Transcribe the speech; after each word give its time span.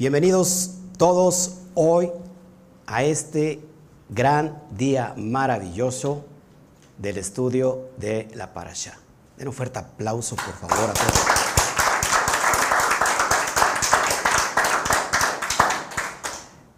Bienvenidos 0.00 0.76
todos 0.96 1.58
hoy 1.74 2.10
a 2.86 3.04
este 3.04 3.60
gran 4.08 4.62
día 4.70 5.12
maravilloso 5.18 6.24
del 6.96 7.18
estudio 7.18 7.90
de 7.98 8.26
la 8.32 8.54
Parashá. 8.54 8.98
Den 9.36 9.48
un 9.48 9.52
fuerte 9.52 9.78
aplauso, 9.78 10.36
por 10.36 10.54
favor. 10.54 10.94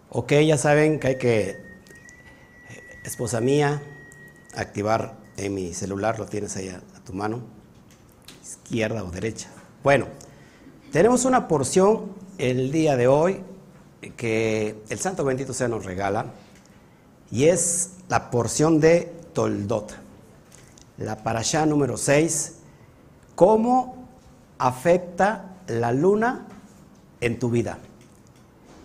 Ok, 0.09 0.33
ya 0.45 0.57
saben 0.57 0.99
que 0.99 1.07
hay 1.07 1.17
que, 1.17 1.55
esposa 3.05 3.39
mía, 3.39 3.81
activar 4.53 5.15
en 5.37 5.53
mi 5.53 5.73
celular, 5.73 6.19
lo 6.19 6.25
tienes 6.25 6.57
ahí 6.57 6.67
a 6.67 6.81
tu 7.05 7.13
mano, 7.13 7.39
izquierda 8.43 9.01
o 9.01 9.11
derecha. 9.11 9.47
Bueno, 9.81 10.07
tenemos 10.91 11.23
una 11.23 11.47
porción 11.47 12.21
el 12.37 12.71
día 12.71 12.95
de 12.97 13.07
hoy 13.07 13.41
que 14.17 14.81
el 14.89 14.99
Santo 14.99 15.23
Bendito 15.23 15.53
sea 15.53 15.67
nos 15.67 15.85
regala 15.85 16.25
y 17.31 17.45
es 17.45 17.91
la 18.09 18.29
porción 18.29 18.79
de 18.79 19.11
Toldot, 19.33 19.93
la 20.97 21.17
parashá 21.23 21.65
número 21.65 21.97
6, 21.97 22.55
cómo 23.35 24.07
afecta 24.59 25.55
la 25.67 25.91
luna 25.91 26.45
en 27.21 27.39
tu 27.39 27.49
vida. 27.49 27.79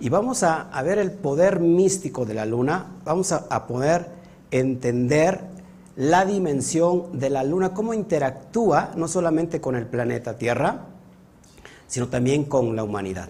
Y 0.00 0.08
vamos 0.08 0.44
a, 0.44 0.70
ver 0.82 0.98
el 0.98 1.10
poder 1.10 1.60
místico 1.60 2.24
de 2.24 2.34
la 2.34 2.46
luna, 2.46 2.86
vamos 3.04 3.32
a 3.32 3.66
poder 3.66 4.06
entender 4.50 5.40
la 5.96 6.24
dimensión 6.24 7.18
de 7.18 7.28
la 7.28 7.42
luna, 7.42 7.74
cómo 7.74 7.92
interactúa 7.92 8.92
no 8.94 9.08
solamente 9.08 9.60
con 9.60 9.74
el 9.74 9.84
planeta 9.84 10.38
Tierra, 10.38 10.86
sino 11.88 12.06
también 12.06 12.44
con 12.44 12.76
la 12.76 12.84
humanidad. 12.84 13.28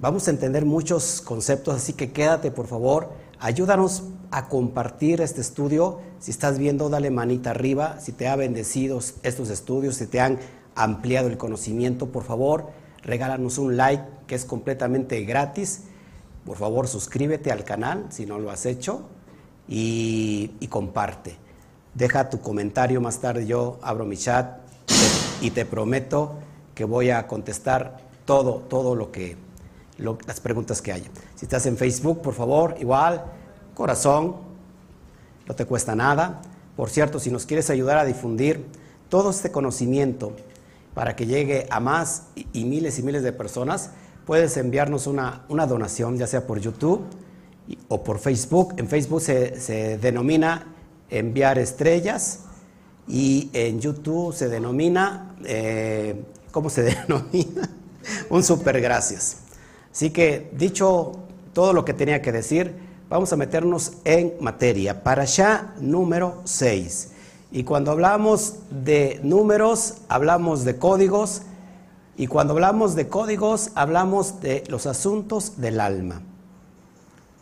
Vamos 0.00 0.26
a 0.26 0.30
entender 0.30 0.64
muchos 0.64 1.20
conceptos, 1.20 1.76
así 1.76 1.92
que 1.92 2.10
quédate 2.10 2.50
por 2.50 2.66
favor, 2.66 3.10
ayúdanos 3.38 4.02
a 4.30 4.48
compartir 4.48 5.20
este 5.20 5.40
estudio. 5.40 6.00
Si 6.18 6.30
estás 6.30 6.58
viendo, 6.58 6.88
dale 6.88 7.10
manita 7.10 7.50
arriba. 7.50 8.00
Si 8.00 8.12
te 8.12 8.26
ha 8.26 8.34
bendecido 8.34 8.98
estos 9.22 9.50
estudios, 9.50 9.96
si 9.96 10.06
te 10.06 10.20
han 10.20 10.38
ampliado 10.74 11.28
el 11.28 11.36
conocimiento, 11.36 12.06
por 12.06 12.24
favor, 12.24 12.70
regálanos 13.02 13.58
un 13.58 13.76
like 13.76 14.04
que 14.26 14.34
es 14.34 14.44
completamente 14.44 15.22
gratis. 15.24 15.82
Por 16.46 16.56
favor, 16.56 16.88
suscríbete 16.88 17.52
al 17.52 17.64
canal 17.64 18.06
si 18.08 18.24
no 18.24 18.38
lo 18.38 18.50
has 18.50 18.64
hecho 18.66 19.02
y, 19.68 20.52
y 20.60 20.68
comparte. 20.68 21.36
Deja 21.94 22.30
tu 22.30 22.40
comentario 22.40 23.00
más 23.00 23.18
tarde, 23.18 23.46
yo 23.46 23.78
abro 23.82 24.06
mi 24.06 24.16
chat 24.16 24.60
y 25.42 25.50
te 25.50 25.66
prometo 25.66 26.36
que 26.74 26.84
voy 26.84 27.10
a 27.10 27.26
contestar 27.26 27.98
todo, 28.24 28.62
todo 28.68 28.94
lo 28.94 29.10
que, 29.10 29.36
las 29.98 30.40
preguntas 30.40 30.80
que 30.80 30.92
haya. 30.92 31.08
Si 31.34 31.44
estás 31.44 31.66
en 31.66 31.76
Facebook, 31.76 32.22
por 32.22 32.34
favor, 32.34 32.76
igual, 32.80 33.24
corazón, 33.74 34.36
no 35.46 35.54
te 35.54 35.66
cuesta 35.66 35.94
nada. 35.94 36.42
Por 36.76 36.90
cierto, 36.90 37.18
si 37.18 37.30
nos 37.30 37.46
quieres 37.46 37.70
ayudar 37.70 37.98
a 37.98 38.04
difundir 38.04 38.64
todo 39.08 39.30
este 39.30 39.50
conocimiento 39.50 40.32
para 40.94 41.16
que 41.16 41.26
llegue 41.26 41.66
a 41.70 41.80
más 41.80 42.28
y, 42.52 42.64
miles 42.64 42.98
y 42.98 43.02
miles 43.02 43.22
de 43.22 43.32
personas, 43.32 43.90
puedes 44.26 44.56
enviarnos 44.56 45.06
una, 45.06 45.44
una 45.48 45.66
donación, 45.66 46.16
ya 46.16 46.26
sea 46.26 46.46
por 46.46 46.60
YouTube 46.60 47.02
o 47.88 48.02
por 48.04 48.18
Facebook. 48.18 48.74
En 48.76 48.88
Facebook 48.88 49.20
se, 49.20 49.60
se 49.60 49.98
denomina 49.98 50.66
enviar 51.10 51.58
estrellas 51.58 52.44
y 53.08 53.50
en 53.52 53.80
YouTube 53.80 54.32
se 54.32 54.48
denomina, 54.48 55.34
eh, 55.44 56.22
¿cómo 56.50 56.70
se 56.70 56.82
denomina? 57.08 57.68
Un 58.28 58.42
super 58.42 58.80
gracias. 58.80 59.38
Así 59.92 60.10
que 60.10 60.50
dicho 60.52 61.12
todo 61.52 61.72
lo 61.72 61.84
que 61.84 61.94
tenía 61.94 62.22
que 62.22 62.32
decir, 62.32 62.74
vamos 63.08 63.32
a 63.32 63.36
meternos 63.36 63.92
en 64.04 64.34
materia. 64.40 65.02
Para 65.02 65.22
allá 65.22 65.74
número 65.80 66.40
6. 66.44 67.10
Y 67.52 67.64
cuando 67.64 67.90
hablamos 67.90 68.54
de 68.70 69.20
números, 69.22 69.94
hablamos 70.08 70.64
de 70.64 70.76
códigos. 70.76 71.42
Y 72.16 72.28
cuando 72.28 72.52
hablamos 72.52 72.94
de 72.94 73.08
códigos, 73.08 73.70
hablamos 73.74 74.40
de 74.40 74.62
los 74.68 74.86
asuntos 74.86 75.60
del 75.60 75.80
alma. 75.80 76.22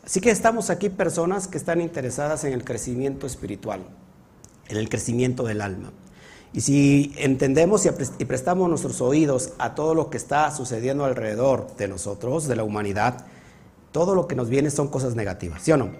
Así 0.04 0.20
que 0.20 0.30
estamos 0.30 0.70
aquí 0.70 0.88
personas 0.88 1.48
que 1.48 1.58
están 1.58 1.82
interesadas 1.82 2.44
en 2.44 2.54
el 2.54 2.64
crecimiento 2.64 3.26
espiritual, 3.26 3.82
en 4.68 4.78
el 4.78 4.88
crecimiento 4.88 5.42
del 5.44 5.60
alma. 5.60 5.92
Y 6.52 6.62
si 6.62 7.12
entendemos 7.16 7.86
y 8.18 8.24
prestamos 8.24 8.68
nuestros 8.68 9.00
oídos 9.00 9.52
a 9.58 9.74
todo 9.74 9.94
lo 9.94 10.08
que 10.10 10.16
está 10.16 10.50
sucediendo 10.50 11.04
alrededor 11.04 11.66
de 11.76 11.88
nosotros, 11.88 12.48
de 12.48 12.56
la 12.56 12.64
humanidad, 12.64 13.26
todo 13.92 14.14
lo 14.14 14.26
que 14.26 14.34
nos 14.34 14.48
viene 14.48 14.70
son 14.70 14.88
cosas 14.88 15.14
negativas, 15.14 15.62
¿sí 15.62 15.72
o 15.72 15.76
no? 15.76 15.90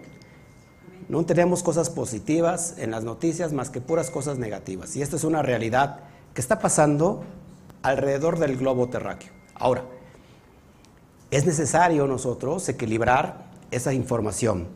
No 1.09 1.25
tenemos 1.25 1.63
cosas 1.63 1.91
positivas 1.91 2.75
en 2.79 2.91
las 2.91 3.05
noticias 3.05 3.53
más 3.53 3.71
que 3.71 3.81
puras 3.81 4.11
cosas 4.11 4.39
negativas. 4.39 4.95
Y 4.97 5.03
esto 5.03 5.17
es 5.17 5.25
una 5.25 5.43
realidad 5.43 6.01
que 6.35 6.41
está 6.41 6.59
pasando 6.59 7.25
alrededor 7.83 8.39
del 8.39 8.57
globo 8.57 8.89
terráqueo. 8.89 9.33
Ahora, 9.55 9.85
es 11.31 11.47
necesario 11.47 12.07
nosotros 12.07 12.69
equilibrar 12.69 13.49
esa 13.71 13.93
información, 13.93 14.69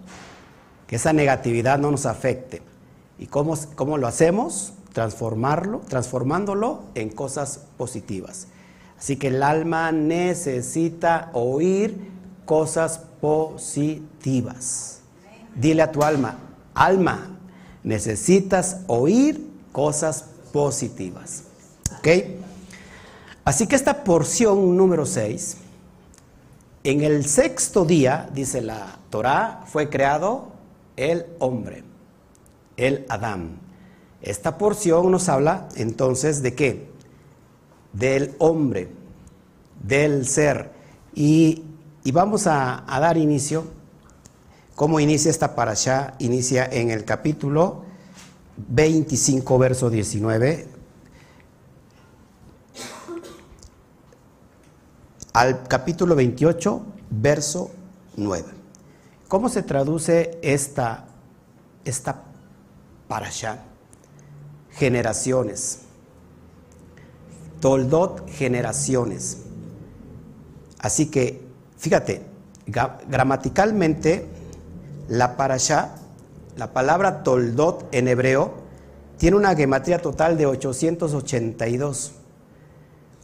que 0.86 0.96
esa 0.96 1.12
negatividad 1.12 1.78
no 1.78 1.90
nos 1.90 2.06
afecte. 2.06 2.62
¿Y 3.18 3.26
cómo, 3.26 3.56
cómo 3.74 3.98
lo 3.98 4.06
hacemos? 4.06 4.72
Transformarlo, 4.92 5.80
transformándolo 5.88 6.82
en 6.94 7.10
cosas 7.10 7.60
positivas. 7.76 8.48
Así 8.98 9.16
que 9.16 9.28
el 9.28 9.42
alma 9.42 9.90
necesita 9.90 11.30
oír 11.32 12.10
cosas 12.44 13.00
positivas. 13.20 15.00
Dile 15.54 15.82
a 15.82 15.92
tu 15.92 16.02
alma, 16.02 16.38
alma, 16.74 17.36
necesitas 17.82 18.78
oír 18.86 19.50
cosas 19.72 20.26
positivas. 20.52 21.44
¿Ok? 21.98 22.08
Así 23.44 23.66
que 23.66 23.76
esta 23.76 24.04
porción 24.04 24.76
número 24.76 25.04
6 25.04 25.56
en 26.84 27.02
el 27.02 27.26
sexto 27.26 27.84
día, 27.84 28.28
dice 28.34 28.60
la 28.60 28.98
Torá, 29.08 29.62
fue 29.66 29.88
creado 29.88 30.48
el 30.96 31.26
hombre, 31.38 31.84
el 32.76 33.06
Adán. 33.08 33.61
Esta 34.22 34.56
porción 34.56 35.10
nos 35.10 35.28
habla 35.28 35.68
entonces 35.76 36.42
de 36.42 36.54
qué? 36.54 36.88
Del 37.92 38.34
hombre, 38.38 38.88
del 39.82 40.26
ser. 40.26 40.72
Y, 41.14 41.64
vamos 42.12 42.46
a, 42.46 42.84
a, 42.86 43.00
dar 43.00 43.18
inicio. 43.18 43.64
¿Cómo 44.74 45.00
inicia 45.00 45.30
esta 45.30 45.54
parasha? 45.54 46.14
Inicia 46.20 46.64
en 46.64 46.90
el 46.90 47.04
capítulo 47.04 47.82
25, 48.68 49.58
verso 49.58 49.90
19. 49.90 50.72
al 55.32 55.66
capítulo 55.66 56.14
28, 56.14 56.82
verso 57.10 57.70
9. 58.16 58.44
¿Cómo 59.28 59.48
se 59.48 59.62
traduce 59.62 60.38
esta, 60.42 61.06
esta 61.84 62.22
parasha? 63.08 63.71
Generaciones. 64.72 65.80
Toldot, 67.60 68.28
generaciones. 68.28 69.38
Así 70.78 71.06
que, 71.06 71.40
fíjate, 71.78 72.22
gramaticalmente, 72.66 74.26
la 75.08 75.36
parasha, 75.36 75.94
la 76.56 76.72
palabra 76.72 77.22
toldot 77.22 77.88
en 77.92 78.08
hebreo, 78.08 78.54
tiene 79.18 79.36
una 79.36 79.54
gematría 79.54 80.00
total 80.00 80.36
de 80.36 80.46
882. 80.46 82.12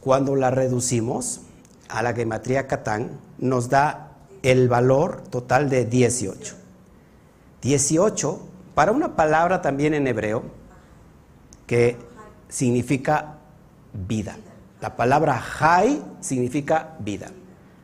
Cuando 0.01 0.35
la 0.35 0.51
reducimos, 0.51 1.41
a 1.89 2.03
la 2.03 2.13
gematría 2.13 2.67
Catán 2.67 3.19
nos 3.37 3.69
da 3.69 4.11
el 4.43 4.69
valor 4.69 5.21
total 5.29 5.69
de 5.69 5.85
18. 5.85 6.55
18 7.61 8.39
para 8.75 8.93
una 8.93 9.15
palabra 9.17 9.61
también 9.61 9.93
en 9.93 10.07
hebreo 10.07 10.58
que 11.69 11.97
significa 12.47 13.35
vida. 13.93 14.35
La 14.81 14.95
palabra 14.95 15.39
Hay 15.59 16.03
significa 16.19 16.95
vida. 16.97 17.27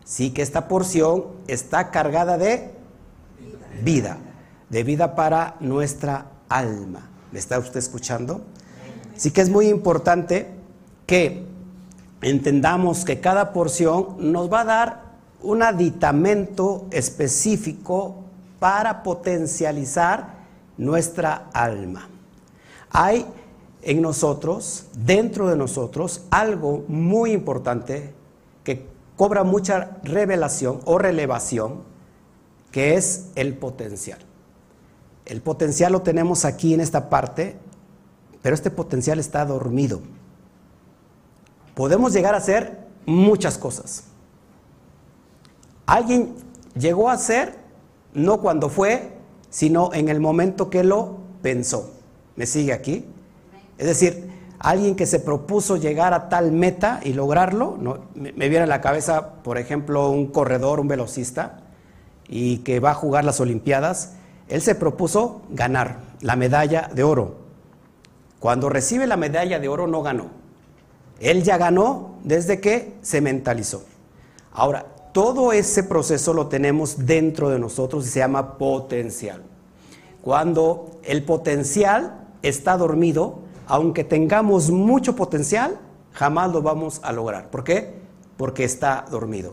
Sí 0.03 0.31
que 0.31 0.41
esta 0.41 0.67
porción 0.67 1.25
está 1.45 1.91
cargada 1.91 2.39
de 2.39 2.71
vida, 3.83 4.17
de 4.71 4.83
vida 4.83 5.13
para 5.13 5.57
nuestra 5.59 6.31
alma. 6.49 7.11
¿Me 7.31 7.37
está 7.37 7.59
usted 7.59 7.77
escuchando? 7.77 8.41
Sí 9.15 9.29
que 9.29 9.41
es 9.41 9.51
muy 9.51 9.67
importante 9.67 10.49
que 11.05 11.45
entendamos 12.23 13.05
que 13.05 13.19
cada 13.21 13.53
porción 13.53 14.15
nos 14.31 14.51
va 14.51 14.61
a 14.61 14.65
dar 14.65 15.01
un 15.43 15.61
aditamento 15.61 16.87
específico 16.89 18.23
para 18.57 19.03
potencializar 19.03 20.37
nuestra 20.75 21.49
alma. 21.53 22.09
Hay 22.89 23.27
en 23.85 24.01
nosotros, 24.01 24.87
dentro 24.97 25.47
de 25.47 25.55
nosotros, 25.55 26.23
algo 26.31 26.83
muy 26.87 27.31
importante 27.31 28.13
que 28.63 28.87
cobra 29.15 29.43
mucha 29.43 29.97
revelación 30.03 30.79
o 30.85 30.97
relevación, 30.97 31.83
que 32.71 32.95
es 32.95 33.27
el 33.35 33.55
potencial. 33.55 34.19
El 35.25 35.41
potencial 35.41 35.91
lo 35.93 36.01
tenemos 36.01 36.45
aquí 36.45 36.73
en 36.73 36.81
esta 36.81 37.09
parte, 37.09 37.57
pero 38.41 38.55
este 38.55 38.71
potencial 38.71 39.19
está 39.19 39.45
dormido. 39.45 40.01
Podemos 41.75 42.11
llegar 42.11 42.33
a 42.33 42.39
hacer 42.39 42.87
muchas 43.05 43.59
cosas. 43.59 44.05
Alguien 45.85 46.33
llegó 46.75 47.11
a 47.11 47.17
ser, 47.19 47.55
no 48.15 48.41
cuando 48.41 48.69
fue, 48.69 49.13
sino 49.51 49.93
en 49.93 50.09
el 50.09 50.19
momento 50.19 50.71
que 50.71 50.83
lo 50.83 51.17
pensó. 51.43 51.91
¿Me 52.35 52.47
sigue 52.47 52.73
aquí? 52.73 53.05
Es 53.77 53.87
decir, 53.87 54.29
alguien 54.59 54.95
que 54.95 55.05
se 55.05 55.19
propuso 55.19 55.77
llegar 55.77 56.13
a 56.13 56.29
tal 56.29 56.51
meta 56.51 56.99
y 57.03 57.13
lograrlo, 57.13 57.77
¿no? 57.79 57.99
me, 58.15 58.31
viene 58.31 58.61
a 58.63 58.67
la 58.67 58.81
cabeza, 58.81 59.33
por 59.43 59.57
ejemplo, 59.57 60.09
un 60.09 60.27
corredor, 60.27 60.79
un 60.79 60.87
velocista, 60.87 61.59
y 62.27 62.59
que 62.59 62.79
va 62.79 62.91
a 62.91 62.95
jugar 62.95 63.23
las 63.23 63.39
Olimpiadas, 63.39 64.13
él 64.47 64.61
se 64.61 64.75
propuso 64.75 65.41
ganar 65.49 65.99
la 66.21 66.35
medalla 66.35 66.89
de 66.93 67.03
oro. 67.03 67.35
Cuando 68.39 68.69
recibe 68.69 69.07
la 69.07 69.17
medalla 69.17 69.59
de 69.59 69.67
oro 69.67 69.87
no 69.87 70.01
ganó. 70.01 70.27
Él 71.19 71.43
ya 71.43 71.57
ganó 71.57 72.15
desde 72.23 72.59
que 72.59 72.95
se 73.01 73.21
mentalizó. 73.21 73.83
Ahora, 74.51 74.85
todo 75.13 75.53
ese 75.53 75.83
proceso 75.83 76.33
lo 76.33 76.47
tenemos 76.47 77.05
dentro 77.05 77.49
de 77.49 77.57
nosotros 77.57 78.05
y 78.05 78.09
se 78.09 78.19
llama 78.19 78.57
potencial. 78.57 79.43
Cuando 80.21 80.99
el 81.03 81.23
potencial 81.23 82.27
está 82.41 82.77
dormido, 82.77 83.44
aunque 83.67 84.03
tengamos 84.03 84.71
mucho 84.71 85.15
potencial, 85.15 85.79
jamás 86.13 86.51
lo 86.51 86.61
vamos 86.61 86.99
a 87.03 87.11
lograr. 87.11 87.49
¿Por 87.49 87.63
qué? 87.63 87.93
Porque 88.37 88.63
está 88.63 89.05
dormido. 89.09 89.51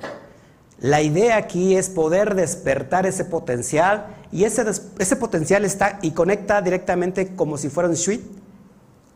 La 0.78 1.00
idea 1.00 1.36
aquí 1.36 1.76
es 1.76 1.88
poder 1.88 2.34
despertar 2.34 3.06
ese 3.06 3.24
potencial 3.24 4.06
y 4.32 4.44
ese, 4.44 4.64
ese 4.98 5.16
potencial 5.16 5.64
está 5.64 5.98
y 6.02 6.10
conecta 6.10 6.60
directamente 6.60 7.36
como 7.36 7.56
si 7.56 7.68
fuera 7.68 7.88
un 7.88 7.96
switch 7.96 8.22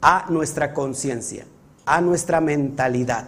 a 0.00 0.26
nuestra 0.28 0.72
conciencia, 0.72 1.44
a 1.84 2.00
nuestra 2.00 2.40
mentalidad. 2.40 3.26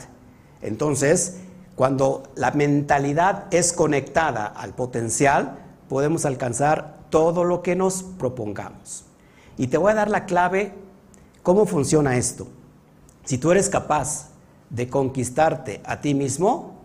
Entonces, 0.63 1.39
cuando 1.75 2.25
la 2.37 2.53
mentalidad 2.53 3.47
es 3.51 3.73
conectada 3.73 4.47
al 4.47 4.75
potencial, 4.75 5.59
podemos 5.89 6.25
alcanzar 6.25 6.99
todo 7.11 7.45
lo 7.45 7.63
que 7.63 7.77
nos 7.77 8.03
propongamos. 8.03 9.05
Y 9.57 9.69
te 9.69 9.79
voy 9.79 9.93
a 9.93 9.95
dar 9.97 10.11
la 10.11 10.27
clave 10.27 10.75
¿Cómo 11.43 11.67
funciona 11.67 12.17
esto? 12.17 12.49
Si 13.25 13.39
tú 13.39 13.51
eres 13.51 13.69
capaz 13.69 14.31
de 14.71 14.89
conquistarte 14.89 15.81
a 15.85 16.01
ti 16.01 16.15
mismo, 16.15 16.79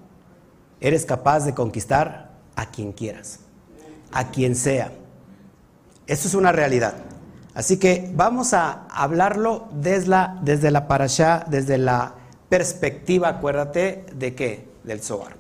eres 0.80 1.06
capaz 1.06 1.46
de 1.46 1.54
conquistar 1.54 2.32
a 2.56 2.66
quien 2.68 2.92
quieras, 2.92 3.40
a 4.12 4.30
quien 4.30 4.56
sea. 4.56 4.92
Eso 6.08 6.28
es 6.28 6.34
una 6.34 6.52
realidad. 6.52 6.96
Así 7.54 7.78
que 7.78 8.12
vamos 8.16 8.54
a 8.54 8.88
hablarlo 8.90 9.68
desde 9.72 10.08
la, 10.08 10.40
desde 10.42 10.72
la 10.72 10.88
parasha, 10.88 11.46
desde 11.48 11.78
la 11.78 12.16
perspectiva, 12.50 13.30
acuérdate, 13.30 14.06
de 14.16 14.36
qué? 14.36 14.70
Del 14.84 15.02
Zohar. 15.02 15.38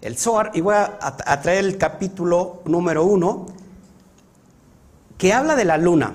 El 0.00 0.16
Zohar, 0.18 0.50
y 0.54 0.60
voy 0.60 0.74
a, 0.74 0.98
a 1.00 1.40
traer 1.40 1.64
el 1.64 1.78
capítulo 1.78 2.62
número 2.64 3.04
uno, 3.04 3.46
que 5.16 5.32
habla 5.32 5.56
de 5.56 5.64
la 5.64 5.78
luna. 5.78 6.12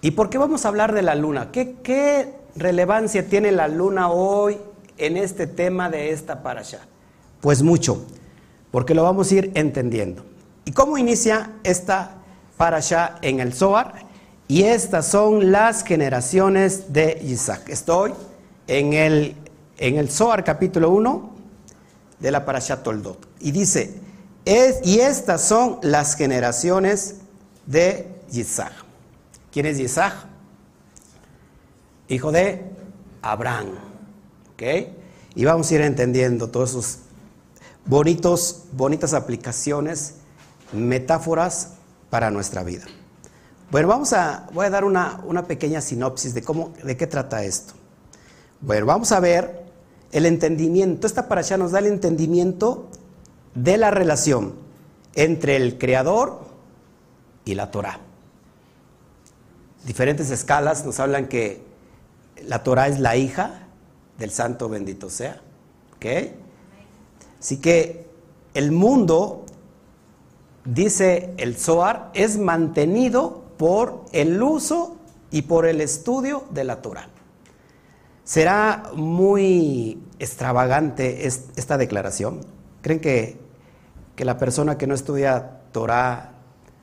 ¿Y 0.00 0.12
por 0.12 0.30
qué 0.30 0.38
vamos 0.38 0.64
a 0.64 0.68
hablar 0.68 0.94
de 0.94 1.02
la 1.02 1.14
luna? 1.14 1.50
¿Qué, 1.50 2.34
relevancia 2.54 3.28
tiene 3.28 3.52
la 3.52 3.68
luna 3.68 4.10
hoy 4.10 4.58
en 4.96 5.16
este 5.16 5.46
tema 5.46 5.90
de 5.90 6.10
esta 6.10 6.42
parasha? 6.42 6.80
Pues 7.40 7.62
mucho, 7.62 8.04
porque 8.70 8.94
lo 8.94 9.02
vamos 9.02 9.30
a 9.30 9.34
ir 9.34 9.52
entendiendo. 9.54 10.24
¿Y 10.64 10.72
cómo 10.72 10.98
inicia 10.98 11.52
esta 11.62 12.16
parasha 12.56 13.16
en 13.22 13.40
el 13.40 13.52
Zohar? 13.52 14.06
Y 14.46 14.62
estas 14.64 15.06
son 15.06 15.52
las 15.52 15.84
generaciones 15.84 16.92
de 16.92 17.20
Isaac. 17.22 17.68
Estoy 17.68 18.14
en 18.66 18.92
el, 18.92 19.36
en 19.78 19.96
el 19.96 20.10
Zohar 20.10 20.44
capítulo 20.44 20.90
1 20.90 21.30
de 22.20 22.30
la 22.30 22.44
parasha 22.44 22.82
Toldot. 22.82 23.28
Y 23.40 23.50
dice, 23.50 23.94
y 24.44 25.00
estas 25.00 25.42
son 25.42 25.78
las 25.82 26.14
generaciones 26.16 27.16
de 27.66 28.08
Isaac. 28.32 28.87
¿Quién 29.52 29.66
es 29.66 29.78
Isaac? 29.80 30.14
Hijo 32.08 32.32
de 32.32 32.64
Abraham. 33.22 33.68
¿Ok? 34.52 34.62
Y 35.34 35.44
vamos 35.44 35.70
a 35.70 35.74
ir 35.74 35.80
entendiendo 35.82 36.48
todos 36.50 36.70
esos 36.70 36.98
bonitos, 37.86 38.64
bonitas 38.72 39.14
aplicaciones, 39.14 40.14
metáforas 40.72 41.74
para 42.10 42.30
nuestra 42.30 42.62
vida. 42.62 42.84
Bueno, 43.70 43.88
vamos 43.88 44.12
a, 44.12 44.46
voy 44.52 44.66
a 44.66 44.70
dar 44.70 44.84
una, 44.84 45.20
una 45.24 45.46
pequeña 45.46 45.80
sinopsis 45.80 46.34
de 46.34 46.42
cómo, 46.42 46.72
de 46.82 46.96
qué 46.96 47.06
trata 47.06 47.44
esto. 47.44 47.74
Bueno, 48.60 48.86
vamos 48.86 49.12
a 49.12 49.20
ver 49.20 49.64
el 50.12 50.26
entendimiento. 50.26 51.06
Esta 51.06 51.28
para 51.28 51.42
nos 51.56 51.72
da 51.72 51.78
el 51.78 51.86
entendimiento 51.86 52.88
de 53.54 53.76
la 53.76 53.90
relación 53.90 54.54
entre 55.14 55.56
el 55.56 55.78
Creador 55.78 56.40
y 57.44 57.54
la 57.54 57.70
Torah 57.70 58.07
diferentes 59.86 60.30
escalas 60.30 60.84
nos 60.84 61.00
hablan 61.00 61.28
que 61.28 61.62
la 62.46 62.62
Torah 62.62 62.88
es 62.88 63.00
la 63.00 63.16
hija 63.16 63.66
del 64.18 64.30
santo 64.30 64.68
bendito 64.68 65.10
sea. 65.10 65.40
¿Ok? 65.96 66.06
Así 67.40 67.58
que 67.58 68.06
el 68.54 68.72
mundo, 68.72 69.44
dice 70.64 71.34
el 71.36 71.56
Zohar, 71.56 72.10
es 72.14 72.38
mantenido 72.38 73.44
por 73.56 74.04
el 74.12 74.42
uso 74.42 74.96
y 75.30 75.42
por 75.42 75.66
el 75.66 75.80
estudio 75.80 76.44
de 76.50 76.64
la 76.64 76.82
Torah. 76.82 77.08
¿Será 78.24 78.90
muy 78.94 80.02
extravagante 80.18 81.26
esta 81.26 81.78
declaración? 81.78 82.40
¿Creen 82.82 83.00
que, 83.00 83.38
que 84.16 84.24
la 84.24 84.38
persona 84.38 84.76
que 84.76 84.86
no 84.86 84.94
estudia 84.94 85.60
Torah 85.72 86.32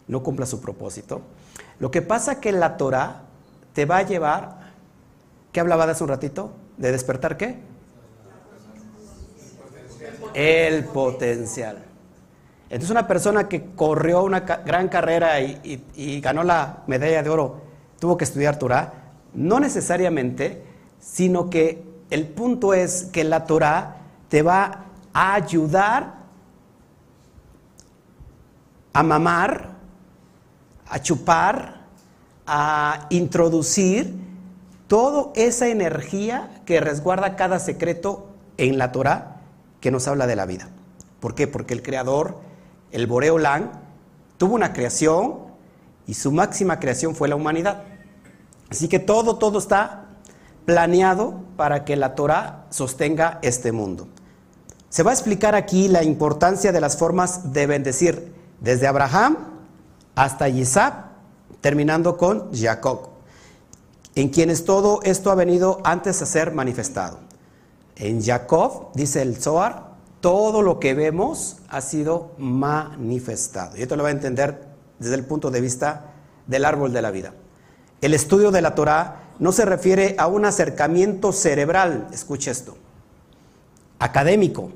no 0.08 0.24
cumpla 0.24 0.46
su 0.46 0.60
propósito? 0.62 1.22
Lo 1.80 1.92
que 1.92 2.02
pasa 2.02 2.34
es 2.34 2.38
que 2.40 2.52
la 2.52 2.78
Torah 2.78 3.22
te 3.74 3.86
va 3.86 3.98
a 3.98 4.02
llevar, 4.04 4.72
¿qué 5.52 5.60
hablaba 5.60 5.86
de 5.86 5.92
hace 5.92 6.04
un 6.04 6.10
ratito? 6.10 6.52
¿De 6.78 6.92
despertar 6.92 7.38
qué? 7.38 7.60
El 10.34 10.86
potencial. 10.86 11.84
Entonces 12.70 12.90
una 12.90 13.08
persona 13.08 13.48
que 13.48 13.68
corrió 13.76 14.24
una 14.24 14.40
gran 14.40 14.88
carrera 14.88 15.40
y, 15.40 16.20
ganó 16.22 16.44
la 16.44 16.84
medalla 16.88 17.22
de 17.22 17.30
oro, 17.30 17.62
tuvo 18.00 18.18
que 18.18 18.24
estudiar 18.24 18.58
Torah, 18.58 18.94
no 19.34 19.60
necesariamente, 19.60 20.64
sino 21.00 21.50
que 21.50 21.84
el 22.10 22.28
punto 22.28 22.74
es 22.74 23.06
que 23.06 23.24
la 23.24 23.46
Torah 23.46 23.98
te 24.30 24.42
va 24.42 24.86
a 25.14 25.34
ayudar 25.36 26.16
a 28.94 29.04
mamar 29.04 29.75
a 30.88 31.02
chupar, 31.02 31.86
a 32.46 33.08
introducir 33.10 34.14
toda 34.88 35.32
esa 35.36 35.68
energía 35.68 36.62
que 36.66 36.80
resguarda 36.80 37.36
cada 37.36 37.60
secreto 37.60 38.28
en 38.58 38.78
la 38.78 38.92
Torah 38.92 39.42
que 39.82 39.92
nos 39.92 40.08
habla 40.08 40.28
de 40.28 40.36
la 40.36 40.46
vida. 40.46 40.70
¿Por 41.20 41.36
qué? 41.36 41.48
Porque 41.48 41.74
el 41.74 41.82
creador, 41.82 42.40
el 42.92 43.08
Boreolán, 43.08 43.72
tuvo 44.38 44.56
una 44.56 44.74
creación 44.74 45.46
y 46.08 46.14
su 46.14 46.32
máxima 46.32 46.80
creación 46.80 47.16
fue 47.16 47.28
la 47.28 47.36
humanidad. 47.36 47.84
Así 48.70 48.88
que 48.88 49.00
todo, 49.00 49.38
todo 49.38 49.60
está 49.60 50.06
planeado 50.66 51.42
para 51.56 51.86
que 51.86 51.96
la 51.96 52.16
Torah 52.16 52.66
sostenga 52.70 53.40
este 53.42 53.72
mundo. 53.72 54.08
Se 54.90 55.04
va 55.04 55.12
a 55.12 55.14
explicar 55.14 55.56
aquí 55.56 55.88
la 55.88 56.04
importancia 56.04 56.72
de 56.72 56.82
las 56.82 56.98
formas 56.98 57.54
de 57.54 57.68
bendecir 57.68 58.34
desde 58.60 58.88
Abraham 58.88 59.55
hasta 60.16 60.50
Isaac, 60.50 61.06
terminando 61.62 62.18
con 62.18 62.54
Jacob, 62.54 63.10
en 64.16 64.30
quienes 64.30 64.66
todo 64.66 65.02
esto 65.04 65.30
ha 65.30 65.36
venido 65.36 65.82
antes 65.84 66.22
a 66.22 66.26
ser 66.26 66.54
manifestado. 66.54 67.20
En 67.98 68.24
Jacob, 68.24 68.92
dice 68.94 69.22
el 69.22 69.38
Zohar, 69.38 69.96
todo 70.22 70.62
lo 70.62 70.80
que 70.80 70.94
vemos 70.94 71.58
ha 71.68 71.82
sido 71.82 72.32
manifestado. 72.38 73.78
Y 73.78 73.82
esto 73.82 73.96
lo 73.96 74.04
va 74.04 74.10
a 74.10 74.14
entender 74.14 74.68
desde 75.00 75.16
el 75.16 75.26
punto 75.26 75.52
de 75.52 75.62
vista 75.62 76.14
del 76.48 76.66
árbol 76.66 76.94
de 76.94 77.02
la 77.02 77.12
vida. 77.12 77.34
El 78.02 78.14
estudio 78.14 78.52
de 78.52 78.62
la 78.62 78.76
Torah 78.76 79.24
no 79.40 79.52
se 79.52 79.66
refiere 79.66 80.16
a 80.18 80.28
un 80.28 80.46
acercamiento 80.46 81.32
cerebral, 81.32 82.08
escuche 82.14 82.52
esto, 82.52 82.78
académico, 84.00 84.72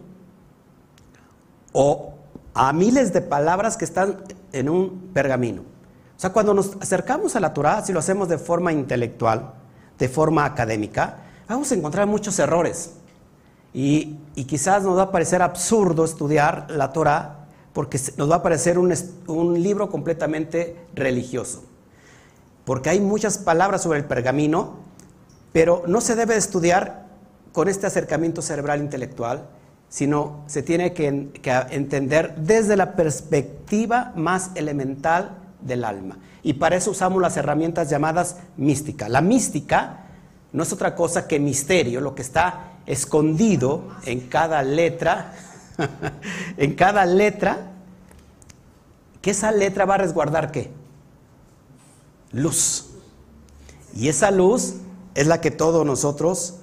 o 1.72 2.14
a 2.54 2.74
miles 2.74 3.14
de 3.14 3.22
palabras 3.22 3.78
que 3.78 3.86
están 3.86 4.24
en 4.52 4.70
un 4.70 5.12
pergamino. 5.14 5.62
O 5.62 6.20
sea, 6.20 6.32
cuando 6.32 6.54
nos 6.54 6.76
acercamos 6.82 7.36
a 7.36 7.40
la 7.40 7.54
Torah, 7.54 7.82
si 7.86 7.94
lo 7.94 8.00
hacemos 8.00 8.28
de 8.28 8.38
forma 8.38 8.74
intelectual, 8.74 9.54
de 9.98 10.10
forma 10.10 10.46
académica, 10.46 11.18
vamos 11.48 11.72
a 11.72 11.76
encontrar 11.76 12.08
muchos 12.08 12.38
errores. 12.40 12.96
Y, 13.74 14.18
quizás 14.48 14.84
nos 14.84 14.98
va 14.98 15.04
a 15.04 15.12
parecer 15.12 15.42
absurdo 15.42 16.04
estudiar 16.04 16.68
la 16.70 16.92
Torah 16.92 17.48
porque 17.74 18.00
nos 18.18 18.32
va 18.32 18.38
a 18.38 18.44
parecer 18.44 18.80
un, 18.80 18.94
un 19.28 19.62
libro 19.62 19.90
completamente 19.90 20.76
religioso. 20.94 21.64
Porque 22.66 22.90
hay 22.90 23.00
muchas 23.00 23.38
palabras 23.38 23.84
sobre 23.84 24.00
el 24.00 24.06
pergamino, 24.06 24.78
pero 25.54 25.84
no 25.88 26.02
se 26.02 26.16
debe 26.16 26.36
estudiar 26.36 27.06
con 27.52 27.68
este 27.68 27.88
acercamiento 27.88 28.42
cerebral 28.42 28.80
intelectual, 28.80 29.48
sino 29.90 30.44
se 30.46 30.62
tiene 30.62 30.94
que, 30.94 31.08
entender 31.08 32.36
desde 32.36 32.78
la 32.78 32.96
perspectiva 32.96 34.14
más 34.16 34.52
elemental 34.56 35.38
del 35.62 35.84
alma. 35.84 36.20
Y 36.44 36.54
para 36.54 36.76
eso 36.76 36.92
usamos 36.92 37.22
las 37.22 37.36
herramientas 37.38 37.90
llamadas 37.90 38.38
mística. 38.56 39.10
La 39.10 39.22
mística 39.22 40.06
no 40.54 40.64
es 40.64 40.72
otra 40.72 40.96
cosa 40.96 41.28
que 41.28 41.40
misterio, 41.40 42.02
lo 42.02 42.16
que 42.16 42.22
está 42.22 42.78
escondido 42.86 43.90
en 44.06 44.22
cada 44.22 44.62
letra, 44.62 45.34
en 46.58 46.76
cada 46.76 47.06
letra, 47.06 47.72
que 49.22 49.32
esa 49.32 49.52
letra 49.52 49.86
va 49.86 49.96
a 49.96 50.00
resguardar 50.00 50.52
qué? 50.52 50.72
Luz. 52.32 52.86
Y 53.96 54.08
esa 54.08 54.30
luz 54.30 54.76
es 55.16 55.28
la 55.28 55.42
que 55.42 55.52
todos 55.52 55.86
nosotros 55.86 56.60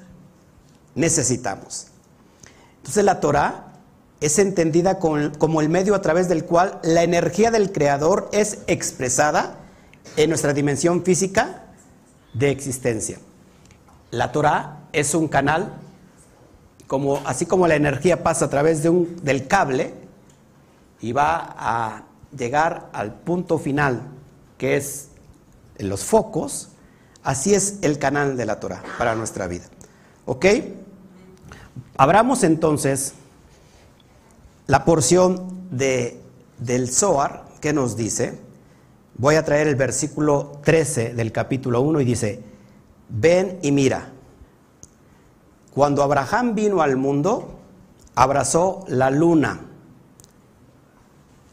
necesitamos. 0.94 1.88
Entonces 2.86 3.04
la 3.04 3.18
Torah 3.18 3.64
es 4.20 4.38
entendida 4.38 5.00
como 5.00 5.60
el 5.60 5.68
medio 5.68 5.96
a 5.96 6.02
través 6.02 6.28
del 6.28 6.44
cual 6.44 6.78
la 6.84 7.02
energía 7.02 7.50
del 7.50 7.72
Creador 7.72 8.28
es 8.30 8.58
expresada 8.68 9.58
en 10.16 10.28
nuestra 10.28 10.52
dimensión 10.52 11.02
física 11.02 11.64
de 12.32 12.52
existencia. 12.52 13.18
La 14.12 14.30
Torah 14.30 14.84
es 14.92 15.16
un 15.16 15.26
canal, 15.26 15.72
como, 16.86 17.20
así 17.24 17.44
como 17.44 17.66
la 17.66 17.74
energía 17.74 18.22
pasa 18.22 18.44
a 18.44 18.50
través 18.50 18.84
de 18.84 18.90
un, 18.90 19.16
del 19.24 19.48
cable 19.48 19.92
y 21.00 21.10
va 21.10 21.56
a 21.58 22.04
llegar 22.38 22.88
al 22.92 23.14
punto 23.14 23.58
final, 23.58 24.00
que 24.58 24.76
es 24.76 25.08
los 25.78 26.04
focos, 26.04 26.68
así 27.24 27.52
es 27.52 27.78
el 27.82 27.98
canal 27.98 28.36
de 28.36 28.46
la 28.46 28.60
Torah 28.60 28.84
para 28.96 29.16
nuestra 29.16 29.48
vida. 29.48 29.64
¿Ok? 30.24 30.46
Abramos 31.98 32.44
entonces 32.44 33.14
la 34.66 34.84
porción 34.84 35.68
de, 35.70 36.20
del 36.58 36.90
Zohar 36.92 37.46
que 37.60 37.72
nos 37.72 37.96
dice, 37.96 38.38
voy 39.16 39.36
a 39.36 39.44
traer 39.44 39.66
el 39.66 39.76
versículo 39.76 40.60
13 40.62 41.14
del 41.14 41.32
capítulo 41.32 41.80
1 41.80 42.02
y 42.02 42.04
dice, 42.04 42.42
ven 43.08 43.58
y 43.62 43.72
mira, 43.72 44.12
cuando 45.72 46.02
Abraham 46.02 46.54
vino 46.54 46.82
al 46.82 46.96
mundo, 46.96 47.58
abrazó 48.14 48.84
la 48.88 49.10
luna 49.10 49.60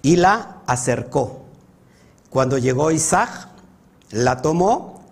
y 0.02 0.18
la 0.18 0.62
acercó. 0.68 1.44
Cuando 2.30 2.58
llegó 2.58 2.92
Isaac, 2.92 3.48
la 4.12 4.42
tomó 4.42 5.04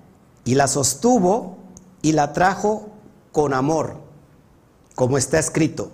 y 0.43 0.55
la 0.55 0.67
sostuvo 0.67 1.57
y 2.01 2.11
la 2.11 2.33
trajo 2.33 2.89
con 3.31 3.53
amor 3.53 4.10
como 5.01 5.17
está 5.17 5.39
escrito, 5.39 5.91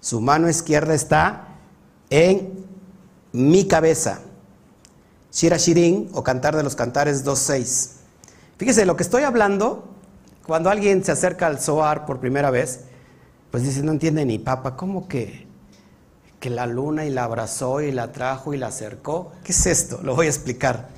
su 0.00 0.20
mano 0.20 0.46
izquierda 0.46 0.92
está 0.92 1.48
en 2.10 2.66
mi 3.32 3.66
cabeza. 3.66 4.20
Shira 5.32 5.56
Shirin 5.56 6.10
o 6.12 6.22
Cantar 6.22 6.54
de 6.54 6.62
los 6.62 6.76
Cantares 6.76 7.24
2.6. 7.24 7.92
Fíjese, 8.58 8.84
lo 8.84 8.96
que 8.96 9.02
estoy 9.02 9.22
hablando, 9.22 9.88
cuando 10.46 10.68
alguien 10.68 11.02
se 11.02 11.10
acerca 11.10 11.46
al 11.46 11.58
Zohar 11.58 12.04
por 12.04 12.20
primera 12.20 12.50
vez, 12.50 12.80
pues 13.50 13.62
dice, 13.62 13.82
no 13.82 13.92
entiende 13.92 14.26
ni 14.26 14.38
papa, 14.38 14.76
¿cómo 14.76 15.08
que, 15.08 15.46
que 16.38 16.50
la 16.50 16.66
luna 16.66 17.06
y 17.06 17.10
la 17.10 17.24
abrazó 17.24 17.80
y 17.80 17.92
la 17.92 18.12
trajo 18.12 18.52
y 18.52 18.58
la 18.58 18.66
acercó? 18.66 19.32
¿Qué 19.42 19.52
es 19.52 19.64
esto? 19.64 20.00
Lo 20.02 20.14
voy 20.14 20.26
a 20.26 20.28
explicar. 20.28 20.90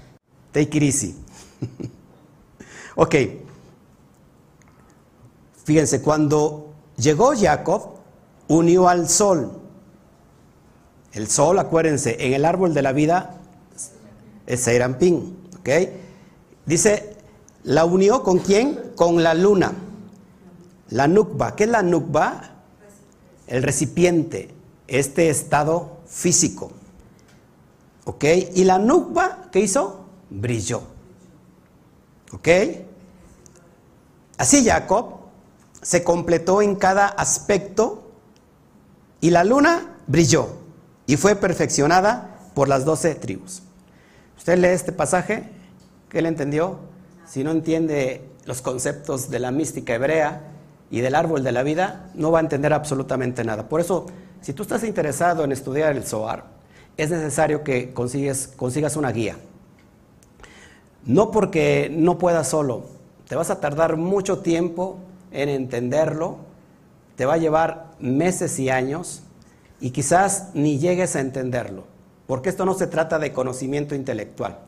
Take 0.50 0.78
it 0.78 0.82
easy. 0.82 1.16
ok. 2.96 3.14
Fíjense, 5.64 6.02
cuando 6.02 6.71
Llegó 6.96 7.32
Jacob, 7.36 7.96
unió 8.48 8.88
al 8.88 9.08
sol. 9.08 9.60
El 11.12 11.28
sol, 11.28 11.58
acuérdense, 11.58 12.16
en 12.18 12.32
el 12.32 12.44
árbol 12.44 12.74
de 12.74 12.82
la 12.82 12.92
vida 12.92 13.34
es 14.46 14.60
Seirampín. 14.60 15.36
¿ok? 15.58 15.68
Dice, 16.66 17.16
la 17.64 17.84
unió 17.84 18.22
con 18.22 18.38
quién? 18.38 18.92
Con 18.96 19.22
la 19.22 19.34
luna. 19.34 19.72
La 20.90 21.08
nukba. 21.08 21.56
¿Qué 21.56 21.64
es 21.64 21.70
la 21.70 21.82
nukba? 21.82 22.50
El 23.46 23.62
recipiente, 23.62 24.54
este 24.86 25.28
estado 25.28 25.98
físico. 26.06 26.72
¿Ok? 28.04 28.24
Y 28.54 28.64
la 28.64 28.78
nukba, 28.78 29.48
¿qué 29.52 29.60
hizo? 29.60 30.06
Brilló. 30.30 30.82
¿Ok? 32.32 32.48
Así 34.38 34.64
Jacob 34.64 35.21
se 35.82 36.04
completó 36.04 36.62
en 36.62 36.76
cada 36.76 37.06
aspecto 37.06 38.04
y 39.20 39.30
la 39.30 39.44
luna 39.44 39.96
brilló 40.06 40.48
y 41.06 41.16
fue 41.16 41.34
perfeccionada 41.34 42.38
por 42.54 42.68
las 42.68 42.84
doce 42.84 43.14
tribus. 43.14 43.62
Usted 44.38 44.58
lee 44.58 44.68
este 44.68 44.92
pasaje, 44.92 45.48
¿qué 46.08 46.22
le 46.22 46.28
entendió? 46.28 46.78
Si 47.26 47.44
no 47.44 47.50
entiende 47.50 48.28
los 48.44 48.62
conceptos 48.62 49.30
de 49.30 49.40
la 49.40 49.50
mística 49.50 49.94
hebrea 49.94 50.42
y 50.90 51.00
del 51.00 51.14
árbol 51.14 51.42
de 51.42 51.52
la 51.52 51.62
vida, 51.62 52.10
no 52.14 52.30
va 52.30 52.38
a 52.38 52.42
entender 52.42 52.72
absolutamente 52.72 53.44
nada. 53.44 53.68
Por 53.68 53.80
eso, 53.80 54.06
si 54.40 54.52
tú 54.52 54.62
estás 54.62 54.84
interesado 54.84 55.44
en 55.44 55.52
estudiar 55.52 55.96
el 55.96 56.04
Zohar, 56.04 56.44
es 56.96 57.10
necesario 57.10 57.64
que 57.64 57.92
consigas 57.92 58.96
una 58.96 59.10
guía. 59.10 59.36
No 61.04 61.30
porque 61.30 61.88
no 61.92 62.18
puedas 62.18 62.48
solo, 62.48 62.84
te 63.28 63.34
vas 63.34 63.50
a 63.50 63.60
tardar 63.60 63.96
mucho 63.96 64.40
tiempo 64.40 64.98
en 65.32 65.48
entenderlo, 65.48 66.38
te 67.16 67.26
va 67.26 67.34
a 67.34 67.38
llevar 67.38 67.92
meses 67.98 68.58
y 68.58 68.70
años 68.70 69.22
y 69.80 69.90
quizás 69.90 70.50
ni 70.54 70.78
llegues 70.78 71.16
a 71.16 71.20
entenderlo, 71.20 71.84
porque 72.26 72.48
esto 72.48 72.64
no 72.64 72.74
se 72.74 72.86
trata 72.86 73.18
de 73.18 73.32
conocimiento 73.32 73.94
intelectual, 73.94 74.58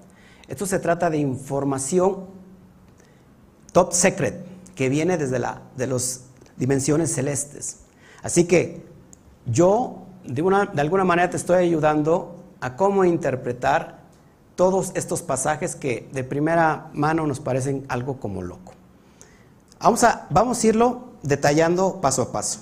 esto 0.49 0.67
se 0.67 0.79
trata 0.79 1.11
de 1.11 1.19
información 1.19 2.27
top 3.73 3.93
secret 3.93 4.45
que 4.75 4.89
viene 4.89 5.17
desde 5.17 5.39
la, 5.39 5.63
de 5.77 5.87
las 5.87 6.27
dimensiones 6.57 7.13
celestes. 7.13 7.79
Así 8.23 8.45
que 8.45 8.83
yo 9.47 10.07
de, 10.25 10.43
una, 10.43 10.67
de 10.67 10.81
alguna 10.81 11.05
manera 11.05 11.31
te 11.31 11.37
estoy 11.37 11.57
ayudando 11.57 12.37
a 12.61 12.77
cómo 12.77 13.05
interpretar 13.05 14.05
todos 14.55 14.93
estos 14.95 15.23
pasajes 15.23 15.75
que 15.75 16.09
de 16.13 16.25
primera 16.25 16.91
mano 16.93 17.27
nos 17.27 17.41
parecen 17.41 17.85
algo 17.89 18.21
como 18.21 18.43
loco. 18.43 18.74
Vamos 19.85 20.03
a, 20.03 20.27
vamos 20.31 20.65
a 20.65 20.67
irlo 20.67 21.03
detallando 21.23 22.01
paso 22.01 22.23
a 22.23 22.33
paso. 22.33 22.61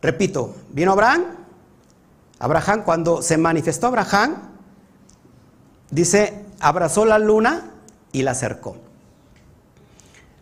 Repito, 0.00 0.54
vino 0.70 0.92
Abraham. 0.92 1.24
Abraham, 2.38 2.84
cuando 2.84 3.20
se 3.20 3.36
manifestó 3.36 3.88
Abraham, 3.88 4.36
dice, 5.90 6.46
abrazó 6.58 7.04
la 7.04 7.18
luna 7.18 7.70
y 8.12 8.22
la 8.22 8.30
acercó. 8.30 8.78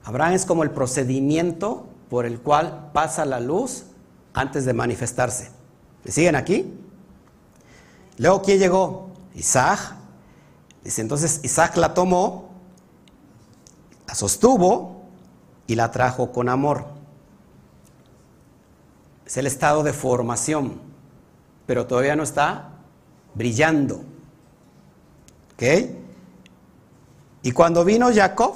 Abraham 0.05 0.35
es 0.35 0.47
como 0.47 0.63
el 0.63 0.71
procedimiento 0.71 1.89
por 2.09 2.25
el 2.25 2.39
cual 2.39 2.91
pasa 2.93 3.25
la 3.25 3.41
luz 3.41 3.87
antes 4.33 4.65
de 4.65 4.75
manifestarse. 4.75 5.51
¿Me 6.05 6.13
siguen 6.13 6.37
aquí? 6.37 6.73
Luego, 8.19 8.43
¿quién 8.43 8.61
llegó? 8.61 9.11
Isaac. 9.35 9.97
Dice, 10.85 11.03
entonces 11.03 11.41
Isaac 11.43 11.77
la 11.77 11.95
tomó, 11.95 12.51
la 14.07 14.15
sostuvo, 14.15 14.96
y 15.67 15.75
la 15.75 15.91
trajo 15.91 16.33
con 16.33 16.49
amor. 16.49 16.87
Es 19.27 19.37
el 19.37 19.47
estado 19.47 19.83
de 19.83 19.93
formación, 19.93 20.81
pero 21.67 21.87
todavía 21.87 22.17
no 22.17 22.23
está 22.23 22.71
brillando. 23.35 24.03
¿Ok? 25.55 25.91
Y 27.43 27.53
cuando 27.53 27.85
vino 27.85 28.13
Jacob, 28.13 28.55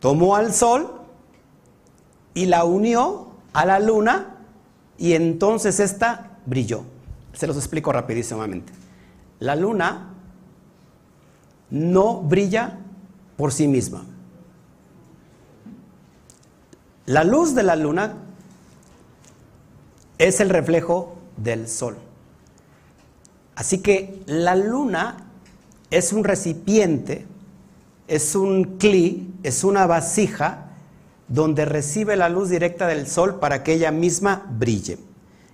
tomó 0.00 0.36
al 0.36 0.52
sol 0.52 1.00
y 2.34 2.46
la 2.46 2.64
unió 2.64 3.28
a 3.52 3.64
la 3.64 3.80
luna 3.80 4.36
y 4.98 5.14
entonces 5.14 5.80
esta 5.80 6.38
brilló. 6.46 6.84
Se 7.32 7.46
los 7.46 7.56
explico 7.56 7.92
rapidísimamente. 7.92 8.72
La 9.40 9.56
luna 9.56 10.10
no 11.70 12.20
brilla 12.20 12.78
por 13.36 13.52
sí 13.52 13.66
misma. 13.66 14.04
La 17.06 17.24
luz 17.24 17.54
de 17.54 17.62
la 17.62 17.76
luna 17.76 18.14
es 20.18 20.40
el 20.40 20.48
reflejo 20.48 21.16
del 21.36 21.68
sol. 21.68 21.96
Así 23.56 23.78
que 23.78 24.22
la 24.26 24.56
luna 24.56 25.28
es 25.90 26.12
un 26.12 26.24
recipiente, 26.24 27.26
es 28.08 28.34
un 28.34 28.78
cli, 28.78 29.32
es 29.42 29.64
una 29.64 29.86
vasija 29.86 30.70
donde 31.28 31.64
recibe 31.64 32.16
la 32.16 32.28
luz 32.28 32.48
directa 32.48 32.86
del 32.86 33.06
sol 33.06 33.38
para 33.38 33.62
que 33.62 33.74
ella 33.74 33.90
misma 33.90 34.46
brille. 34.58 34.98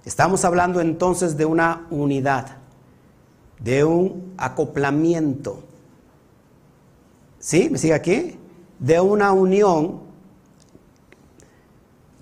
Estamos 0.04 0.44
hablando 0.44 0.80
entonces 0.80 1.36
de 1.36 1.44
una 1.44 1.86
unidad, 1.90 2.56
de 3.58 3.84
un 3.84 4.34
acoplamiento. 4.38 5.62
¿Sí? 7.38 7.68
¿Me 7.70 7.78
sigue 7.78 7.94
aquí? 7.94 8.38
De 8.78 9.00
una 9.00 9.32
unión, 9.32 10.00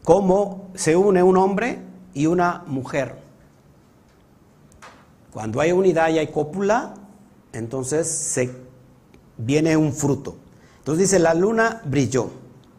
como 0.08 0.70
se 0.74 0.96
une 0.96 1.22
un 1.22 1.36
hombre 1.36 1.82
y 2.14 2.24
una 2.24 2.64
mujer. 2.66 3.16
Cuando 5.30 5.60
hay 5.60 5.72
unidad 5.72 6.08
y 6.08 6.18
hay 6.18 6.28
cópula, 6.28 6.94
entonces 7.52 8.08
se 8.08 8.50
viene 9.36 9.76
un 9.76 9.92
fruto. 9.92 10.36
Entonces 10.78 11.10
dice, 11.10 11.18
la 11.18 11.34
luna 11.34 11.82
brilló. 11.84 12.30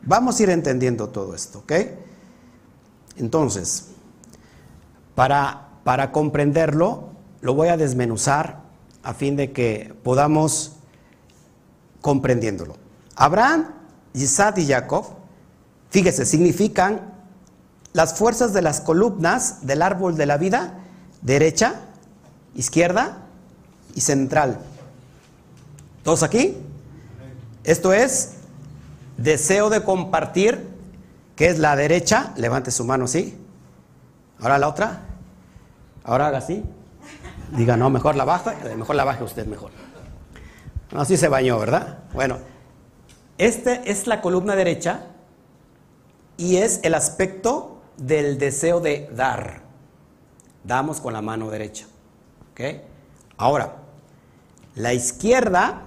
Vamos 0.01 0.39
a 0.39 0.43
ir 0.43 0.49
entendiendo 0.49 1.09
todo 1.09 1.35
esto, 1.35 1.59
¿ok? 1.59 1.73
Entonces, 3.17 3.89
para, 5.13 5.69
para 5.83 6.11
comprenderlo, 6.11 7.09
lo 7.41 7.53
voy 7.53 7.67
a 7.67 7.77
desmenuzar 7.77 8.63
a 9.03 9.13
fin 9.13 9.35
de 9.35 9.51
que 9.51 9.93
podamos 10.01 10.77
comprendiéndolo. 12.01 12.77
Abraham, 13.15 13.67
Isaac 14.15 14.57
y 14.57 14.65
Jacob, 14.65 15.05
fíjese, 15.91 16.25
significan 16.25 17.18
las 17.93 18.17
fuerzas 18.17 18.53
de 18.53 18.61
las 18.61 18.81
columnas 18.81 19.65
del 19.65 19.81
árbol 19.81 20.15
de 20.15 20.25
la 20.25 20.37
vida, 20.37 20.79
derecha, 21.21 21.81
izquierda 22.55 23.25
y 23.95 24.01
central. 24.01 24.59
¿Todos 26.03 26.23
aquí? 26.23 26.57
Esto 27.63 27.93
es 27.93 28.33
deseo 29.17 29.69
de 29.69 29.83
compartir, 29.83 30.67
que 31.35 31.47
es 31.47 31.59
la 31.59 31.75
derecha, 31.75 32.33
levante 32.35 32.71
su 32.71 32.85
mano 32.85 33.05
así. 33.05 33.37
Ahora 34.39 34.57
la 34.57 34.67
otra. 34.67 35.01
Ahora 36.03 36.27
haga 36.27 36.37
así. 36.37 36.63
Diga, 37.55 37.75
no, 37.75 37.89
mejor 37.89 38.15
la 38.15 38.25
baja, 38.25 38.53
mejor 38.77 38.95
la 38.95 39.03
baje 39.03 39.23
usted 39.23 39.45
mejor. 39.47 39.71
Así 40.95 41.17
se 41.17 41.27
bañó, 41.27 41.59
¿verdad? 41.59 41.99
Bueno, 42.13 42.37
este 43.37 43.91
es 43.91 44.07
la 44.07 44.21
columna 44.21 44.55
derecha 44.55 45.01
y 46.37 46.57
es 46.57 46.79
el 46.83 46.93
aspecto 46.93 47.78
del 48.05 48.37
deseo 48.37 48.79
de 48.79 49.09
dar. 49.15 49.61
Damos 50.63 50.99
con 51.01 51.13
la 51.13 51.21
mano 51.21 51.49
derecha. 51.49 51.85
¿Ok? 52.51 52.61
Ahora, 53.37 53.75
la 54.75 54.93
izquierda, 54.93 55.83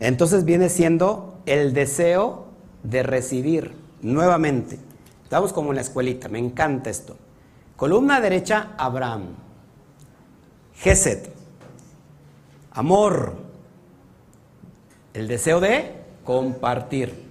entonces 0.00 0.44
viene 0.44 0.68
siendo 0.68 1.38
el 1.46 1.74
deseo 1.74 2.46
de 2.82 3.02
recibir 3.02 3.74
nuevamente. 4.02 4.78
Estamos 5.22 5.52
como 5.52 5.70
en 5.70 5.76
la 5.76 5.82
escuelita, 5.82 6.28
me 6.28 6.38
encanta 6.38 6.90
esto. 6.90 7.16
Columna 7.76 8.20
derecha, 8.20 8.74
Abraham. 8.76 9.34
Geset, 10.76 11.32
amor, 12.72 13.34
el 15.14 15.28
deseo 15.28 15.60
de 15.60 15.92
compartir. 16.24 17.23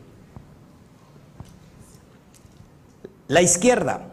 La 3.34 3.42
izquierda, 3.42 4.12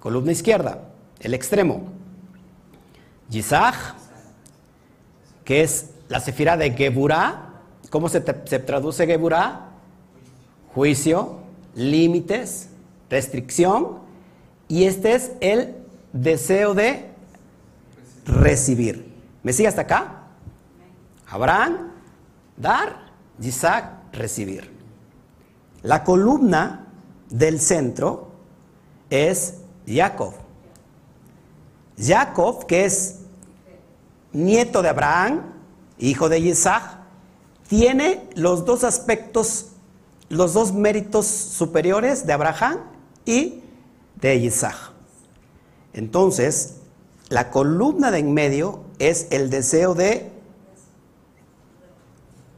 columna 0.00 0.32
izquierda, 0.32 0.88
el 1.20 1.34
extremo. 1.34 1.84
Yisach, 3.30 3.94
que 5.44 5.62
es 5.62 5.90
la 6.08 6.18
sefira 6.18 6.56
de 6.56 6.72
Geburah. 6.72 7.60
¿Cómo 7.90 8.08
se, 8.08 8.24
se 8.46 8.58
traduce 8.58 9.06
Geburah? 9.06 9.68
Juicio, 10.74 11.38
límites, 11.76 12.70
restricción. 13.08 14.00
Y 14.66 14.86
este 14.86 15.14
es 15.14 15.30
el 15.40 15.76
deseo 16.12 16.74
de 16.74 17.10
recibir. 18.26 19.14
¿Me 19.44 19.52
sigue 19.52 19.68
hasta 19.68 19.82
acá? 19.82 20.22
Abraham, 21.28 21.92
dar, 22.56 23.12
Isaac, 23.40 23.92
recibir. 24.12 24.76
La 25.82 26.02
columna 26.02 26.87
del 27.30 27.60
centro 27.60 28.28
es 29.10 29.54
Jacob. 29.86 30.34
Jacob, 31.98 32.66
que 32.66 32.84
es 32.84 33.16
nieto 34.32 34.82
de 34.82 34.88
Abraham, 34.88 35.42
hijo 35.98 36.28
de 36.28 36.38
Isaac, 36.38 36.98
tiene 37.68 38.28
los 38.34 38.64
dos 38.64 38.84
aspectos, 38.84 39.72
los 40.28 40.54
dos 40.54 40.72
méritos 40.72 41.26
superiores 41.26 42.26
de 42.26 42.32
Abraham 42.32 42.78
y 43.24 43.62
de 44.20 44.36
Isaac. 44.36 44.76
Entonces, 45.92 46.76
la 47.28 47.50
columna 47.50 48.10
de 48.10 48.18
en 48.18 48.32
medio 48.32 48.80
es 48.98 49.26
el 49.30 49.50
deseo 49.50 49.94
de 49.94 50.32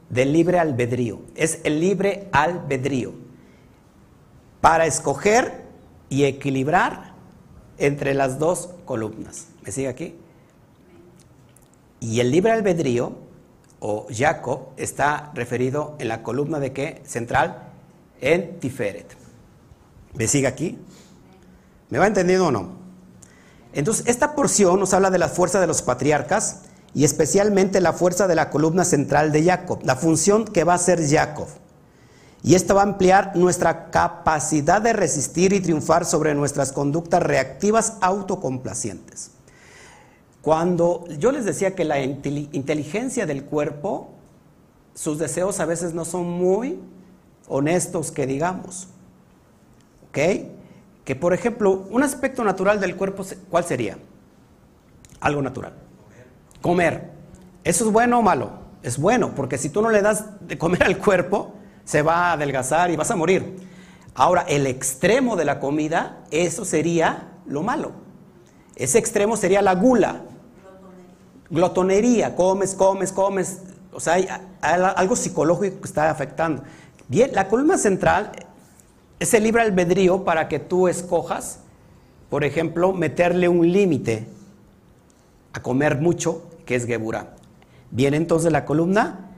del 0.09 0.33
libre 0.33 0.59
albedrío, 0.59 1.21
es 1.35 1.59
el 1.63 1.79
libre 1.79 2.27
albedrío 2.33 3.13
para 4.61 4.85
escoger 4.85 5.65
y 6.09 6.23
equilibrar 6.25 7.13
entre 7.77 8.13
las 8.13 8.37
dos 8.39 8.69
columnas. 8.85 9.47
¿Me 9.63 9.71
sigue 9.71 9.87
aquí? 9.87 10.15
Y 11.99 12.19
el 12.19 12.31
libre 12.31 12.51
albedrío, 12.51 13.13
o 13.79 14.07
Jacob, 14.09 14.69
está 14.77 15.31
referido 15.33 15.95
en 15.99 16.07
la 16.07 16.23
columna 16.23 16.59
de 16.59 16.73
qué? 16.73 17.01
Central, 17.05 17.69
en 18.21 18.59
Tiferet. 18.59 19.15
¿Me 20.13 20.27
sigue 20.27 20.47
aquí? 20.47 20.77
¿Me 21.89 21.97
va 21.97 22.07
entendiendo 22.07 22.47
o 22.47 22.51
no? 22.51 22.81
Entonces, 23.73 24.05
esta 24.07 24.35
porción 24.35 24.79
nos 24.79 24.93
habla 24.93 25.09
de 25.09 25.17
la 25.17 25.29
fuerza 25.29 25.59
de 25.59 25.67
los 25.67 25.81
patriarcas 25.81 26.63
y 26.93 27.05
especialmente 27.05 27.79
la 27.81 27.93
fuerza 27.93 28.27
de 28.27 28.35
la 28.35 28.49
columna 28.49 28.83
central 28.83 29.31
de 29.31 29.43
Jacob, 29.43 29.79
la 29.83 29.95
función 29.95 30.45
que 30.45 30.63
va 30.63 30.73
a 30.73 30.77
ser 30.77 31.07
Jacob. 31.07 31.47
Y 32.43 32.55
esto 32.55 32.73
va 32.73 32.81
a 32.81 32.85
ampliar 32.85 33.35
nuestra 33.35 33.91
capacidad 33.91 34.81
de 34.81 34.93
resistir 34.93 35.53
y 35.53 35.59
triunfar 35.59 36.05
sobre 36.05 36.33
nuestras 36.33 36.71
conductas 36.71 37.21
reactivas 37.21 37.97
autocomplacientes. 38.01 39.31
Cuando 40.41 41.05
yo 41.19 41.31
les 41.31 41.45
decía 41.45 41.75
que 41.75 41.85
la 41.85 42.01
inteligencia 42.01 43.27
del 43.27 43.43
cuerpo, 43.43 44.09
sus 44.95 45.19
deseos 45.19 45.59
a 45.59 45.65
veces 45.65 45.93
no 45.93 46.03
son 46.03 46.27
muy 46.27 46.79
honestos, 47.47 48.11
que 48.11 48.25
digamos. 48.25 48.87
¿Ok? 50.07 50.17
Que 51.05 51.15
por 51.15 51.33
ejemplo, 51.33 51.85
un 51.91 52.01
aspecto 52.01 52.43
natural 52.43 52.79
del 52.79 52.95
cuerpo, 52.95 53.23
¿cuál 53.51 53.65
sería? 53.65 53.99
Algo 55.19 55.43
natural. 55.43 55.73
Comer. 56.59 57.11
¿Eso 57.63 57.85
es 57.85 57.91
bueno 57.91 58.17
o 58.17 58.21
malo? 58.23 58.49
Es 58.81 58.97
bueno, 58.97 59.35
porque 59.35 59.59
si 59.59 59.69
tú 59.69 59.83
no 59.83 59.91
le 59.91 60.01
das 60.01 60.25
de 60.47 60.57
comer 60.57 60.83
al 60.83 60.97
cuerpo, 60.97 61.53
se 61.85 62.01
va 62.01 62.29
a 62.29 62.31
adelgazar 62.33 62.91
y 62.91 62.95
vas 62.95 63.11
a 63.11 63.15
morir. 63.15 63.57
Ahora, 64.13 64.41
el 64.47 64.67
extremo 64.67 65.35
de 65.35 65.45
la 65.45 65.59
comida, 65.59 66.19
eso 66.31 66.65
sería 66.65 67.29
lo 67.45 67.63
malo. 67.63 67.91
Ese 68.75 68.97
extremo 68.97 69.37
sería 69.37 69.61
la 69.61 69.75
gula. 69.75 70.21
Glotonería, 71.49 72.35
comes, 72.35 72.73
comes, 72.75 73.11
comes. 73.11 73.61
O 73.93 73.99
sea, 73.99 74.13
hay, 74.13 74.27
algo 74.61 75.15
psicológico 75.15 75.81
que 75.81 75.87
está 75.87 76.09
afectando. 76.09 76.63
Bien, 77.07 77.31
la 77.33 77.47
columna 77.47 77.77
central 77.77 78.31
es 79.19 79.33
el 79.33 79.43
libre 79.43 79.61
albedrío 79.61 80.23
para 80.23 80.47
que 80.47 80.59
tú 80.59 80.87
escojas, 80.87 81.59
por 82.29 82.43
ejemplo, 82.43 82.93
meterle 82.93 83.49
un 83.49 83.71
límite 83.71 84.27
a 85.53 85.61
comer 85.61 85.97
mucho, 85.97 86.49
que 86.65 86.75
es 86.75 86.85
Gebura. 86.85 87.35
Viene 87.91 88.17
entonces 88.17 88.51
la 88.51 88.63
columna 88.63 89.30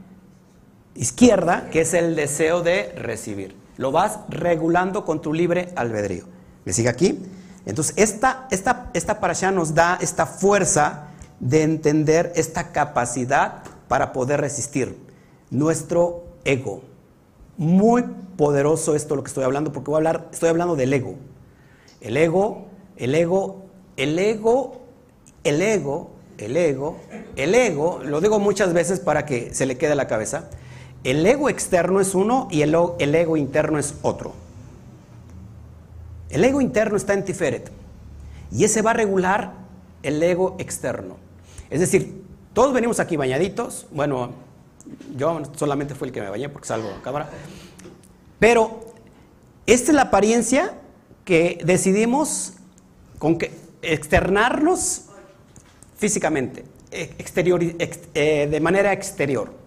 izquierda, 0.94 1.68
que 1.70 1.80
es 1.82 1.94
el 1.94 2.16
deseo 2.16 2.62
de 2.62 2.92
recibir. 2.96 3.56
Lo 3.76 3.92
vas 3.92 4.18
regulando 4.28 5.04
con 5.04 5.20
tu 5.20 5.32
libre 5.32 5.70
albedrío. 5.76 6.24
¿Me 6.64 6.72
sigue 6.72 6.88
aquí? 6.88 7.18
Entonces, 7.66 7.94
esta, 7.96 8.46
esta, 8.50 8.90
esta 8.94 9.50
nos 9.50 9.74
da 9.74 9.98
esta 10.00 10.26
fuerza 10.26 11.08
de 11.40 11.62
entender 11.62 12.32
esta 12.36 12.72
capacidad 12.72 13.62
para 13.88 14.12
poder 14.12 14.40
resistir 14.40 14.96
nuestro 15.50 16.24
ego. 16.44 16.82
Muy 17.56 18.04
poderoso 18.36 18.94
esto 18.94 19.16
lo 19.16 19.22
que 19.22 19.28
estoy 19.28 19.44
hablando, 19.44 19.72
porque 19.72 19.90
voy 19.90 19.96
a 19.96 19.98
hablar, 19.98 20.28
estoy 20.32 20.48
hablando 20.48 20.76
del 20.76 20.92
ego. 20.92 21.16
El 22.00 22.16
ego, 22.16 22.66
el 22.96 23.14
ego, 23.14 23.64
el 23.96 24.18
ego, 24.18 24.82
el 25.44 25.62
ego, 25.62 26.10
el 26.38 26.56
ego, 26.56 26.96
el 27.36 27.54
ego, 27.54 28.00
lo 28.04 28.20
digo 28.20 28.38
muchas 28.38 28.72
veces 28.72 29.00
para 29.00 29.24
que 29.24 29.54
se 29.54 29.66
le 29.66 29.78
quede 29.78 29.94
la 29.94 30.06
cabeza. 30.06 30.48
El 31.04 31.24
ego 31.26 31.50
externo 31.50 32.00
es 32.00 32.14
uno 32.14 32.48
y 32.50 32.62
el, 32.62 32.74
ego 32.74 33.36
interno 33.36 33.78
es 33.78 33.94
otro. 34.00 34.32
El 36.30 36.42
ego 36.44 36.62
interno 36.62 36.96
está 36.96 37.12
en 37.12 37.26
Tiferet 37.26 37.70
y 38.50 38.64
ese 38.64 38.80
va 38.80 38.92
a 38.92 38.94
regular 38.94 39.52
el 40.02 40.22
ego 40.22 40.56
externo. 40.58 41.16
Es 41.68 41.80
decir, 41.80 42.24
todos 42.54 42.72
venimos 42.72 43.00
aquí 43.00 43.18
bañaditos. 43.18 43.86
Bueno, 43.92 44.30
yo 45.14 45.42
solamente 45.56 45.94
fui 45.94 46.08
el 46.08 46.14
que 46.14 46.22
me 46.22 46.30
bañé 46.30 46.48
porque 46.48 46.68
salgo 46.68 46.88
a 46.88 47.02
cámara. 47.02 47.28
Pero 48.38 48.80
esta 49.66 49.90
es 49.90 49.94
la 49.94 50.02
apariencia 50.02 50.72
que 51.26 51.60
decidimos 51.64 52.54
con 53.18 53.36
que 53.36 53.50
externarnos 53.82 55.02
físicamente, 55.98 56.64
exterior, 56.90 57.60
eh, 57.62 58.48
de 58.50 58.60
manera 58.60 58.92
exterior. 58.92 59.63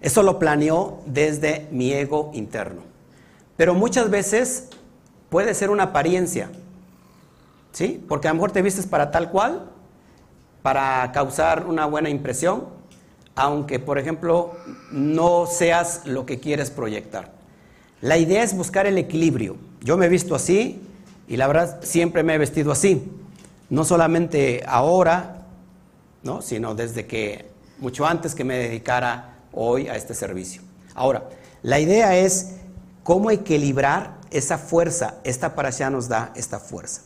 Eso 0.00 0.22
lo 0.22 0.38
planeó 0.38 0.98
desde 1.06 1.68
mi 1.70 1.92
ego 1.92 2.30
interno. 2.34 2.82
Pero 3.56 3.74
muchas 3.74 4.10
veces 4.10 4.68
puede 5.28 5.54
ser 5.54 5.70
una 5.70 5.84
apariencia, 5.84 6.50
¿sí? 7.72 8.04
Porque 8.08 8.28
a 8.28 8.30
lo 8.30 8.36
mejor 8.36 8.52
te 8.52 8.62
vistes 8.62 8.86
para 8.86 9.10
tal 9.10 9.30
cual, 9.30 9.70
para 10.62 11.10
causar 11.12 11.66
una 11.66 11.86
buena 11.86 12.08
impresión, 12.08 12.66
aunque, 13.34 13.78
por 13.78 13.98
ejemplo, 13.98 14.56
no 14.90 15.46
seas 15.46 16.02
lo 16.04 16.26
que 16.26 16.40
quieres 16.40 16.70
proyectar. 16.70 17.32
La 18.00 18.16
idea 18.16 18.42
es 18.42 18.56
buscar 18.56 18.86
el 18.86 18.98
equilibrio. 18.98 19.56
Yo 19.80 19.96
me 19.96 20.06
he 20.06 20.08
visto 20.08 20.34
así 20.34 20.80
y 21.26 21.36
la 21.36 21.46
verdad 21.46 21.80
siempre 21.82 22.22
me 22.22 22.34
he 22.34 22.38
vestido 22.38 22.70
así. 22.70 23.10
No 23.70 23.84
solamente 23.84 24.62
ahora, 24.66 25.46
¿no? 26.22 26.42
sino 26.42 26.74
desde 26.74 27.06
que, 27.06 27.46
mucho 27.78 28.06
antes 28.06 28.34
que 28.34 28.44
me 28.44 28.56
dedicara 28.56 29.37
hoy 29.52 29.88
a 29.88 29.96
este 29.96 30.14
servicio. 30.14 30.62
Ahora, 30.94 31.28
la 31.62 31.80
idea 31.80 32.16
es 32.16 32.54
cómo 33.02 33.30
equilibrar 33.30 34.18
esa 34.30 34.58
fuerza. 34.58 35.14
Esta 35.24 35.54
allá 35.56 35.90
nos 35.90 36.08
da 36.08 36.32
esta 36.34 36.58
fuerza. 36.58 37.02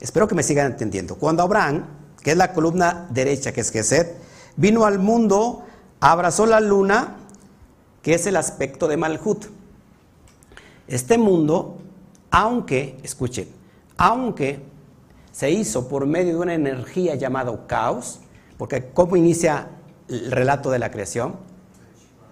Espero 0.00 0.28
que 0.28 0.34
me 0.34 0.42
sigan 0.42 0.66
entendiendo. 0.66 1.16
Cuando 1.16 1.42
Abraham, 1.42 1.86
que 2.22 2.32
es 2.32 2.36
la 2.36 2.52
columna 2.52 3.06
derecha, 3.10 3.52
que 3.52 3.60
es 3.60 3.70
Geset, 3.70 4.16
vino 4.56 4.84
al 4.84 4.98
mundo, 4.98 5.64
abrazó 6.00 6.46
la 6.46 6.60
luna, 6.60 7.16
que 8.02 8.14
es 8.14 8.26
el 8.26 8.36
aspecto 8.36 8.88
de 8.88 8.96
Malhut. 8.96 9.46
Este 10.86 11.16
mundo, 11.16 11.78
aunque, 12.30 12.98
escuchen, 13.02 13.48
aunque 13.96 14.60
se 15.32 15.50
hizo 15.50 15.88
por 15.88 16.06
medio 16.06 16.34
de 16.34 16.38
una 16.40 16.54
energía 16.54 17.14
llamada 17.14 17.66
caos, 17.66 18.20
porque 18.58 18.90
¿cómo 18.92 19.16
inicia 19.16 19.68
el 20.08 20.30
relato 20.30 20.70
de 20.70 20.78
la 20.78 20.90
creación? 20.90 21.36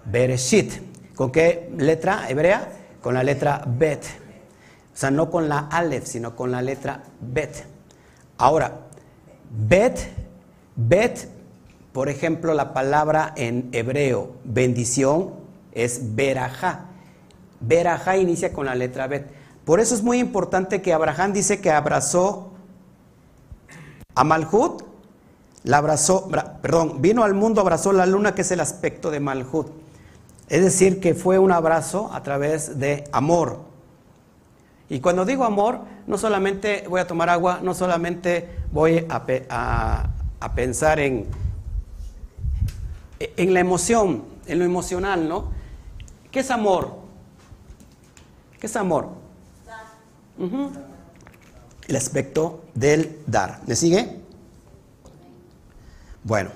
Bereshit. 0.05 0.73
¿Con 1.15 1.31
qué 1.31 1.71
letra 1.77 2.29
hebrea? 2.29 2.71
Con 3.01 3.13
la 3.13 3.23
letra 3.23 3.63
Bet. 3.65 4.03
O 4.93 4.97
sea, 4.97 5.11
no 5.11 5.29
con 5.29 5.49
la 5.49 5.59
Aleph, 5.71 6.05
sino 6.05 6.35
con 6.35 6.51
la 6.51 6.61
letra 6.61 7.03
Bet. 7.19 7.65
Ahora, 8.37 8.79
Bet, 9.49 9.99
Bet, 10.75 11.29
por 11.91 12.09
ejemplo, 12.09 12.53
la 12.53 12.73
palabra 12.73 13.33
en 13.35 13.69
hebreo, 13.71 14.35
bendición, 14.43 15.35
es 15.71 16.15
Berajá. 16.15 16.85
Berajá 17.59 18.17
inicia 18.17 18.53
con 18.53 18.65
la 18.65 18.75
letra 18.75 19.07
Bet. 19.07 19.31
Por 19.65 19.79
eso 19.79 19.95
es 19.95 20.03
muy 20.03 20.19
importante 20.19 20.81
que 20.81 20.93
Abraham 20.93 21.33
dice 21.33 21.61
que 21.61 21.71
abrazó 21.71 22.51
a 24.15 24.23
Malhut, 24.23 24.83
la 25.63 25.77
abrazó, 25.77 26.29
perdón, 26.61 27.01
vino 27.01 27.23
al 27.23 27.33
mundo, 27.33 27.61
abrazó 27.61 27.93
la 27.93 28.05
luna, 28.05 28.35
que 28.35 28.41
es 28.41 28.51
el 28.51 28.59
aspecto 28.59 29.09
de 29.09 29.19
Malhut. 29.19 29.82
Es 30.49 30.61
decir, 30.61 30.99
que 30.99 31.15
fue 31.15 31.39
un 31.39 31.51
abrazo 31.51 32.11
a 32.13 32.21
través 32.23 32.79
de 32.79 33.05
amor. 33.11 33.61
Y 34.89 34.99
cuando 34.99 35.25
digo 35.25 35.45
amor, 35.45 35.81
no 36.05 36.17
solamente 36.17 36.85
voy 36.89 37.01
a 37.01 37.07
tomar 37.07 37.29
agua, 37.29 37.59
no 37.63 37.73
solamente 37.73 38.49
voy 38.71 39.05
a, 39.09 39.25
pensar 40.53 40.99
en, 40.99 41.25
en 43.19 43.53
la 43.53 43.59
emoción, 43.59 44.23
en 44.45 44.59
lo 44.59 44.65
emocional, 44.65 45.27
¿no? 45.27 45.51
¿Qué 46.31 46.41
es 46.41 46.51
amor? 46.51 46.95
¿Qué 48.59 48.67
es 48.67 48.75
amor? 48.75 49.09
El 51.87 51.95
aspecto 51.95 52.63
del 52.73 53.19
dar. 53.27 53.61
¿Me 53.67 53.75
sigue? 53.75 54.19
Bueno. 56.23 56.49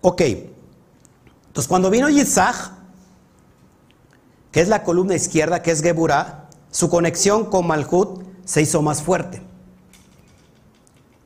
Ok. 0.00 0.22
Entonces, 1.58 1.70
cuando 1.70 1.90
vino 1.90 2.08
Yitzhak, 2.08 2.70
que 4.52 4.60
es 4.60 4.68
la 4.68 4.84
columna 4.84 5.16
izquierda, 5.16 5.60
que 5.60 5.72
es 5.72 5.82
Geburah, 5.82 6.48
su 6.70 6.88
conexión 6.88 7.46
con 7.46 7.66
Malhut 7.66 8.22
se 8.44 8.62
hizo 8.62 8.80
más 8.80 9.02
fuerte. 9.02 9.42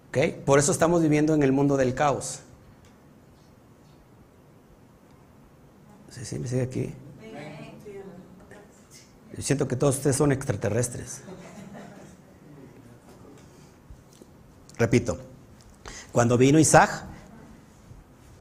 ¿Ok? 0.09 0.43
Por 0.47 0.59
eso 0.59 0.73
estamos 0.73 1.03
viviendo 1.03 1.35
en 1.35 1.43
el 1.43 1.53
mundo 1.53 1.77
del 1.77 1.95
caos. 1.95 2.41
Sí, 6.09 6.25
sí, 6.25 6.39
me 6.39 6.49
sigue 6.49 6.63
aquí. 6.63 6.95
Yo 9.37 9.43
siento 9.43 9.69
que 9.69 9.77
todos 9.77 9.97
ustedes 9.97 10.17
son 10.17 10.33
extraterrestres. 10.33 11.21
Repito, 14.79 15.19
cuando 16.11 16.39
vino 16.39 16.59
Isaac, 16.59 17.12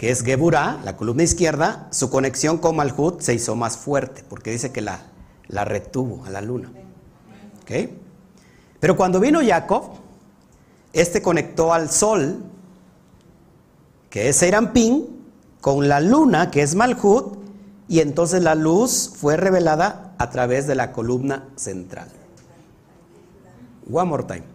que 0.01 0.09
es 0.09 0.23
Geburah, 0.23 0.79
la 0.83 0.97
columna 0.97 1.21
izquierda, 1.21 1.87
su 1.91 2.09
conexión 2.09 2.57
con 2.57 2.75
Malhut 2.75 3.21
se 3.21 3.35
hizo 3.35 3.55
más 3.55 3.77
fuerte, 3.77 4.23
porque 4.27 4.49
dice 4.49 4.71
que 4.71 4.81
la, 4.81 4.99
la 5.47 5.63
retuvo 5.63 6.25
a 6.25 6.31
la 6.31 6.41
luna. 6.41 6.71
Pero 8.79 8.97
cuando 8.97 9.19
vino 9.19 9.41
Jacob, 9.45 9.91
este 10.91 11.21
conectó 11.21 11.71
al 11.71 11.91
sol, 11.91 12.43
que 14.09 14.27
es 14.27 14.37
Seirampín, 14.37 15.23
con 15.61 15.87
la 15.87 15.99
luna, 15.99 16.49
que 16.49 16.63
es 16.63 16.73
Malhut, 16.73 17.37
y 17.87 17.99
entonces 17.99 18.41
la 18.41 18.55
luz 18.55 19.13
fue 19.15 19.37
revelada 19.37 20.15
a 20.17 20.31
través 20.31 20.65
de 20.65 20.73
la 20.73 20.93
columna 20.93 21.47
central. 21.57 22.07
One 23.87 24.09
more 24.09 24.23
time. 24.23 24.45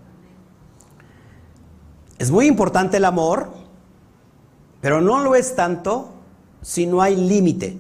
Es 2.19 2.33
muy 2.33 2.47
importante 2.49 2.97
el 2.97 3.05
amor, 3.05 3.66
pero 4.81 5.01
no 5.01 5.21
lo 5.21 5.35
es 5.35 5.55
tanto 5.55 6.13
si 6.63 6.87
no 6.87 7.01
hay 7.01 7.17
límite. 7.17 7.79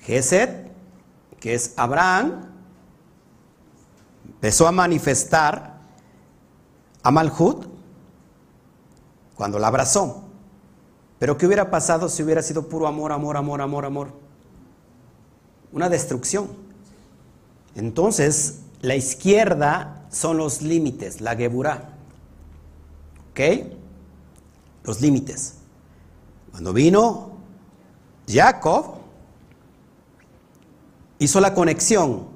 Geset, 0.00 0.72
que 1.38 1.54
es 1.54 1.74
Abraham, 1.76 2.46
empezó 4.26 4.66
a 4.66 4.72
manifestar 4.72 5.78
a 7.02 7.10
Malhut 7.10 7.66
cuando 9.34 9.58
la 9.58 9.68
abrazó. 9.68 10.24
Pero 11.18 11.38
¿qué 11.38 11.46
hubiera 11.46 11.70
pasado 11.70 12.08
si 12.08 12.22
hubiera 12.22 12.42
sido 12.42 12.68
puro 12.68 12.86
amor, 12.86 13.12
amor, 13.12 13.36
amor, 13.36 13.60
amor, 13.60 13.84
amor? 13.84 14.22
una 15.72 15.88
destrucción. 15.88 16.48
Entonces, 17.74 18.60
la 18.82 18.94
izquierda 18.94 20.06
son 20.10 20.36
los 20.36 20.62
límites, 20.62 21.20
la 21.20 21.34
Geburah. 21.34 21.88
¿Ok? 23.30 23.40
Los 24.84 25.00
límites. 25.00 25.54
Cuando 26.50 26.72
vino 26.72 27.32
Jacob, 28.28 28.96
hizo 31.18 31.40
la 31.40 31.54
conexión 31.54 32.28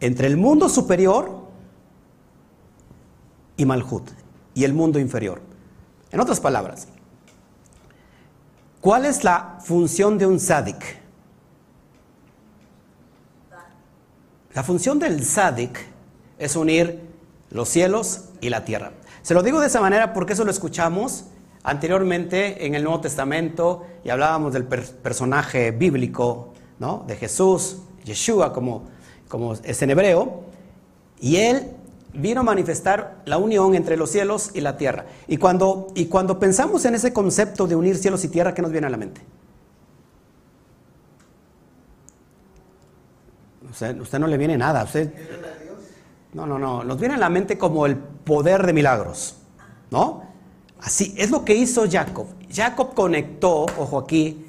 entre 0.00 0.26
el 0.26 0.36
mundo 0.36 0.68
superior 0.68 1.48
y 3.56 3.64
Malhut, 3.64 4.10
y 4.54 4.64
el 4.64 4.72
mundo 4.72 4.98
inferior. 4.98 5.42
En 6.10 6.20
otras 6.20 6.40
palabras, 6.40 6.88
¿cuál 8.80 9.04
es 9.04 9.24
la 9.24 9.58
función 9.62 10.18
de 10.18 10.26
un 10.26 10.40
sádic? 10.40 11.00
La 14.54 14.64
función 14.64 14.98
del 14.98 15.24
Sadik 15.24 15.78
es 16.38 16.56
unir 16.56 17.00
los 17.50 17.68
cielos 17.68 18.30
y 18.40 18.50
la 18.50 18.64
tierra. 18.64 18.92
Se 19.22 19.32
lo 19.32 19.42
digo 19.42 19.60
de 19.60 19.68
esa 19.68 19.80
manera 19.80 20.12
porque 20.12 20.32
eso 20.32 20.44
lo 20.44 20.50
escuchamos 20.50 21.26
anteriormente 21.62 22.66
en 22.66 22.74
el 22.74 22.84
Nuevo 22.84 23.00
Testamento 23.00 23.84
y 24.04 24.10
hablábamos 24.10 24.52
del 24.52 24.64
personaje 24.64 25.70
bíblico, 25.70 26.54
¿no? 26.78 27.04
De 27.06 27.16
Jesús, 27.16 27.78
Yeshua, 28.04 28.52
como, 28.52 28.88
como 29.28 29.54
es 29.54 29.82
en 29.82 29.90
hebreo, 29.90 30.42
y 31.20 31.36
él 31.36 31.72
vino 32.14 32.40
a 32.40 32.44
manifestar 32.44 33.22
la 33.24 33.38
unión 33.38 33.74
entre 33.74 33.96
los 33.96 34.10
cielos 34.10 34.50
y 34.54 34.60
la 34.60 34.76
tierra. 34.76 35.06
Y 35.28 35.36
cuando, 35.36 35.88
y 35.94 36.06
cuando 36.06 36.38
pensamos 36.38 36.84
en 36.84 36.94
ese 36.94 37.12
concepto 37.12 37.66
de 37.66 37.76
unir 37.76 37.96
cielos 37.96 38.24
y 38.24 38.28
tierra, 38.28 38.54
¿qué 38.54 38.62
nos 38.62 38.72
viene 38.72 38.86
a 38.86 38.90
la 38.90 38.96
mente? 38.96 39.20
Usted, 43.70 44.00
usted 44.00 44.18
no 44.18 44.26
le 44.26 44.36
viene 44.36 44.56
nada. 44.56 44.82
Usted, 44.82 45.12
no, 46.32 46.46
no, 46.46 46.58
no. 46.58 46.82
Nos 46.82 46.98
viene 46.98 47.14
a 47.14 47.18
la 47.18 47.28
mente 47.28 47.56
como 47.56 47.86
el 47.86 47.96
poder 47.96 48.66
de 48.66 48.72
milagros. 48.72 49.36
¿No? 49.90 50.29
Así 50.82 51.14
es 51.16 51.30
lo 51.30 51.44
que 51.44 51.54
hizo 51.54 51.84
Jacob. 51.90 52.26
Jacob 52.50 52.94
conectó, 52.94 53.66
ojo 53.76 53.98
aquí, 53.98 54.46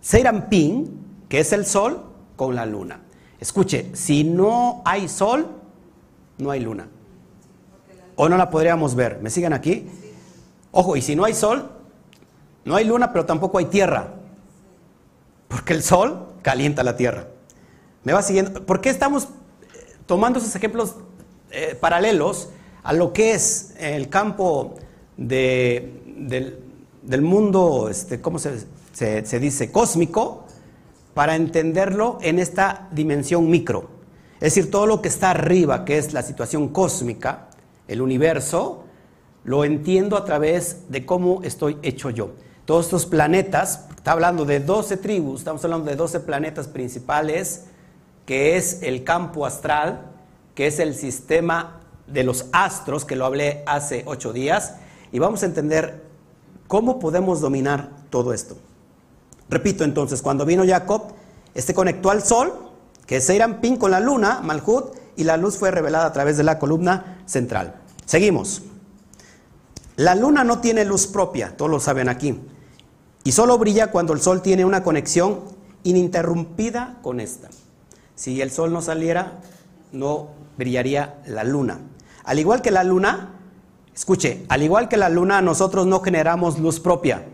Serampín, 0.00 1.24
que 1.28 1.40
es 1.40 1.52
el 1.52 1.66
sol, 1.66 2.02
con 2.36 2.54
la 2.54 2.66
luna. 2.66 3.00
Escuche, 3.40 3.90
si 3.94 4.24
no 4.24 4.82
hay 4.84 5.08
sol, 5.08 5.48
no 6.38 6.50
hay 6.50 6.60
luna. 6.60 6.88
O 8.14 8.28
no 8.28 8.36
la 8.36 8.50
podríamos 8.50 8.94
ver. 8.94 9.20
¿Me 9.20 9.30
siguen 9.30 9.52
aquí? 9.52 9.88
Ojo, 10.70 10.96
y 10.96 11.02
si 11.02 11.16
no 11.16 11.24
hay 11.24 11.34
sol, 11.34 11.70
no 12.64 12.76
hay 12.76 12.84
luna, 12.84 13.12
pero 13.12 13.24
tampoco 13.24 13.58
hay 13.58 13.66
tierra. 13.66 14.14
Porque 15.48 15.72
el 15.72 15.82
sol 15.82 16.28
calienta 16.42 16.82
la 16.82 16.96
tierra. 16.96 17.28
¿Me 18.04 18.12
va 18.12 18.22
siguiendo? 18.22 18.64
¿Por 18.64 18.80
qué 18.80 18.90
estamos 18.90 19.24
eh, 19.24 19.96
tomando 20.06 20.38
esos 20.38 20.54
ejemplos 20.54 20.96
eh, 21.50 21.76
paralelos 21.80 22.50
a 22.82 22.92
lo 22.92 23.12
que 23.12 23.32
es 23.32 23.74
el 23.78 24.08
campo 24.08 24.76
del, 25.16 26.62
mundo, 27.22 27.88
este, 27.90 28.20
¿cómo 28.20 28.38
se, 28.38 28.66
se 28.92 29.40
dice? 29.40 29.72
Cósmico, 29.72 30.44
para 31.14 31.34
entenderlo 31.34 32.18
en 32.20 32.38
esta 32.38 32.88
dimensión 32.92 33.48
micro. 33.50 33.88
Es 34.34 34.54
decir, 34.54 34.70
todo 34.70 34.86
lo 34.86 35.00
que 35.00 35.08
está 35.08 35.30
arriba, 35.30 35.84
que 35.84 35.96
es 35.96 36.12
la 36.12 36.22
situación 36.22 36.68
cósmica, 36.68 37.48
el 37.88 38.02
universo, 38.02 38.84
lo 39.44 39.64
entiendo 39.64 40.16
a 40.16 40.24
través 40.24 40.90
de 40.90 41.06
cómo 41.06 41.40
estoy 41.42 41.78
hecho 41.82 42.10
yo. 42.10 42.32
Todos 42.66 42.86
estos 42.86 43.06
planetas, 43.06 43.86
está 43.96 44.12
hablando 44.12 44.44
de 44.44 44.60
12 44.60 44.96
tribus, 44.96 45.40
estamos 45.40 45.64
hablando 45.64 45.88
de 45.88 45.96
12 45.96 46.20
planetas 46.20 46.66
principales, 46.68 47.66
que 48.26 48.56
es 48.56 48.82
el 48.82 49.04
campo 49.04 49.46
astral, 49.46 50.10
que 50.54 50.66
es 50.66 50.80
el 50.80 50.94
sistema 50.94 51.80
de 52.08 52.24
los 52.24 52.46
astros, 52.52 53.04
que 53.04 53.16
lo 53.16 53.24
hablé 53.24 53.62
hace 53.66 54.02
ocho 54.06 54.32
días, 54.32 54.74
y 55.16 55.18
vamos 55.18 55.42
a 55.42 55.46
entender 55.46 56.02
cómo 56.68 56.98
podemos 56.98 57.40
dominar 57.40 57.88
todo 58.10 58.34
esto. 58.34 58.58
Repito 59.48 59.82
entonces, 59.82 60.20
cuando 60.20 60.44
vino 60.44 60.62
Jacob, 60.66 61.04
este 61.54 61.72
conectó 61.72 62.10
al 62.10 62.22
sol, 62.22 62.52
que 63.06 63.16
es 63.16 63.32
Pin 63.62 63.78
con 63.78 63.92
la 63.92 64.00
luna, 64.00 64.42
Malhut, 64.42 64.94
y 65.16 65.24
la 65.24 65.38
luz 65.38 65.56
fue 65.56 65.70
revelada 65.70 66.04
a 66.04 66.12
través 66.12 66.36
de 66.36 66.44
la 66.44 66.58
columna 66.58 67.22
central. 67.24 67.76
Seguimos. 68.04 68.60
La 69.96 70.14
luna 70.14 70.44
no 70.44 70.58
tiene 70.58 70.84
luz 70.84 71.06
propia, 71.06 71.56
todos 71.56 71.70
lo 71.70 71.80
saben 71.80 72.10
aquí, 72.10 72.38
y 73.24 73.32
solo 73.32 73.56
brilla 73.56 73.90
cuando 73.90 74.12
el 74.12 74.20
sol 74.20 74.42
tiene 74.42 74.66
una 74.66 74.82
conexión 74.82 75.40
ininterrumpida 75.82 76.98
con 77.00 77.20
esta. 77.20 77.48
Si 78.16 78.42
el 78.42 78.50
sol 78.50 78.70
no 78.70 78.82
saliera, 78.82 79.40
no 79.92 80.28
brillaría 80.58 81.22
la 81.26 81.42
luna. 81.42 81.78
Al 82.22 82.38
igual 82.38 82.60
que 82.60 82.70
la 82.70 82.84
luna, 82.84 83.35
escuche, 83.96 84.44
al 84.48 84.62
igual 84.62 84.88
que 84.88 84.98
la 84.98 85.08
luna, 85.08 85.40
nosotros 85.40 85.86
no 85.86 86.00
generamos 86.00 86.58
luz 86.58 86.78
propia, 86.78 87.24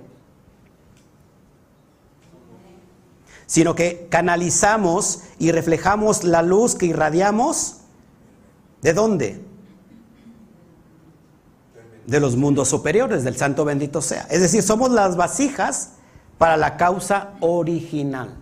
sino 3.46 3.74
que 3.74 4.06
canalizamos 4.08 5.24
y 5.38 5.50
reflejamos 5.50 6.24
la 6.24 6.40
luz 6.42 6.74
que 6.74 6.86
irradiamos. 6.86 7.78
¿De 8.80 8.94
dónde? 8.94 9.44
De 12.06 12.20
los 12.20 12.36
mundos 12.36 12.68
superiores, 12.68 13.24
del 13.24 13.36
santo 13.36 13.64
bendito 13.64 14.00
sea. 14.00 14.26
Es 14.30 14.40
decir, 14.40 14.62
somos 14.62 14.90
las 14.90 15.16
vasijas 15.16 15.94
para 16.38 16.56
la 16.56 16.76
causa 16.76 17.34
original. 17.40 18.36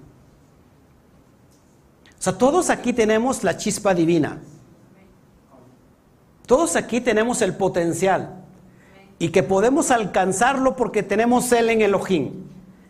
O 2.18 2.22
sea, 2.22 2.36
todos 2.36 2.68
aquí 2.70 2.92
tenemos 2.92 3.42
la 3.42 3.56
chispa 3.56 3.94
divina. 3.94 4.40
Todos 6.50 6.74
aquí 6.74 7.00
tenemos 7.00 7.42
el 7.42 7.54
potencial 7.54 8.42
y 9.20 9.28
que 9.28 9.44
podemos 9.44 9.92
alcanzarlo 9.92 10.74
porque 10.74 11.04
tenemos 11.04 11.52
Él 11.52 11.70
en 11.70 11.80
Elohim. 11.80 12.42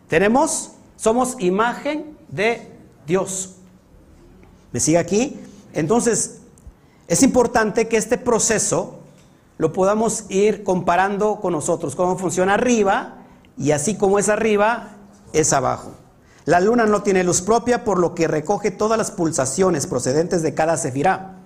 Tenemos, 0.07 0.71
somos 0.95 1.35
imagen 1.37 2.17
de 2.27 2.67
Dios. 3.05 3.57
¿Me 4.71 4.79
sigue 4.79 4.97
aquí? 4.97 5.39
Entonces, 5.73 6.39
es 7.07 7.21
importante 7.21 7.87
que 7.87 7.97
este 7.97 8.17
proceso 8.17 8.97
lo 9.59 9.71
podamos 9.73 10.25
ir 10.29 10.63
comparando 10.63 11.39
con 11.39 11.53
nosotros, 11.53 11.95
cómo 11.95 12.17
funciona 12.17 12.55
arriba 12.55 13.17
y 13.59 13.73
así 13.73 13.95
como 13.95 14.17
es 14.17 14.27
arriba, 14.29 14.95
es 15.33 15.53
abajo. 15.53 15.91
La 16.45 16.61
luna 16.61 16.87
no 16.87 17.03
tiene 17.03 17.23
luz 17.23 17.43
propia, 17.43 17.83
por 17.83 17.99
lo 17.99 18.15
que 18.15 18.27
recoge 18.27 18.71
todas 18.71 18.97
las 18.97 19.11
pulsaciones 19.11 19.85
procedentes 19.85 20.41
de 20.41 20.55
cada 20.55 20.77
sefirá. 20.77 21.37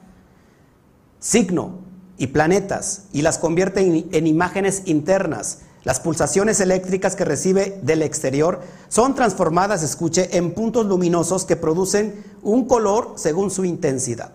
Signo, 1.20 1.84
y 2.18 2.28
planetas 2.28 3.04
y 3.12 3.22
las 3.22 3.38
convierte 3.38 3.82
en, 3.82 4.28
imágenes 4.28 4.84
internas. 4.86 5.60
Las 5.84 6.00
pulsaciones 6.00 6.60
eléctricas 6.62 7.16
que 7.16 7.26
recibe 7.26 7.80
del 7.84 8.02
exterior 8.02 8.62
son 8.88 9.14
transformadas, 9.14 9.84
escuche, 9.84 10.36
en 10.38 10.54
puntos 10.54 10.86
luminosos 10.86 11.46
que 11.46 11.56
producen 11.56 12.24
un 12.42 12.68
color 12.68 13.14
según 13.18 13.52
su 13.52 13.66
intensidad, 13.66 14.32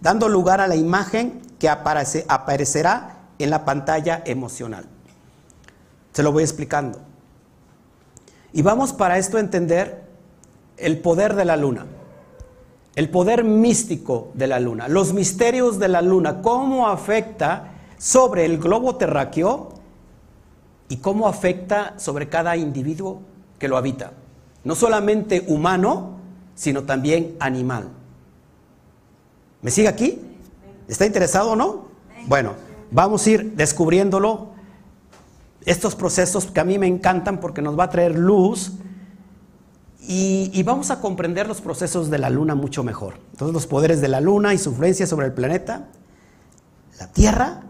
dando 0.00 0.28
lugar 0.28 0.60
a 0.60 0.68
la 0.68 0.76
imagen 0.76 1.40
que 1.58 1.68
aparecerá 1.70 3.20
en 3.38 3.50
la 3.50 3.64
pantalla 3.64 4.22
emocional. 4.26 4.84
Se 6.12 6.22
lo 6.22 6.32
voy 6.32 6.42
explicando. 6.42 7.00
Y 8.52 8.60
vamos 8.60 8.92
para 8.92 9.16
esto 9.16 9.38
a 9.38 9.40
entender 9.40 10.02
el 10.76 10.98
poder 10.98 11.34
de 11.34 11.46
la 11.46 11.56
luna 11.56 11.86
el 12.94 13.08
poder 13.08 13.44
místico 13.44 14.30
de 14.34 14.46
la 14.46 14.60
luna, 14.60 14.88
los 14.88 15.12
misterios 15.12 15.78
de 15.78 15.88
la 15.88 16.02
luna, 16.02 16.42
cómo 16.42 16.88
afecta 16.88 17.72
sobre 17.98 18.44
el 18.44 18.58
globo 18.58 18.96
terráqueo 18.96 19.70
y 20.88 20.98
cómo 20.98 21.26
afecta 21.26 21.94
sobre 21.98 22.28
cada 22.28 22.56
individuo 22.56 23.22
que 23.58 23.68
lo 23.68 23.76
habita. 23.76 24.12
No 24.64 24.74
solamente 24.74 25.44
humano, 25.48 26.18
sino 26.54 26.84
también 26.84 27.36
animal. 27.40 27.88
¿Me 29.62 29.70
sigue 29.70 29.88
aquí? 29.88 30.20
¿Está 30.88 31.06
interesado 31.06 31.52
o 31.52 31.56
no? 31.56 31.86
Bueno, 32.26 32.54
vamos 32.90 33.26
a 33.26 33.30
ir 33.30 33.52
descubriéndolo. 33.52 34.48
Estos 35.64 35.94
procesos 35.94 36.46
que 36.46 36.60
a 36.60 36.64
mí 36.64 36.78
me 36.78 36.88
encantan 36.88 37.40
porque 37.40 37.62
nos 37.62 37.78
va 37.78 37.84
a 37.84 37.90
traer 37.90 38.18
luz 38.18 38.72
y, 40.04 40.62
vamos 40.64 40.90
a 40.90 41.00
comprender 41.00 41.46
los 41.46 41.60
procesos 41.60 42.10
de 42.10 42.18
la 42.18 42.28
luna 42.28 42.56
mucho 42.56 42.82
mejor. 42.82 43.14
Todos 43.36 43.52
los 43.52 43.68
poderes 43.68 44.00
de 44.00 44.08
la 44.08 44.20
luna 44.20 44.52
y 44.52 44.58
su 44.58 44.70
influencia 44.70 45.06
sobre 45.06 45.26
el 45.26 45.32
planeta, 45.32 45.88
la 46.98 47.12
Tierra, 47.12 47.62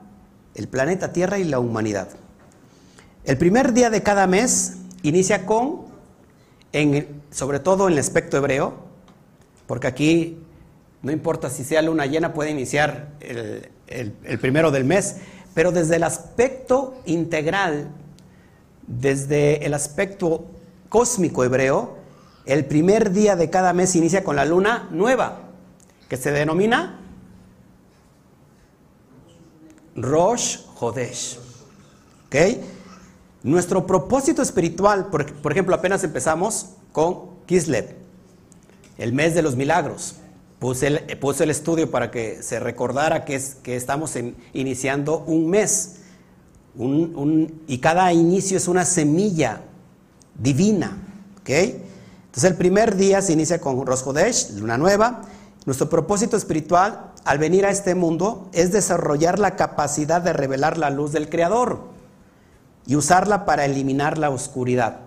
el 0.55 0.67
planeta 0.67 1.13
Tierra 1.13 1.39
y 1.39 1.45
la 1.45 1.59
humanidad. 1.59 2.09
El 3.25 3.37
primer 3.37 3.75
día 3.75 3.91
de 3.91 4.03
cada 4.03 4.27
mes 4.27 4.79
inicia 5.03 5.45
con, 5.45 5.83
sobre 7.31 7.61
todo 7.61 7.87
en 7.87 7.93
el 7.93 7.99
aspecto 7.99 8.39
hebreo, 8.39 8.77
porque 9.67 9.87
aquí 9.87 10.39
no 11.03 11.13
importa 11.13 11.51
si 11.51 11.65
sea 11.65 11.83
luna 11.83 12.07
llena, 12.07 12.33
puede 12.33 12.51
iniciar 12.51 13.11
el 13.21 14.39
primero 14.41 14.71
del 14.71 14.85
mes, 14.85 15.17
pero 15.53 15.71
desde 15.71 15.97
el 15.97 16.05
aspecto 16.05 16.95
integral, 17.05 17.91
desde 18.87 19.67
el 19.67 19.75
aspecto 19.75 20.47
cósmico 20.89 21.45
hebreo, 21.45 22.02
el 22.45 22.65
primer 22.65 23.13
día 23.13 23.37
de 23.37 23.51
cada 23.51 23.73
mes 23.73 23.95
inicia 23.95 24.25
con 24.25 24.37
la 24.37 24.45
luna 24.45 24.89
nueva, 24.91 25.41
que 26.09 26.17
se 26.17 26.33
denomina 26.33 27.01
Rosh 29.95 30.59
Hodesh. 30.79 31.39
¿Ok? 32.27 32.37
Nuestro 33.43 33.87
propósito 33.87 34.43
espiritual, 34.43 35.09
por, 35.11 35.53
ejemplo, 35.53 35.75
apenas 35.75 36.05
empezamos 36.05 36.71
con 36.93 37.45
Kislev, 37.47 37.97
el 38.99 39.13
mes 39.13 39.35
de 39.35 39.43
los 39.43 39.57
milagros. 39.57 40.17
Puse 40.61 40.87
el, 40.87 41.51
estudio 41.51 41.91
para 41.91 42.13
que 42.13 42.41
se 42.41 42.61
recordara 42.61 43.25
que, 43.25 43.35
es, 43.35 43.57
que 43.57 43.75
estamos 43.75 44.17
iniciando 44.53 45.19
un 45.27 45.51
mes. 45.51 45.97
y 47.67 47.79
cada 47.79 48.13
inicio 48.13 48.57
es 48.57 48.69
una 48.69 48.85
semilla 48.85 49.63
divina. 50.39 50.99
¿ok?, 51.41 51.51
entonces 52.33 52.51
el 52.51 52.57
primer 52.57 52.97
día 52.97 53.21
se 53.21 53.35
inicia 53.35 53.61
con 53.61 53.85
Rosh 53.85 54.53
luna 54.53 54.79
nueva. 54.79 55.21
Nuestro 55.67 55.91
propósito 55.91 56.39
espiritual 56.39 57.11
al 57.27 57.37
venir 57.37 57.67
a 57.67 57.71
este 57.71 57.95
mundo 57.95 58.49
es 58.55 58.73
desarrollar 58.73 59.39
la 59.39 59.55
capacidad 59.55 60.23
de 60.23 60.33
revelar 60.33 60.79
la 60.79 60.89
luz 60.89 61.13
del 61.13 61.29
Creador 61.29 61.91
y 62.87 62.97
usarla 62.97 63.45
para 63.45 63.67
eliminar 63.67 64.17
la 64.17 64.31
oscuridad. 64.31 65.01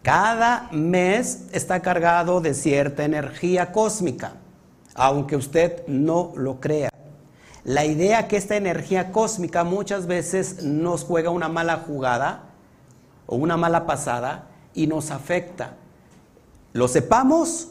Cada 0.00 0.70
mes 0.72 1.42
está 1.52 1.82
cargado 1.82 2.40
de 2.40 2.54
cierta 2.54 3.04
energía 3.04 3.70
cósmica, 3.70 4.32
aunque 4.94 5.36
usted 5.36 5.86
no 5.86 6.32
lo 6.36 6.58
crea. 6.58 6.88
La 7.64 7.84
idea 7.84 8.28
que 8.28 8.38
esta 8.38 8.56
energía 8.56 9.12
cósmica 9.12 9.62
muchas 9.62 10.06
veces 10.06 10.62
nos 10.62 11.04
juega 11.04 11.28
una 11.28 11.50
mala 11.50 11.84
jugada 11.86 12.44
o 13.26 13.36
una 13.36 13.58
mala 13.58 13.84
pasada 13.84 14.46
y 14.72 14.86
nos 14.86 15.10
afecta. 15.10 15.74
Lo 16.76 16.88
sepamos 16.88 17.68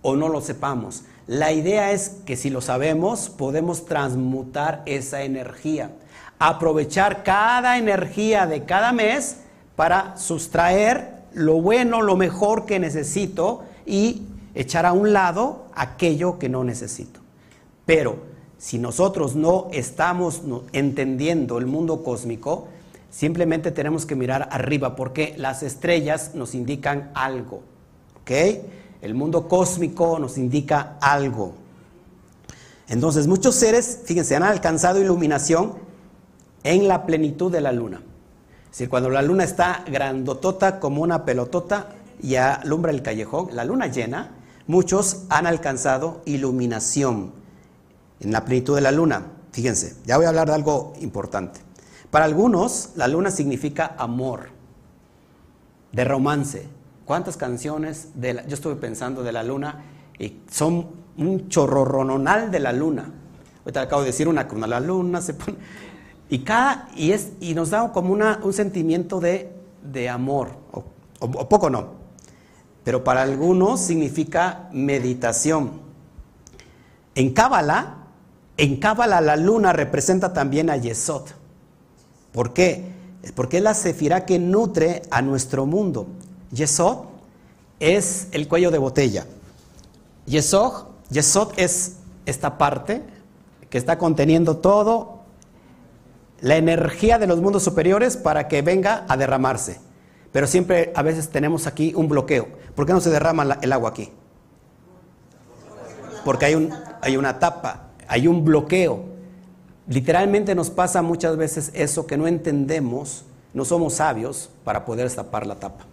o 0.00 0.16
no 0.16 0.30
lo 0.30 0.40
sepamos. 0.40 1.04
La 1.26 1.52
idea 1.52 1.92
es 1.92 2.08
que 2.24 2.36
si 2.36 2.48
lo 2.48 2.62
sabemos, 2.62 3.28
podemos 3.28 3.84
transmutar 3.84 4.82
esa 4.86 5.24
energía. 5.24 5.90
Aprovechar 6.38 7.22
cada 7.22 7.76
energía 7.76 8.46
de 8.46 8.64
cada 8.64 8.94
mes 8.94 9.40
para 9.76 10.16
sustraer 10.16 11.16
lo 11.34 11.60
bueno, 11.60 12.00
lo 12.00 12.16
mejor 12.16 12.64
que 12.64 12.78
necesito 12.78 13.64
y 13.84 14.22
echar 14.54 14.86
a 14.86 14.94
un 14.94 15.12
lado 15.12 15.66
aquello 15.74 16.38
que 16.38 16.48
no 16.48 16.64
necesito. 16.64 17.20
Pero 17.84 18.20
si 18.56 18.78
nosotros 18.78 19.36
no 19.36 19.68
estamos 19.70 20.40
entendiendo 20.72 21.58
el 21.58 21.66
mundo 21.66 22.02
cósmico, 22.02 22.68
simplemente 23.10 23.70
tenemos 23.70 24.06
que 24.06 24.16
mirar 24.16 24.48
arriba 24.50 24.96
porque 24.96 25.34
las 25.36 25.62
estrellas 25.62 26.30
nos 26.34 26.54
indican 26.54 27.10
algo. 27.12 27.75
El 28.28 29.14
mundo 29.14 29.46
cósmico 29.48 30.18
nos 30.18 30.36
indica 30.36 30.96
algo. 31.00 31.54
Entonces, 32.88 33.26
muchos 33.26 33.54
seres, 33.54 34.00
fíjense, 34.04 34.36
han 34.36 34.42
alcanzado 34.42 35.00
iluminación 35.00 35.74
en 36.64 36.88
la 36.88 37.06
plenitud 37.06 37.50
de 37.50 37.60
la 37.60 37.72
luna. 37.72 38.02
Es 38.64 38.70
decir, 38.70 38.88
cuando 38.88 39.10
la 39.10 39.22
luna 39.22 39.44
está 39.44 39.84
grandotota 39.86 40.80
como 40.80 41.02
una 41.02 41.24
pelotota 41.24 41.90
y 42.20 42.36
alumbra 42.36 42.92
el 42.92 43.02
callejón, 43.02 43.48
la 43.52 43.64
luna 43.64 43.86
llena, 43.86 44.34
muchos 44.66 45.22
han 45.28 45.46
alcanzado 45.46 46.22
iluminación 46.24 47.32
en 48.20 48.32
la 48.32 48.44
plenitud 48.44 48.74
de 48.74 48.80
la 48.80 48.92
luna. 48.92 49.26
Fíjense, 49.52 49.96
ya 50.04 50.16
voy 50.16 50.26
a 50.26 50.30
hablar 50.30 50.48
de 50.48 50.54
algo 50.54 50.92
importante. 51.00 51.60
Para 52.10 52.24
algunos, 52.24 52.90
la 52.96 53.08
luna 53.08 53.30
significa 53.30 53.94
amor, 53.98 54.48
de 55.92 56.04
romance. 56.04 56.75
¿Cuántas 57.06 57.36
canciones 57.36 58.08
de 58.16 58.34
la, 58.34 58.46
yo 58.48 58.54
estuve 58.54 58.74
pensando 58.74 59.22
de 59.22 59.30
la 59.30 59.44
luna 59.44 59.84
y 60.18 60.40
son 60.50 60.88
un 61.16 61.48
chorroronal 61.48 62.50
de 62.50 62.58
la 62.58 62.72
luna? 62.72 63.08
Ahorita 63.60 63.82
acabo 63.82 64.02
de 64.02 64.08
decir 64.08 64.26
una 64.26 64.48
con 64.48 64.68
la 64.68 64.80
luna 64.80 65.22
se 65.22 65.34
pone 65.34 65.56
y 66.28 66.40
cada 66.40 66.88
y 66.96 67.12
es 67.12 67.30
y 67.38 67.54
nos 67.54 67.70
da 67.70 67.92
como 67.92 68.12
una, 68.12 68.40
un 68.42 68.52
sentimiento 68.52 69.20
de, 69.20 69.52
de 69.84 70.08
amor 70.08 70.48
o, 70.72 71.48
poco 71.48 71.70
no. 71.70 71.90
Pero 72.82 73.04
para 73.04 73.22
algunos 73.22 73.80
significa 73.80 74.68
meditación. 74.72 75.80
En 77.14 77.32
Cábala, 77.32 77.98
en 78.56 78.80
Cábala 78.80 79.20
la 79.20 79.36
luna 79.36 79.72
representa 79.72 80.32
también 80.32 80.70
a 80.70 80.76
Yesod. 80.76 81.28
¿Por 82.32 82.52
qué? 82.52 82.92
Porque 83.36 83.58
es 83.58 83.62
la 83.62 83.74
sefirá 83.74 84.26
que 84.26 84.40
nutre 84.40 85.02
a 85.12 85.22
nuestro 85.22 85.66
mundo. 85.66 86.08
Yesod 86.50 87.04
es 87.80 88.28
el 88.32 88.48
cuello 88.48 88.70
de 88.70 88.78
botella. 88.78 89.26
Yesod, 90.26 90.86
es 91.56 91.96
esta 92.26 92.58
parte 92.58 93.02
que 93.70 93.78
está 93.78 93.98
conteniendo 93.98 94.56
todo 94.56 95.20
la 96.40 96.56
energía 96.56 97.18
de 97.18 97.26
los 97.26 97.40
mundos 97.40 97.62
superiores 97.62 98.16
para 98.16 98.48
que 98.48 98.62
venga 98.62 99.04
a 99.08 99.16
derramarse. 99.16 99.80
Pero 100.32 100.46
siempre 100.46 100.92
a 100.94 101.02
veces 101.02 101.30
tenemos 101.30 101.66
aquí 101.66 101.92
un 101.94 102.08
bloqueo. 102.08 102.48
¿Por 102.74 102.86
qué 102.86 102.92
no 102.92 103.00
se 103.00 103.10
derrama 103.10 103.58
el 103.62 103.72
agua 103.72 103.90
aquí? 103.90 104.10
Porque 106.24 106.46
hay, 106.46 106.70
hay 107.00 107.16
una 107.16 107.38
tapa 107.38 107.86
hay 108.08 108.28
un 108.28 108.44
bloqueo. 108.44 109.04
Literalmente 109.88 110.54
nos 110.54 110.70
pasa 110.70 111.02
muchas 111.02 111.36
veces 111.36 111.70
eso 111.74 112.06
que 112.06 112.16
no 112.16 112.26
entendemos, 112.26 113.24
no 113.54 113.64
somos 113.64 113.94
sabios 113.94 114.50
para 114.64 114.84
poder 114.84 115.10
tapar 115.12 115.46
la 115.46 115.56
tapa. 115.56 115.84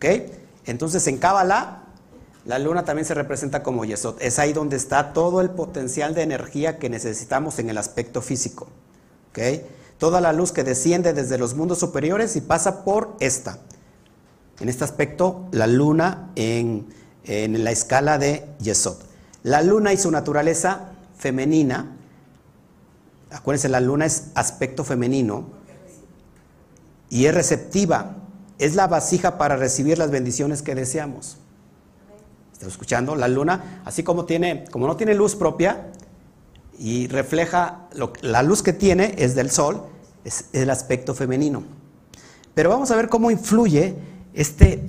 ¿Ok? 0.00 0.30
Entonces 0.64 1.06
en 1.08 1.18
Cábala, 1.18 1.82
la 2.46 2.58
luna 2.58 2.86
también 2.86 3.04
se 3.04 3.12
representa 3.12 3.62
como 3.62 3.84
Yesod. 3.84 4.16
Es 4.20 4.38
ahí 4.38 4.54
donde 4.54 4.76
está 4.76 5.12
todo 5.12 5.42
el 5.42 5.50
potencial 5.50 6.14
de 6.14 6.22
energía 6.22 6.78
que 6.78 6.88
necesitamos 6.88 7.58
en 7.58 7.68
el 7.68 7.76
aspecto 7.76 8.22
físico. 8.22 8.68
¿Ok? 9.28 9.62
Toda 9.98 10.22
la 10.22 10.32
luz 10.32 10.52
que 10.52 10.64
desciende 10.64 11.12
desde 11.12 11.36
los 11.36 11.54
mundos 11.54 11.78
superiores 11.78 12.34
y 12.36 12.40
pasa 12.40 12.82
por 12.82 13.14
esta. 13.20 13.58
En 14.58 14.70
este 14.70 14.84
aspecto, 14.84 15.46
la 15.52 15.66
luna 15.66 16.30
en, 16.34 16.86
en 17.24 17.62
la 17.62 17.70
escala 17.70 18.16
de 18.16 18.46
Yesod. 18.58 18.96
La 19.42 19.60
luna 19.60 19.92
y 19.92 19.98
su 19.98 20.10
naturaleza 20.10 20.92
femenina, 21.18 21.94
acuérdense, 23.30 23.68
la 23.68 23.80
luna 23.80 24.06
es 24.06 24.28
aspecto 24.34 24.82
femenino 24.82 25.44
y 27.10 27.26
es 27.26 27.34
receptiva, 27.34 28.16
es 28.60 28.74
la 28.74 28.86
vasija 28.86 29.38
para 29.38 29.56
recibir 29.56 29.96
las 29.98 30.10
bendiciones 30.10 30.60
que 30.62 30.74
deseamos. 30.74 31.38
¿Estás 32.52 32.68
escuchando? 32.68 33.16
La 33.16 33.26
luna, 33.26 33.82
así 33.86 34.02
como 34.02 34.26
tiene, 34.26 34.66
como 34.70 34.86
no 34.86 34.96
tiene 34.96 35.14
luz 35.14 35.34
propia 35.34 35.90
y 36.78 37.08
refleja 37.08 37.88
la 38.20 38.42
luz 38.42 38.62
que 38.62 38.74
tiene 38.74 39.14
es 39.16 39.34
del 39.34 39.50
sol, 39.50 39.86
es 40.24 40.50
el 40.52 40.68
aspecto 40.68 41.14
femenino. 41.14 41.62
Pero 42.54 42.68
vamos 42.68 42.90
a 42.90 42.96
ver 42.96 43.08
cómo 43.08 43.30
influye 43.30 43.96
este, 44.34 44.86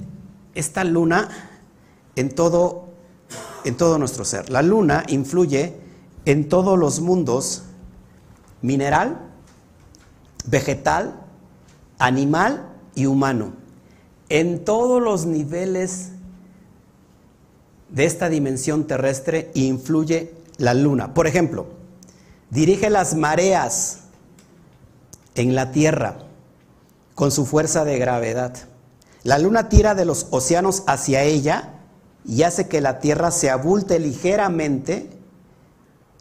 esta 0.53 0.83
luna 0.83 1.29
en 2.17 2.35
todo, 2.35 2.89
en 3.63 3.77
todo 3.77 3.97
nuestro 3.97 4.25
ser. 4.25 4.49
La 4.49 4.61
luna 4.61 5.05
influye 5.07 5.77
en 6.25 6.49
todos 6.49 6.77
los 6.77 6.99
mundos, 6.99 7.63
mineral, 8.61 9.17
vegetal, 10.45 11.21
animal 11.99 12.67
y 12.95 13.05
humano, 13.05 13.60
en 14.31 14.63
todos 14.63 15.01
los 15.01 15.25
niveles 15.25 16.11
de 17.89 18.05
esta 18.05 18.29
dimensión 18.29 18.87
terrestre 18.87 19.51
influye 19.53 20.33
la 20.57 20.73
luna. 20.73 21.13
Por 21.13 21.27
ejemplo, 21.27 21.67
dirige 22.49 22.89
las 22.89 23.15
mareas 23.15 23.99
en 25.35 25.53
la 25.53 25.71
Tierra 25.71 26.19
con 27.13 27.31
su 27.31 27.45
fuerza 27.45 27.83
de 27.83 27.99
gravedad. 27.99 28.55
La 29.23 29.37
luna 29.37 29.67
tira 29.67 29.95
de 29.95 30.05
los 30.05 30.27
océanos 30.31 30.83
hacia 30.87 31.23
ella 31.23 31.73
y 32.25 32.43
hace 32.43 32.69
que 32.69 32.79
la 32.79 32.99
Tierra 32.99 33.31
se 33.31 33.49
abulte 33.49 33.99
ligeramente 33.99 35.09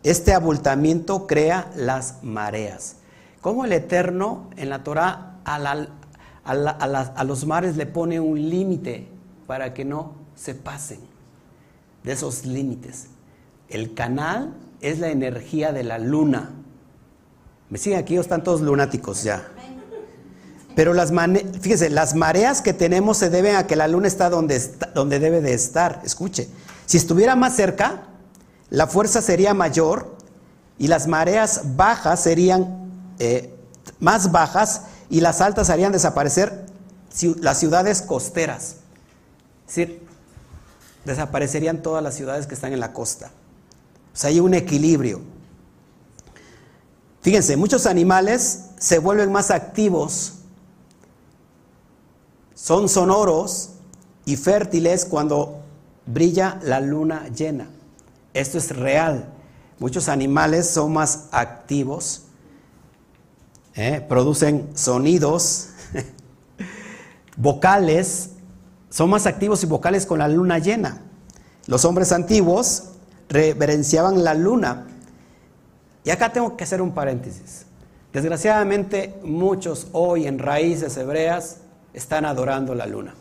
este 0.02 0.32
abultamiento 0.32 1.26
crea 1.26 1.70
las 1.76 2.22
mareas. 2.22 2.96
Como 3.40 3.66
el 3.66 3.72
Eterno 3.72 4.48
en 4.56 4.70
la 4.70 4.82
Torah 4.82 5.40
a, 6.44 7.24
los 7.24 7.46
mares 7.46 7.76
le 7.76 7.86
pone 7.86 8.20
un 8.20 8.50
límite 8.50 9.08
para 9.46 9.74
que 9.74 9.84
no 9.84 10.14
se 10.34 10.54
pasen 10.54 11.00
de 12.02 12.12
esos 12.12 12.46
límites. 12.46 13.06
El 13.68 13.94
canal 13.94 14.54
es 14.80 14.98
la 14.98 15.10
energía 15.10 15.72
de 15.72 15.84
la 15.84 15.98
luna. 15.98 16.50
¿Me 17.68 17.78
siguen 17.78 17.98
aquí 17.98 18.16
están 18.16 18.42
todos 18.42 18.60
lunáticos 18.60 19.22
ya? 19.22 19.48
Pero 20.74 20.94
las 20.94 21.12
fíjese, 21.60 21.90
las 21.90 22.14
mareas 22.14 22.62
que 22.62 22.72
tenemos 22.72 23.18
se 23.18 23.28
deben 23.28 23.56
a 23.56 23.66
que 23.66 23.76
la 23.76 23.88
luna 23.88 24.08
está 24.08 24.30
donde, 24.30 24.56
está 24.56 24.86
donde 24.86 25.18
debe 25.18 25.40
de 25.40 25.52
estar. 25.52 26.00
Escuche, 26.04 26.48
si 26.86 26.96
estuviera 26.96 27.36
más 27.36 27.54
cerca, 27.54 28.04
la 28.70 28.86
fuerza 28.86 29.20
sería 29.20 29.52
mayor 29.52 30.16
y 30.78 30.88
las 30.88 31.06
mareas 31.06 31.76
bajas 31.76 32.22
serían 32.22 32.90
eh, 33.18 33.54
más 33.98 34.32
bajas 34.32 34.82
y 35.10 35.20
las 35.20 35.40
altas 35.40 35.68
harían 35.68 35.92
desaparecer 35.92 36.64
las 37.40 37.58
ciudades 37.58 38.00
costeras. 38.00 38.76
Es 39.68 39.74
decir, 39.74 40.06
desaparecerían 41.04 41.82
todas 41.82 42.02
las 42.02 42.14
ciudades 42.14 42.46
que 42.46 42.54
están 42.54 42.72
en 42.72 42.80
la 42.80 42.92
costa. 42.92 43.30
O 44.14 44.16
sea, 44.16 44.30
hay 44.30 44.40
un 44.40 44.54
equilibrio. 44.54 45.20
Fíjense, 47.22 47.56
muchos 47.56 47.86
animales 47.86 48.66
se 48.78 48.98
vuelven 48.98 49.30
más 49.30 49.50
activos, 49.50 50.34
son 52.54 52.88
sonoros 52.88 53.70
y 54.24 54.36
fértiles 54.36 55.04
cuando 55.04 55.60
brilla 56.06 56.58
la 56.62 56.80
luna 56.80 57.28
llena. 57.28 57.68
Esto 58.32 58.58
es 58.58 58.74
real. 58.74 59.28
Muchos 59.78 60.08
animales 60.08 60.68
son 60.68 60.92
más 60.92 61.26
activos, 61.32 62.22
¿eh? 63.74 64.04
producen 64.08 64.70
sonidos 64.74 65.70
vocales, 67.36 68.30
son 68.88 69.10
más 69.10 69.26
activos 69.26 69.62
y 69.62 69.66
vocales 69.66 70.06
con 70.06 70.18
la 70.18 70.28
luna 70.28 70.58
llena. 70.58 71.02
Los 71.66 71.84
hombres 71.84 72.12
antiguos 72.12 72.90
reverenciaban 73.28 74.24
la 74.24 74.34
luna. 74.34 74.86
Y 76.04 76.10
acá 76.10 76.32
tengo 76.32 76.56
que 76.56 76.64
hacer 76.64 76.82
un 76.82 76.92
paréntesis. 76.92 77.66
Desgraciadamente 78.12 79.20
muchos 79.22 79.88
hoy 79.92 80.26
en 80.26 80.38
raíces 80.38 80.96
hebreas 80.96 81.58
están 81.92 82.24
adorando 82.24 82.74
la 82.74 82.86
luna. 82.86 83.14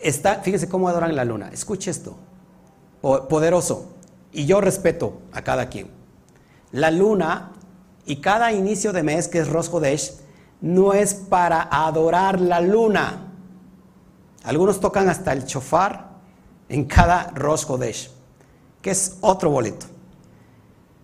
Está, 0.00 0.36
fíjese 0.36 0.68
cómo 0.68 0.88
adoran 0.88 1.14
la 1.14 1.24
luna. 1.24 1.50
Escuche 1.52 1.90
esto 1.90 2.16
poderoso. 3.00 3.92
Y 4.32 4.46
yo 4.46 4.60
respeto 4.60 5.20
a 5.32 5.42
cada 5.42 5.68
quien. 5.68 5.88
La 6.72 6.90
luna 6.90 7.52
y 8.08 8.22
cada 8.22 8.52
inicio 8.52 8.94
de 8.94 9.02
mes, 9.02 9.28
que 9.28 9.38
es 9.38 9.50
Rosh 9.50 9.68
Hodesh, 9.70 10.14
no 10.62 10.94
es 10.94 11.12
para 11.12 11.68
adorar 11.70 12.40
la 12.40 12.58
luna. 12.62 13.34
Algunos 14.44 14.80
tocan 14.80 15.10
hasta 15.10 15.34
el 15.34 15.44
chofar 15.44 16.08
en 16.70 16.86
cada 16.86 17.30
Rosh 17.34 17.66
Hodesh, 17.68 18.10
que 18.80 18.92
es 18.92 19.18
otro 19.20 19.50
boleto. 19.50 19.84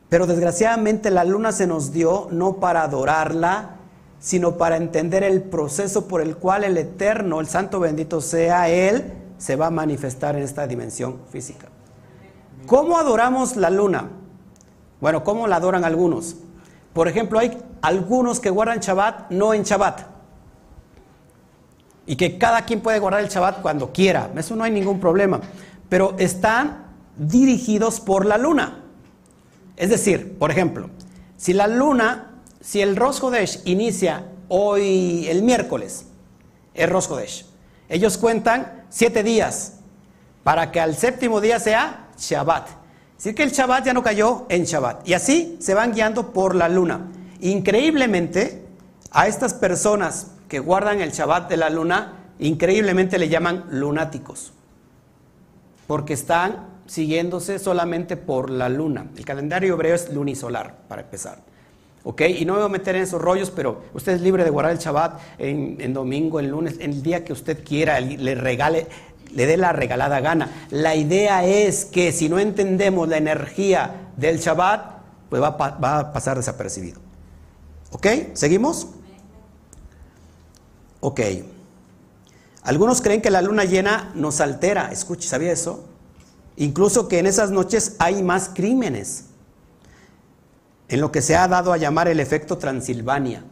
Pero 0.09 0.26
desgraciadamente 0.26 1.11
la 1.11 1.24
luna 1.24 1.52
se 1.52 1.66
nos 1.66 1.92
dio 1.92 2.28
no 2.30 2.55
para 2.55 2.82
adorarla, 2.82 3.76
sino 4.18 4.57
para 4.57 4.78
entender 4.78 5.24
el 5.24 5.42
proceso 5.42 6.09
por 6.09 6.22
el 6.22 6.38
cual 6.38 6.64
el 6.64 6.78
Eterno, 6.78 7.40
el 7.40 7.48
Santo 7.48 7.80
bendito 7.80 8.22
sea 8.22 8.70
Él, 8.70 9.12
se 9.36 9.57
va 9.57 9.66
a 9.66 9.70
manifestar 9.70 10.36
en 10.36 10.42
esta 10.42 10.66
dimensión 10.66 11.18
física. 11.28 11.68
¿Cómo 12.64 12.96
adoramos 12.96 13.57
la 13.57 13.68
luna? 13.68 14.09
Bueno, 15.02 15.22
¿cómo 15.22 15.46
la 15.46 15.57
adoran 15.57 15.84
algunos? 15.84 16.36
Por 16.95 17.09
ejemplo, 17.09 17.38
hay 17.38 17.59
algunos 17.82 18.40
que 18.40 18.49
guardan 18.49 18.78
Shabbat 18.78 19.30
no 19.30 19.53
en 19.53 19.64
Shabbat. 19.64 20.14
y 22.07 22.16
que 22.16 22.36
cada 22.36 22.66
quien 22.66 22.82
puede 22.82 22.99
guardar 22.99 23.22
el 23.22 23.30
Shabbat 23.30 23.62
cuando 23.62 23.90
quiera, 23.90 24.30
eso 24.36 24.55
no 24.55 24.62
hay 24.62 24.70
ningún 24.70 25.01
problema, 25.01 25.40
pero 25.88 26.14
están 26.18 26.84
dirigidos 27.16 27.99
por 27.99 28.26
la 28.26 28.36
luna. 28.36 28.82
Es 29.76 29.88
decir, 29.88 30.36
por 30.38 30.51
ejemplo, 30.51 30.90
si 31.38 31.55
la 31.55 31.66
luna, 31.66 32.42
si 32.61 32.82
el 32.82 32.97
Rosh 32.97 33.22
Hodesh 33.22 33.62
inicia 33.64 34.26
hoy 34.49 35.26
el 35.28 35.42
miércoles, 35.42 36.07
es 36.74 36.90
Rosh 36.90 37.07
Hodesh, 37.11 37.47
ellos 37.88 38.18
cuentan 38.18 38.84
siete 38.90 39.22
días 39.22 39.78
para 40.42 40.70
que 40.72 40.80
al 40.80 40.97
séptimo 40.97 41.40
día 41.40 41.59
sea 41.59 42.09
Shabbat. 42.18 42.84
Así 43.25 43.35
que 43.35 43.43
el 43.43 43.53
Shabbat 43.53 43.87
ya 43.87 43.95
no 43.95 44.03
cayó 44.03 44.45
en 44.51 44.64
Shabbat. 44.64 45.09
Y 45.09 45.14
así 45.14 45.57
se 45.59 45.72
van 45.72 45.95
guiando 45.95 46.35
por 46.35 46.55
la 46.55 46.68
luna. 46.68 47.11
Increíblemente, 47.41 48.66
a 49.12 49.27
estas 49.29 49.55
personas 49.55 50.33
que 50.47 50.59
guardan 50.59 51.01
el 51.01 51.11
Shabbat 51.11 51.49
de 51.49 51.57
la 51.57 51.70
luna, 51.70 52.18
increíblemente 52.39 53.18
le 53.18 53.31
llaman 53.31 53.64
lunáticos. 53.70 54.53
Porque 55.87 56.12
están 56.12 56.66
siguiéndose 56.85 57.59
solamente 57.59 58.18
por 58.18 58.51
la 58.51 58.68
luna. 58.68 59.07
El 59.16 59.25
calendario 59.25 59.72
hebreo 59.72 59.95
es 59.95 60.12
lunisolar, 60.12 60.81
para 60.87 61.01
empezar. 61.01 61.39
¿Ok? 62.03 62.20
Y 62.29 62.45
no 62.45 62.53
me 62.53 62.59
voy 62.59 62.66
a 62.66 62.72
meter 62.72 62.95
en 62.95 63.05
esos 63.05 63.22
rollos, 63.22 63.51
pero 63.51 63.85
usted 63.95 64.12
es 64.12 64.20
libre 64.20 64.45
de 64.45 64.51
guardar 64.51 64.72
el 64.72 64.79
Shabbat 64.79 65.18
en, 65.39 65.95
domingo, 65.95 66.41
en 66.41 66.51
lunes, 66.51 66.75
en 66.79 66.91
el 66.91 67.03
día 67.03 67.25
que 67.25 67.33
usted 67.33 67.64
quiera, 67.64 67.99
le 68.01 68.35
regale, 68.35 68.87
le 69.35 69.47
dé 69.47 69.57
la 69.57 69.72
regalada 69.72 70.20
gana. 70.20 70.66
La 70.70 70.95
idea 70.95 71.45
es 71.45 71.85
que 71.85 72.12
si 72.12 72.28
no 72.28 72.39
entendemos 72.39 73.09
la 73.09 73.16
energía 73.16 74.11
del 74.16 74.39
Shabbat, 74.39 75.03
pues 75.28 75.43
va, 75.43 75.51
va 75.51 75.99
a 75.99 76.12
pasar 76.12 76.37
desapercibido. 76.37 77.01
¿Ok? 77.91 78.07
¿Seguimos? 78.35 78.89
Ok. 81.01 81.20
Algunos 82.62 83.03
creen 83.03 83.20
que 83.20 83.30
la 83.30 83.43
luna 83.43 83.64
llena 83.64 84.11
nos 84.14 84.41
altera. 84.41 84.91
Escuche, 84.91 85.28
¿sabía 85.28 85.53
eso? 85.53 85.85
Incluso 86.57 87.09
que 87.09 87.18
en 87.18 87.26
esas 87.26 87.51
noches 87.51 87.97
hay 87.99 88.22
más 88.22 88.51
crímenes. 88.55 89.26
En 90.89 91.01
lo 91.01 91.12
que 91.12 91.22
se 91.22 91.37
ha 91.37 91.47
dado 91.49 91.72
a 91.72 91.76
llamar 91.76 92.09
el 92.09 92.20
efecto 92.20 92.59
Transilvania. 92.59 93.45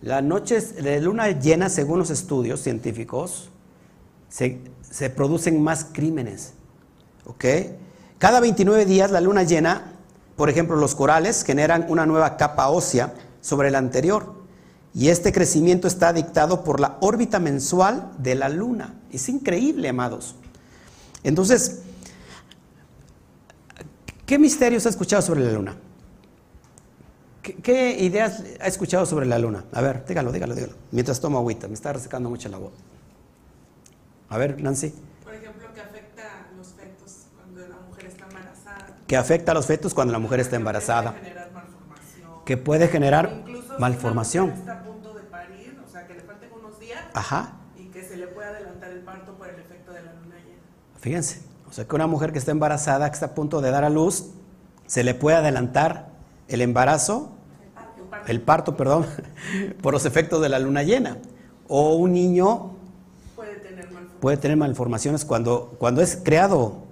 Las 0.00 0.22
noches 0.22 0.76
de 0.76 1.00
luna 1.00 1.30
llena, 1.30 1.68
según 1.68 1.98
los 1.98 2.10
estudios 2.10 2.60
científicos, 2.60 3.50
se, 4.28 4.60
se 4.90 5.10
producen 5.10 5.62
más 5.62 5.86
crímenes. 5.92 6.52
¿Ok? 7.26 7.44
Cada 8.18 8.40
29 8.40 8.84
días 8.86 9.10
la 9.10 9.20
luna 9.20 9.42
llena, 9.42 9.92
por 10.36 10.50
ejemplo, 10.50 10.76
los 10.76 10.94
corales 10.94 11.44
generan 11.44 11.86
una 11.88 12.06
nueva 12.06 12.36
capa 12.36 12.68
ósea 12.68 13.14
sobre 13.40 13.70
la 13.70 13.78
anterior. 13.78 14.34
Y 14.94 15.08
este 15.08 15.32
crecimiento 15.32 15.86
está 15.86 16.12
dictado 16.12 16.64
por 16.64 16.80
la 16.80 16.96
órbita 17.00 17.38
mensual 17.38 18.12
de 18.18 18.34
la 18.34 18.48
luna. 18.48 18.94
Es 19.12 19.28
increíble, 19.28 19.88
amados. 19.88 20.34
Entonces, 21.22 21.80
¿qué 24.26 24.38
misterios 24.38 24.86
ha 24.86 24.88
escuchado 24.88 25.22
sobre 25.22 25.44
la 25.44 25.52
luna? 25.52 25.76
¿Qué, 27.42 27.96
ideas 28.00 28.42
ha 28.60 28.66
escuchado 28.66 29.06
sobre 29.06 29.26
la 29.26 29.38
luna? 29.38 29.64
A 29.72 29.80
ver, 29.80 30.04
dígalo, 30.06 30.32
dígalo, 30.32 30.54
dígalo. 30.54 30.74
Mientras 30.90 31.20
tomo 31.20 31.38
agüita, 31.38 31.68
me 31.68 31.74
está 31.74 31.92
resecando 31.92 32.28
mucho 32.28 32.48
la 32.48 32.58
voz. 32.58 32.72
A 34.28 34.36
ver, 34.36 34.60
Nancy. 34.62 34.94
Por 35.24 35.34
ejemplo, 35.34 35.72
que 35.72 35.80
afecta 35.80 36.22
a 36.22 36.56
los 36.56 36.68
fetos 36.68 37.26
cuando 37.34 37.66
la 37.66 37.76
mujer 37.88 38.06
está 38.06 38.26
embarazada. 38.26 38.86
Que 39.06 39.16
afecta 39.16 39.52
a 39.52 39.54
los 39.54 39.66
fetos 39.66 39.94
cuando 39.94 40.12
la 40.12 40.18
mujer 40.18 40.40
está 40.40 40.56
embarazada. 40.56 41.14
Que 41.14 41.18
puede 41.18 41.28
generar 41.28 41.50
malformación. 41.52 42.44
Que 42.44 42.56
puede 42.56 42.88
generar 42.88 43.42
Incluso 43.46 43.78
malformación. 43.78 44.52
Si 44.52 44.58
está 44.60 44.72
a 44.72 44.82
punto 44.82 45.14
de 45.14 45.22
parir, 45.22 45.80
o 45.86 45.90
sea, 45.90 46.06
que 46.06 46.14
le 46.14 46.20
falten 46.20 46.50
unos 46.52 46.78
días. 46.78 47.00
Ajá. 47.14 47.52
Y 47.76 47.86
que 47.86 48.02
se 48.02 48.16
le 48.16 48.26
puede 48.26 48.48
adelantar 48.48 48.90
el 48.90 49.00
parto 49.00 49.34
por 49.34 49.48
el 49.48 49.58
efecto 49.60 49.92
de 49.92 50.02
la 50.02 50.12
luna 50.12 50.36
llena. 50.36 50.62
Fíjense, 50.96 51.42
o 51.68 51.72
sea 51.72 51.86
que 51.86 51.94
una 51.94 52.06
mujer 52.06 52.32
que 52.32 52.38
está 52.38 52.50
embarazada, 52.50 53.08
que 53.08 53.14
está 53.14 53.26
a 53.26 53.34
punto 53.34 53.60
de 53.62 53.70
dar 53.70 53.84
a 53.84 53.90
luz, 53.90 54.30
se 54.86 55.04
le 55.04 55.14
puede 55.14 55.38
adelantar 55.38 56.08
el 56.48 56.60
embarazo, 56.60 57.32
el 58.26 58.42
parto, 58.42 58.76
perdón, 58.76 59.06
por 59.82 59.94
los 59.94 60.04
efectos 60.04 60.42
de 60.42 60.50
la 60.50 60.58
luna 60.58 60.82
llena. 60.82 61.16
O 61.66 61.94
un 61.96 62.12
niño. 62.12 62.77
Puede 64.20 64.36
tener 64.36 64.56
malformaciones 64.56 65.24
cuando, 65.24 65.74
cuando 65.78 66.02
es 66.02 66.18
creado. 66.22 66.82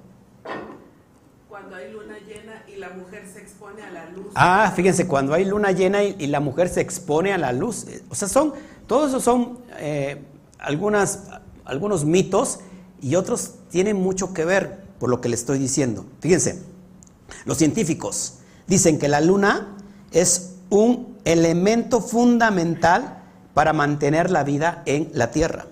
Cuando 1.48 1.76
hay 1.76 1.92
luna 1.92 2.14
llena 2.26 2.62
y 2.68 2.76
la 2.76 2.90
mujer 2.90 3.26
se 3.32 3.40
expone 3.40 3.82
a 3.82 3.90
la 3.90 4.10
luz. 4.10 4.26
Ah, 4.34 4.72
fíjense, 4.74 5.06
cuando 5.06 5.34
hay 5.34 5.44
luna 5.44 5.72
llena 5.72 6.04
y, 6.04 6.16
y 6.18 6.26
la 6.26 6.40
mujer 6.40 6.68
se 6.68 6.80
expone 6.80 7.32
a 7.32 7.38
la 7.38 7.52
luz. 7.52 7.86
Eh, 7.88 8.02
O 8.10 8.14
sea, 8.14 8.28
son, 8.28 8.52
todos 8.86 9.10
esos 9.10 9.22
son 9.24 9.58
eh, 9.78 10.22
algunas, 10.58 11.24
algunos 11.64 12.04
mitos 12.04 12.60
y 13.00 13.16
otros 13.16 13.54
tienen 13.70 13.96
mucho 13.96 14.32
que 14.32 14.44
ver 14.44 14.84
por 14.98 15.10
lo 15.10 15.20
que 15.20 15.28
le 15.28 15.34
estoy 15.34 15.58
diciendo. 15.58 16.06
Fíjense, 16.20 16.62
los 17.44 17.58
científicos 17.58 18.38
dicen 18.66 18.98
que 18.98 19.08
la 19.08 19.20
luna 19.20 19.76
es 20.12 20.54
un 20.70 21.16
elemento 21.24 22.00
fundamental 22.00 23.22
para 23.54 23.72
mantener 23.72 24.30
la 24.30 24.44
vida 24.44 24.82
en 24.86 25.10
la 25.12 25.30
Tierra. 25.30 25.66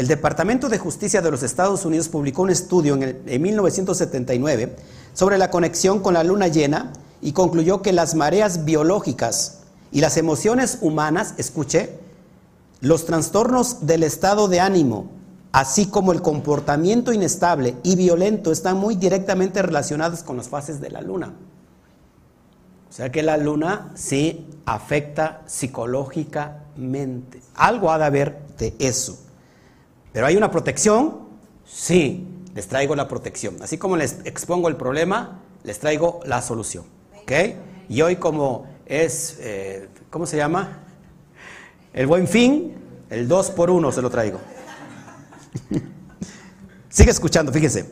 El 0.00 0.08
Departamento 0.08 0.70
de 0.70 0.78
Justicia 0.78 1.20
de 1.20 1.30
los 1.30 1.42
Estados 1.42 1.84
Unidos 1.84 2.08
publicó 2.08 2.40
un 2.40 2.48
estudio 2.48 2.94
en, 2.94 3.20
en 3.26 3.42
1979 3.42 4.74
sobre 5.12 5.36
la 5.36 5.50
conexión 5.50 6.00
con 6.00 6.14
la 6.14 6.24
luna 6.24 6.48
llena 6.48 6.90
y 7.20 7.32
concluyó 7.32 7.82
que 7.82 7.92
las 7.92 8.14
mareas 8.14 8.64
biológicas 8.64 9.58
y 9.92 10.00
las 10.00 10.16
emociones 10.16 10.78
humanas, 10.80 11.34
escuche, 11.36 11.98
los 12.80 13.04
trastornos 13.04 13.84
del 13.86 14.02
estado 14.02 14.48
de 14.48 14.60
ánimo, 14.60 15.10
así 15.52 15.84
como 15.84 16.12
el 16.12 16.22
comportamiento 16.22 17.12
inestable 17.12 17.76
y 17.82 17.94
violento, 17.94 18.52
están 18.52 18.78
muy 18.78 18.96
directamente 18.96 19.60
relacionados 19.60 20.22
con 20.22 20.38
las 20.38 20.48
fases 20.48 20.80
de 20.80 20.88
la 20.88 21.02
luna. 21.02 21.34
O 22.88 22.92
sea 22.94 23.12
que 23.12 23.22
la 23.22 23.36
luna 23.36 23.92
sí 23.96 24.46
afecta 24.64 25.42
psicológicamente. 25.44 27.42
Algo 27.54 27.92
ha 27.92 27.98
de 27.98 28.04
haber 28.06 28.38
de 28.56 28.74
eso. 28.78 29.26
Pero 30.12 30.26
hay 30.26 30.36
una 30.36 30.50
protección, 30.50 31.20
sí, 31.64 32.26
les 32.54 32.66
traigo 32.68 32.94
la 32.96 33.06
protección. 33.08 33.56
Así 33.62 33.78
como 33.78 33.96
les 33.96 34.16
expongo 34.24 34.68
el 34.68 34.76
problema, 34.76 35.40
les 35.62 35.78
traigo 35.78 36.20
la 36.24 36.42
solución. 36.42 36.84
¿Ok? 37.22 37.32
Y 37.88 38.02
hoy 38.02 38.16
como 38.16 38.66
es, 38.86 39.36
eh, 39.40 39.88
¿cómo 40.10 40.26
se 40.26 40.36
llama? 40.36 40.78
El 41.92 42.06
buen 42.06 42.26
fin, 42.26 42.74
el 43.08 43.28
2 43.28 43.50
por 43.52 43.70
1 43.70 43.92
se 43.92 44.02
lo 44.02 44.10
traigo. 44.10 44.38
Sigue 46.88 47.10
escuchando, 47.10 47.52
fíjese. 47.52 47.88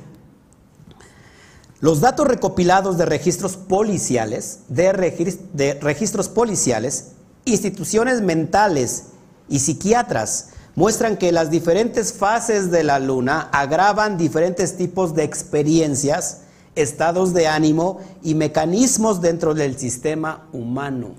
Los 1.80 2.00
datos 2.00 2.26
recopilados 2.26 2.98
de 2.98 3.06
registros 3.06 3.56
policiales, 3.56 4.60
de, 4.68 4.92
regis- 4.92 5.38
de 5.52 5.74
registros 5.74 6.28
policiales, 6.28 7.12
instituciones 7.44 8.20
mentales 8.20 9.04
y 9.48 9.60
psiquiatras 9.60 10.50
muestran 10.78 11.16
que 11.16 11.32
las 11.32 11.50
diferentes 11.50 12.12
fases 12.12 12.70
de 12.70 12.84
la 12.84 13.00
luna 13.00 13.48
agravan 13.50 14.16
diferentes 14.16 14.76
tipos 14.76 15.12
de 15.12 15.24
experiencias, 15.24 16.42
estados 16.76 17.34
de 17.34 17.48
ánimo 17.48 17.98
y 18.22 18.36
mecanismos 18.36 19.20
dentro 19.20 19.54
del 19.54 19.76
sistema 19.76 20.46
humano. 20.52 21.16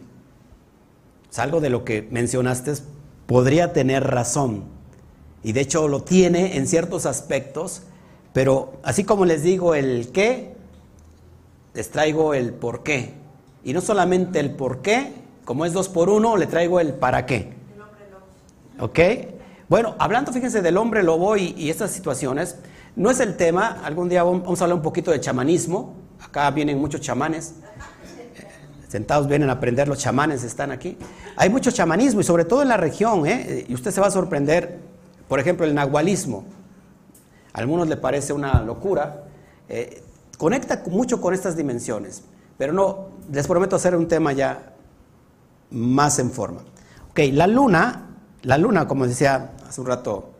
Es 1.30 1.40
algo 1.40 1.60
de 1.60 1.70
lo 1.70 1.84
que 1.84 2.08
mencionaste, 2.10 2.72
podría 3.26 3.74
tener 3.74 4.08
razón. 4.08 4.64
Y 5.44 5.52
de 5.52 5.60
hecho 5.60 5.90
lo 5.90 6.04
tiene 6.04 6.56
en 6.56 6.66
ciertos 6.66 7.06
aspectos, 7.06 7.82
pero 8.32 8.72
así 8.82 9.04
como 9.04 9.26
les 9.26 9.44
digo 9.44 9.76
el 9.76 10.14
qué, 10.14 10.54
les 11.74 11.90
traigo 11.92 12.34
el 12.34 12.54
por 12.54 12.82
qué. 12.82 13.12
Y 13.66 13.74
no 13.74 13.82
solamente 13.82 14.40
el 14.40 14.52
por 14.52 14.82
qué, 14.82 15.12
como 15.44 15.66
es 15.66 15.74
dos 15.74 15.90
por 15.90 16.08
uno, 16.10 16.38
le 16.38 16.48
traigo 16.48 16.80
el 16.80 16.94
para 16.94 17.26
qué. 17.26 17.52
¿Ok? 18.80 19.00
Bueno, 19.70 19.96
hablando, 20.00 20.34
fíjense, 20.34 20.62
del 20.64 20.78
hombre 20.78 21.04
lobo 21.04 21.38
y, 21.38 21.70
estas 21.70 21.92
situaciones, 21.92 22.56
no 22.96 23.12
es 23.12 23.20
el 23.20 23.38
tema, 23.38 23.78
algún 23.84 24.10
día 24.10 24.24
vam- 24.24 24.42
vamos 24.42 24.60
a 24.62 24.64
hablar 24.64 24.78
un 24.78 24.82
poquito 24.82 25.12
de 25.12 25.20
chamanismo, 25.20 25.94
acá 26.20 26.50
vienen 26.50 26.80
muchos 26.80 27.02
chamanes, 27.02 27.54
sentados 28.88 29.28
vienen 29.28 29.50
a 29.50 29.54
aprender, 29.54 29.88
los 29.88 30.00
chamanes 30.00 30.44
están 30.44 30.72
aquí. 30.72 30.98
Hay 31.36 31.52
mucho 31.52 31.70
chamanismo 31.70 32.20
y 32.22 32.24
sobre 32.24 32.46
todo 32.46 32.64
en 32.64 32.68
la 32.70 32.78
región, 32.78 33.28
¿eh? 33.28 33.66
y 33.68 33.74
usted 33.76 33.92
se 33.92 34.02
va 34.02 34.08
a 34.08 34.12
sorprender, 34.12 34.80
por 35.28 35.40
ejemplo, 35.40 35.68
el 35.68 35.76
nahualismo. 35.76 36.46
A 37.54 37.60
algunos 37.60 37.88
le 37.88 37.98
parece 37.98 38.34
una 38.34 38.64
locura, 38.64 39.26
eh, 39.68 40.02
conecta 40.40 40.82
con- 40.82 40.94
mucho 40.94 41.22
con 41.22 41.36
estas 41.36 41.56
dimensiones, 41.56 42.24
pero 42.58 42.74
no, 42.74 43.10
les 43.32 43.46
prometo 43.46 43.76
hacer 43.76 43.96
un 43.96 44.08
tema 44.08 44.34
ya 44.34 44.74
más 45.70 46.18
en 46.18 46.32
forma. 46.32 46.62
Ok, 47.12 47.20
la 47.34 47.46
luna, 47.46 48.08
la 48.42 48.58
luna, 48.58 48.88
como 48.88 49.06
decía 49.06 49.52
hace 49.70 49.82
un 49.82 49.88
rato 49.88 50.32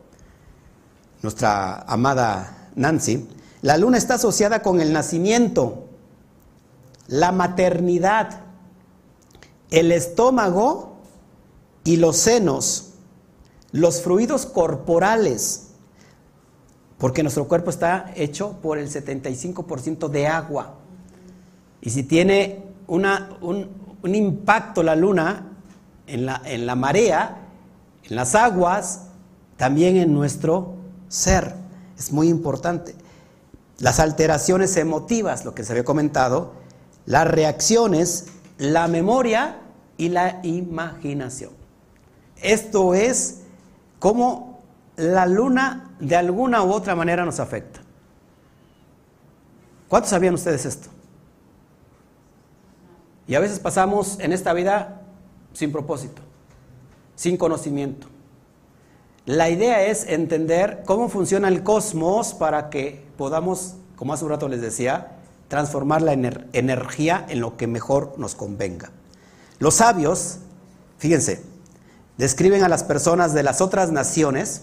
nuestra 1.22 1.82
amada 1.82 2.68
Nancy, 2.74 3.28
la 3.62 3.76
luna 3.76 3.96
está 3.96 4.14
asociada 4.14 4.60
con 4.60 4.80
el 4.80 4.92
nacimiento, 4.92 5.86
la 7.06 7.30
maternidad, 7.30 8.40
el 9.70 9.92
estómago 9.92 10.96
y 11.84 11.98
los 11.98 12.16
senos, 12.16 12.94
los 13.70 14.02
fluidos 14.02 14.46
corporales, 14.46 15.68
porque 16.98 17.22
nuestro 17.22 17.46
cuerpo 17.46 17.70
está 17.70 18.12
hecho 18.16 18.56
por 18.60 18.78
el 18.78 18.90
75% 18.90 20.08
de 20.08 20.26
agua. 20.26 20.74
Y 21.80 21.90
si 21.90 22.02
tiene 22.02 22.64
una, 22.88 23.38
un, 23.42 23.68
impacto 24.02 24.82
la 24.82 24.96
luna 24.96 25.52
en 26.08 26.26
la, 26.26 26.42
en 26.44 26.66
la 26.66 26.74
marea, 26.74 27.36
en 28.08 28.16
las 28.16 28.34
aguas, 28.34 29.09
también 29.60 29.98
en 29.98 30.14
nuestro 30.14 30.72
ser. 31.08 31.54
Es 31.98 32.12
muy 32.12 32.30
importante. 32.30 32.94
Las 33.78 34.00
alteraciones 34.00 34.74
emotivas, 34.78 35.44
lo 35.44 35.54
que 35.54 35.64
se 35.64 35.72
había 35.72 35.84
comentado, 35.84 36.54
las 37.04 37.28
reacciones, 37.28 38.28
la 38.56 38.88
memoria 38.88 39.58
y 39.98 40.08
la 40.08 40.40
imaginación. 40.44 41.50
Esto 42.36 42.94
es 42.94 43.42
cómo 43.98 44.62
la 44.96 45.26
luna 45.26 45.94
de 46.00 46.16
alguna 46.16 46.62
u 46.62 46.72
otra 46.72 46.94
manera 46.94 47.26
nos 47.26 47.38
afecta. 47.38 47.80
¿Cuántos 49.88 50.08
sabían 50.08 50.32
ustedes 50.32 50.64
esto? 50.64 50.88
Y 53.26 53.34
a 53.34 53.40
veces 53.40 53.58
pasamos 53.58 54.18
en 54.20 54.32
esta 54.32 54.54
vida 54.54 55.02
sin 55.52 55.70
propósito, 55.70 56.22
sin 57.14 57.36
conocimiento. 57.36 58.09
La 59.26 59.50
idea 59.50 59.86
es 59.86 60.06
entender 60.06 60.82
cómo 60.86 61.08
funciona 61.08 61.48
el 61.48 61.62
cosmos 61.62 62.34
para 62.34 62.70
que 62.70 63.04
podamos, 63.16 63.74
como 63.96 64.12
hace 64.12 64.24
un 64.24 64.30
rato 64.30 64.48
les 64.48 64.60
decía, 64.60 65.12
transformar 65.48 66.00
la 66.02 66.12
energía 66.12 67.26
en 67.28 67.40
lo 67.40 67.56
que 67.56 67.66
mejor 67.66 68.14
nos 68.16 68.34
convenga. 68.34 68.90
Los 69.58 69.74
sabios, 69.74 70.38
fíjense, 70.98 71.42
describen 72.16 72.62
a 72.62 72.68
las 72.68 72.84
personas 72.84 73.34
de 73.34 73.42
las 73.42 73.60
otras 73.60 73.92
naciones 73.92 74.62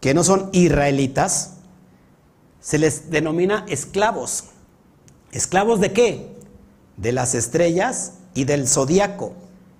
que 0.00 0.14
no 0.14 0.24
son 0.24 0.48
israelitas, 0.52 1.54
se 2.60 2.78
les 2.78 3.10
denomina 3.10 3.64
esclavos. 3.68 4.44
¿Esclavos 5.32 5.80
de 5.80 5.92
qué? 5.92 6.36
De 6.96 7.12
las 7.12 7.34
estrellas 7.34 8.14
y 8.34 8.44
del 8.44 8.66
zodiaco. 8.66 9.32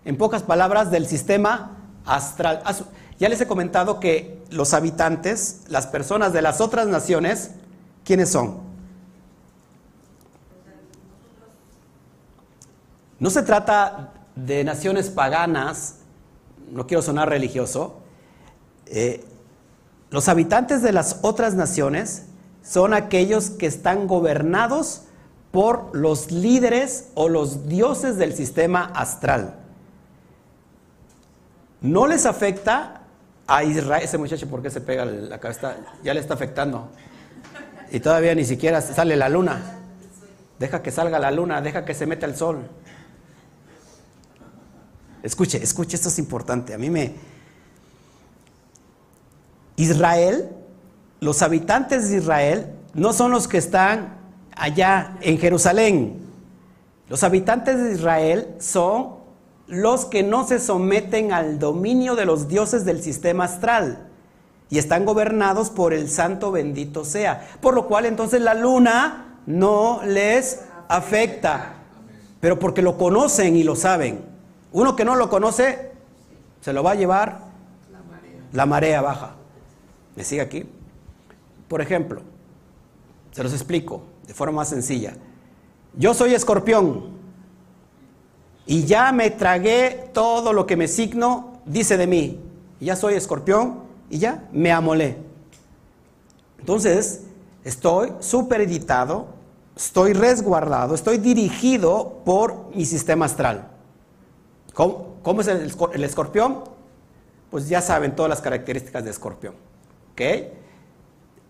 En 0.04 0.16
pocas 0.16 0.42
palabras, 0.42 0.90
del 0.90 1.06
sistema 1.06 1.76
astral. 2.04 2.62
Ya 3.18 3.28
les 3.28 3.40
he 3.40 3.46
comentado 3.46 3.98
que 3.98 4.42
los 4.50 4.74
habitantes, 4.74 5.62
las 5.68 5.86
personas 5.86 6.32
de 6.32 6.42
las 6.42 6.60
otras 6.60 6.86
naciones, 6.86 7.50
¿quiénes 8.04 8.30
son? 8.30 8.58
No 13.18 13.30
se 13.30 13.42
trata 13.42 14.12
de 14.36 14.62
naciones 14.62 15.10
paganas, 15.10 15.96
no 16.70 16.86
quiero 16.86 17.02
sonar 17.02 17.28
religioso. 17.28 18.00
Eh, 18.86 19.24
los 20.10 20.28
habitantes 20.28 20.82
de 20.82 20.92
las 20.92 21.18
otras 21.22 21.54
naciones 21.54 22.26
son 22.62 22.94
aquellos 22.94 23.50
que 23.50 23.66
están 23.66 24.06
gobernados 24.06 25.02
por 25.50 25.90
los 25.96 26.30
líderes 26.30 27.08
o 27.14 27.28
los 27.28 27.66
dioses 27.66 28.16
del 28.16 28.34
sistema 28.34 28.84
astral. 28.94 29.56
No 31.80 32.06
les 32.06 32.26
afecta 32.26 32.97
a 33.48 33.64
Israel, 33.64 34.04
ese 34.04 34.18
muchacho, 34.18 34.46
¿por 34.46 34.62
qué 34.62 34.68
se 34.70 34.82
pega 34.82 35.06
la 35.06 35.40
cabeza? 35.40 35.74
Ya 36.04 36.12
le 36.12 36.20
está 36.20 36.34
afectando. 36.34 36.90
Y 37.90 37.98
todavía 37.98 38.34
ni 38.34 38.44
siquiera 38.44 38.82
sale 38.82 39.16
la 39.16 39.30
luna. 39.30 39.78
Deja 40.58 40.82
que 40.82 40.90
salga 40.90 41.18
la 41.18 41.30
luna, 41.30 41.62
deja 41.62 41.86
que 41.86 41.94
se 41.94 42.06
meta 42.06 42.26
el 42.26 42.36
sol. 42.36 42.68
Escuche, 45.22 45.62
escuche, 45.62 45.96
esto 45.96 46.10
es 46.10 46.18
importante. 46.18 46.74
A 46.74 46.78
mí 46.78 46.90
me... 46.90 47.14
Israel, 49.76 50.50
los 51.20 51.40
habitantes 51.40 52.10
de 52.10 52.18
Israel, 52.18 52.74
no 52.92 53.14
son 53.14 53.30
los 53.30 53.48
que 53.48 53.56
están 53.56 54.18
allá 54.56 55.16
en 55.22 55.38
Jerusalén. 55.38 56.20
Los 57.08 57.22
habitantes 57.22 57.82
de 57.82 57.92
Israel 57.92 58.56
son 58.58 59.17
los 59.68 60.06
que 60.06 60.22
no 60.22 60.46
se 60.46 60.58
someten 60.58 61.32
al 61.32 61.58
dominio 61.58 62.16
de 62.16 62.24
los 62.24 62.48
dioses 62.48 62.84
del 62.84 63.02
sistema 63.02 63.44
astral 63.44 64.08
y 64.70 64.78
están 64.78 65.04
gobernados 65.04 65.70
por 65.70 65.92
el 65.92 66.08
santo 66.08 66.50
bendito 66.50 67.04
sea. 67.04 67.48
Por 67.60 67.74
lo 67.74 67.86
cual 67.86 68.06
entonces 68.06 68.40
la 68.40 68.54
luna 68.54 69.40
no 69.46 70.00
les 70.04 70.62
afecta, 70.88 71.74
pero 72.40 72.58
porque 72.58 72.82
lo 72.82 72.96
conocen 72.96 73.56
y 73.56 73.62
lo 73.62 73.76
saben. 73.76 74.24
Uno 74.72 74.96
que 74.96 75.04
no 75.04 75.16
lo 75.16 75.28
conoce, 75.30 75.92
se 76.60 76.72
lo 76.72 76.82
va 76.82 76.92
a 76.92 76.96
llevar 76.96 77.48
la 78.52 78.66
marea, 78.66 79.02
baja. 79.02 79.34
¿Me 80.16 80.24
sigue 80.24 80.40
aquí? 80.40 80.64
Por 81.68 81.80
ejemplo, 81.80 82.22
se 83.32 83.42
los 83.42 83.52
explico 83.52 84.02
de 84.26 84.34
forma 84.34 84.56
más 84.56 84.68
sencilla. 84.68 85.14
Yo 85.94 86.14
soy 86.14 86.34
escorpión 86.34 87.17
y 88.68 88.84
ya 88.84 89.12
me 89.12 89.30
tragué 89.30 90.10
todo 90.12 90.52
lo 90.52 90.66
que 90.66 90.76
me 90.76 90.88
signo 90.88 91.54
dice 91.64 91.96
de 91.96 92.06
mí. 92.06 92.38
Ya 92.80 92.96
soy 92.96 93.14
escorpión 93.14 93.80
y 94.10 94.18
ya 94.18 94.46
me 94.52 94.70
amolé. 94.70 95.16
Entonces, 96.58 97.22
estoy 97.64 98.12
supereditado, 98.20 99.28
estoy 99.74 100.12
resguardado, 100.12 100.94
estoy 100.94 101.16
dirigido 101.16 102.20
por 102.26 102.66
mi 102.74 102.84
sistema 102.84 103.24
astral. 103.24 103.68
¿Cómo, 104.74 105.40
es 105.40 105.48
el, 105.48 106.04
escorpión? 106.04 106.62
Pues 107.50 107.70
ya 107.70 107.80
saben 107.80 108.14
todas 108.14 108.28
las 108.28 108.42
características 108.42 109.02
de 109.02 109.10
escorpión. 109.10 109.54
¿Ok? 110.12 110.20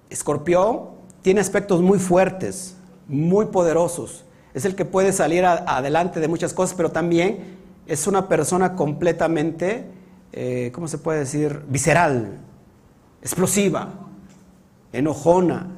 Escorpión 0.08 0.90
tiene 1.20 1.40
aspectos 1.40 1.80
muy 1.80 1.98
fuertes, 1.98 2.76
muy 3.08 3.46
poderosos. 3.46 4.24
Es 4.54 4.64
el 4.64 4.74
que 4.74 4.84
puede 4.84 5.12
salir 5.12 5.44
adelante 5.44 6.20
de 6.20 6.28
muchas 6.28 6.54
cosas, 6.54 6.74
pero 6.76 6.90
también 6.90 7.58
es 7.86 8.06
una 8.06 8.28
persona 8.28 8.74
completamente, 8.74 9.86
eh, 10.32 10.70
¿cómo 10.74 10.88
se 10.88 10.98
puede 10.98 11.20
decir? 11.20 11.62
Visceral, 11.68 12.38
explosiva, 13.22 13.88
enojona. 14.92 15.68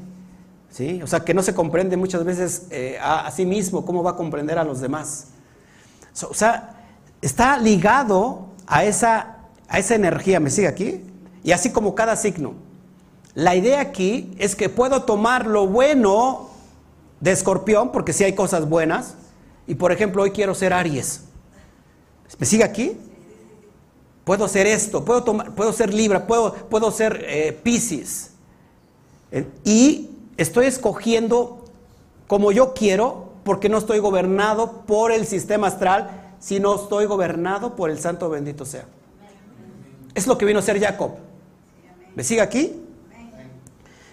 ¿sí? 0.70 1.00
O 1.02 1.06
sea, 1.06 1.20
que 1.20 1.34
no 1.34 1.42
se 1.42 1.54
comprende 1.54 1.96
muchas 1.96 2.24
veces 2.24 2.66
eh, 2.70 2.98
a, 3.00 3.30
sí 3.30 3.46
mismo 3.46 3.84
cómo 3.84 4.02
va 4.02 4.12
a 4.12 4.16
comprender 4.16 4.58
a 4.58 4.64
los 4.64 4.80
demás. 4.80 5.28
o 6.28 6.34
sea, 6.34 6.76
está 7.22 7.58
ligado 7.58 8.46
a 8.66 8.84
esa, 8.84 9.36
a 9.68 9.78
esa 9.78 9.94
energía, 9.94 10.40
¿me 10.40 10.50
sigue 10.50 10.68
aquí? 10.68 11.04
Y 11.42 11.52
así 11.52 11.70
como 11.70 11.94
cada 11.94 12.16
signo. 12.16 12.54
La 13.34 13.54
idea 13.54 13.80
aquí 13.80 14.34
es 14.38 14.56
que 14.56 14.68
puedo 14.68 15.04
tomar 15.04 15.46
lo 15.46 15.66
bueno 15.66 16.49
de 17.20 17.32
escorpión, 17.32 17.92
porque 17.92 18.12
si 18.12 18.24
hay 18.24 18.34
cosas 18.34 18.68
buenas, 18.68 19.14
y 19.66 19.74
por 19.74 19.92
ejemplo 19.92 20.22
hoy 20.22 20.30
quiero 20.30 20.54
ser 20.54 20.72
Aries. 20.72 21.24
¿Me 22.38 22.46
sigue 22.46 22.64
aquí? 22.64 22.96
Puedo 24.24 24.48
ser 24.48 24.66
esto, 24.66 25.04
puedo, 25.04 25.22
tomar, 25.22 25.54
puedo 25.54 25.72
ser 25.72 25.92
Libra, 25.92 26.26
puedo, 26.26 26.54
puedo 26.54 26.90
ser 26.90 27.24
eh, 27.26 27.58
Pisces. 27.62 28.32
Eh, 29.32 29.46
y 29.64 30.10
estoy 30.36 30.66
escogiendo 30.66 31.64
como 32.26 32.52
yo 32.52 32.74
quiero, 32.74 33.30
porque 33.44 33.68
no 33.68 33.78
estoy 33.78 33.98
gobernado 33.98 34.82
por 34.86 35.12
el 35.12 35.26
sistema 35.26 35.66
astral, 35.66 36.34
si 36.38 36.60
no 36.60 36.76
estoy 36.76 37.06
gobernado 37.06 37.76
por 37.76 37.90
el 37.90 37.98
santo 37.98 38.28
bendito 38.30 38.64
sea. 38.64 38.86
Es 40.14 40.26
lo 40.26 40.38
que 40.38 40.44
vino 40.44 40.58
a 40.58 40.62
ser 40.62 40.80
Jacob. 40.80 41.12
¿Me 42.14 42.24
sigue 42.24 42.40
aquí? 42.40 42.80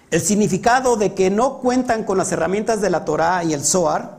El 0.10 0.22
significado 0.22 0.96
de 0.96 1.14
que 1.14 1.30
no 1.30 1.58
cuentan 1.58 2.04
con 2.04 2.18
las 2.18 2.32
herramientas 2.32 2.82
de 2.82 2.90
la 2.90 3.04
Torah 3.04 3.44
y 3.44 3.54
el 3.54 3.64
Zohar 3.64 4.18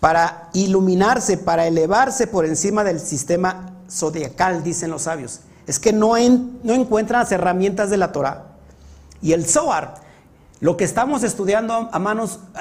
para 0.00 0.50
iluminarse, 0.52 1.38
para 1.38 1.66
elevarse 1.66 2.26
por 2.26 2.44
encima 2.44 2.84
del 2.84 3.00
sistema 3.00 3.72
zodiacal, 3.90 4.62
dicen 4.62 4.90
los 4.90 5.02
sabios. 5.02 5.40
Es 5.66 5.78
que 5.78 5.94
no, 5.94 6.16
encuentran 6.16 7.20
las 7.20 7.32
herramientas 7.32 7.88
de 7.88 7.96
la 7.96 8.12
Torah. 8.12 8.44
Y 9.22 9.32
el 9.32 9.46
Zohar, 9.46 9.94
lo 10.60 10.76
que 10.76 10.84
estamos 10.84 11.22
estudiando, 11.22 11.88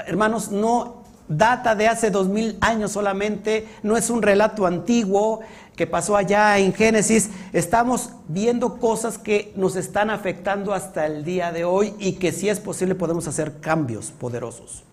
hermanos, 0.08 0.52
no 0.52 1.03
data 1.28 1.76
de 1.76 1.88
hace 1.88 2.12
dos 2.12 2.28
mil 2.28 2.58
años 2.62 2.92
solamente, 2.92 3.68
no 3.82 3.98
es 3.98 4.10
un 4.10 4.22
relato 4.22 4.66
antiguo 4.66 5.42
que 5.76 5.88
pasó 5.88 6.16
allá 6.16 6.58
en 6.60 6.74
Génesis. 6.74 7.30
Estamos 7.52 8.12
viendo 8.28 8.78
cosas 8.78 9.18
que 9.18 9.54
nos 9.56 9.76
están 9.76 10.10
afectando 10.10 10.74
hasta 10.74 11.06
el 11.06 11.24
día 11.24 11.52
de 11.52 11.66
hoy 11.66 11.94
y 12.00 12.14
que 12.14 12.32
si 12.32 12.50
es 12.50 12.60
posible 12.60 12.96
podemos 12.96 13.28
hacer 13.28 13.60
cambios 13.60 14.12
poderosos. 14.12 14.84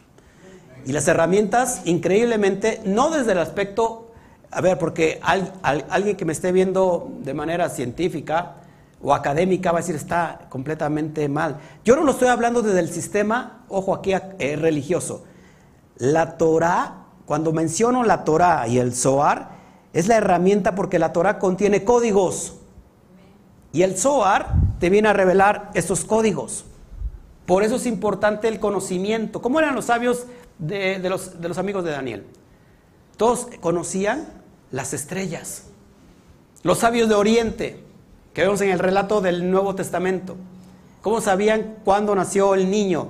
Y 0.86 0.92
las 0.92 1.06
herramientas, 1.08 1.82
increíblemente, 1.84 2.80
no 2.84 3.10
desde 3.10 3.32
el 3.32 3.38
aspecto, 3.38 4.12
a 4.50 4.60
ver, 4.60 4.78
porque 4.78 5.20
alguien 5.22 6.16
que 6.16 6.24
me 6.24 6.32
esté 6.32 6.52
viendo 6.52 7.12
de 7.22 7.34
manera 7.34 7.68
científica 7.68 8.56
o 9.02 9.14
académica 9.14 9.72
va 9.72 9.78
a 9.78 9.82
decir 9.82 9.94
está 9.94 10.46
completamente 10.48 11.28
mal. 11.28 11.58
Yo 11.84 11.96
no 11.96 12.04
lo 12.04 12.12
estoy 12.12 12.28
hablando 12.28 12.62
desde 12.62 12.80
el 12.80 12.90
sistema, 12.90 13.64
ojo 13.68 13.94
aquí, 13.94 14.12
eh, 14.12 14.56
religioso. 14.56 15.24
La 16.00 16.38
Torah, 16.38 17.04
cuando 17.26 17.52
menciono 17.52 18.02
la 18.04 18.24
Torah 18.24 18.66
y 18.66 18.78
el 18.78 18.94
Zohar, 18.94 19.50
es 19.92 20.08
la 20.08 20.16
herramienta 20.16 20.74
porque 20.74 20.98
la 20.98 21.12
Torah 21.12 21.38
contiene 21.38 21.84
códigos. 21.84 22.56
Y 23.72 23.82
el 23.82 23.96
Zohar 23.96 24.54
te 24.78 24.88
viene 24.88 25.08
a 25.08 25.12
revelar 25.12 25.70
estos 25.74 26.04
códigos. 26.04 26.64
Por 27.44 27.62
eso 27.62 27.76
es 27.76 27.84
importante 27.84 28.48
el 28.48 28.58
conocimiento. 28.60 29.42
¿Cómo 29.42 29.58
eran 29.58 29.74
los 29.74 29.84
sabios 29.84 30.24
de, 30.58 30.98
los, 31.08 31.38
de 31.40 31.48
los 31.48 31.58
amigos 31.58 31.84
de 31.84 31.90
Daniel? 31.90 32.26
Todos 33.18 33.48
conocían 33.60 34.26
las 34.70 34.94
estrellas. 34.94 35.64
Los 36.62 36.78
sabios 36.78 37.10
de 37.10 37.14
Oriente, 37.14 37.84
que 38.32 38.42
vemos 38.42 38.62
en 38.62 38.70
el 38.70 38.78
relato 38.78 39.20
del 39.20 39.50
Nuevo 39.50 39.74
Testamento. 39.74 40.36
¿Cómo 41.02 41.20
sabían 41.20 41.76
cuándo 41.84 42.14
nació 42.14 42.54
el 42.54 42.70
niño? 42.70 43.08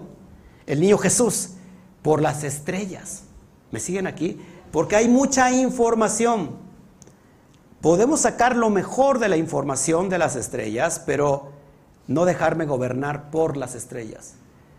El 0.66 0.80
niño 0.80 0.99
Jesús. 0.99 1.51
Por 2.03 2.22
las 2.22 2.44
estrellas. 2.44 3.22
¿Me 3.70 3.80
siguen 3.80 4.07
aquí? 4.07 4.40
Porque 4.72 4.96
hay 4.96 5.09
mucha 5.09 5.51
información. 5.53 6.51
Podemos 7.80 8.20
sacar 8.20 8.57
lo 8.57 8.70
mejor 8.70 9.18
de 9.18 9.28
la 9.28 9.36
información 9.36 10.09
de 10.09 10.18
las 10.18 10.36
estrellas, 10.36 11.03
pero 11.05 11.53
no 12.07 12.24
dejarme 12.24 12.66
gobernar 12.66 13.30
por 13.30 13.57
las 13.57 13.74
estrellas, 13.74 14.34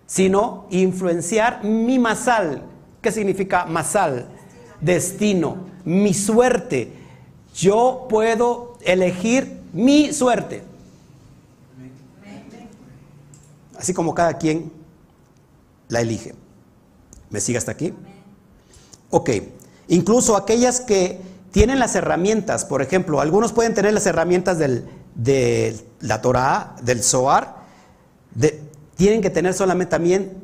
sino 0.05 0.67
influenciar 0.69 1.63
mi 1.63 1.97
masal. 1.97 2.63
¿Qué 3.01 3.11
significa 3.11 3.65
masal? 3.65 4.27
Destino, 4.81 5.57
mi 5.83 6.13
suerte. 6.13 6.93
Yo 7.55 8.05
puedo 8.09 8.77
elegir 8.81 9.61
mi 9.73 10.13
suerte. 10.13 10.63
Así 13.77 13.93
como 13.93 14.13
cada 14.13 14.37
quien 14.37 14.71
la 15.87 16.01
elige. 16.01 16.40
¿Me 17.31 17.39
sigue 17.39 17.57
hasta 17.57 17.71
aquí? 17.71 17.93
Ok. 19.09 19.29
Incluso 19.87 20.37
aquellas 20.37 20.81
que 20.81 21.19
tienen 21.51 21.79
las 21.79 21.95
herramientas, 21.95 22.65
por 22.65 22.81
ejemplo, 22.81 23.19
algunos 23.19 23.51
pueden 23.51 23.73
tener 23.73 23.93
las 23.93 24.05
herramientas 24.05 24.57
de 24.59 25.75
la 25.99 26.21
Torah, 26.21 26.75
del 26.81 27.03
Zohar, 27.03 27.55
tienen 28.95 29.21
que 29.21 29.29
tener 29.29 29.53
solamente 29.53 29.91
también, 29.91 30.37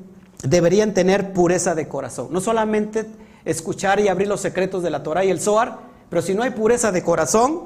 deberían 0.44 0.94
tener 0.94 1.32
pureza 1.34 1.76
de 1.76 1.88
corazón. 1.88 2.28
No 2.32 2.42
solamente 2.42 3.06
escuchar 3.46 4.00
y 4.00 4.08
abrir 4.08 4.28
los 4.28 4.42
secretos 4.42 4.84
de 4.84 4.90
la 4.90 5.04
Torah 5.04 5.24
y 5.24 5.30
el 5.30 5.40
Zohar, 5.40 5.80
pero 6.10 6.22
si 6.22 6.34
no 6.34 6.44
hay 6.44 6.52
pureza 6.52 6.92
de 6.92 7.04
corazón 7.04 7.62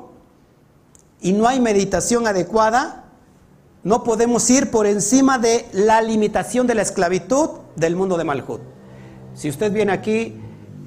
y 1.21 1.33
no 1.33 1.47
hay 1.47 1.59
meditación 1.59 2.27
adecuada, 2.27 3.05
no 3.83 4.03
podemos 4.03 4.47
ir 4.49 4.69
por 4.69 4.85
encima 4.85 5.39
de 5.39 5.65
la 5.73 6.01
limitación 6.01 6.67
de 6.67 6.75
la 6.75 6.83
esclavitud 6.83 7.49
del 7.75 7.95
mundo 7.95 8.17
de 8.17 8.23
Malhut. 8.23 8.61
Si 9.41 9.49
usted 9.49 9.73
viene 9.73 9.91
aquí 9.91 10.35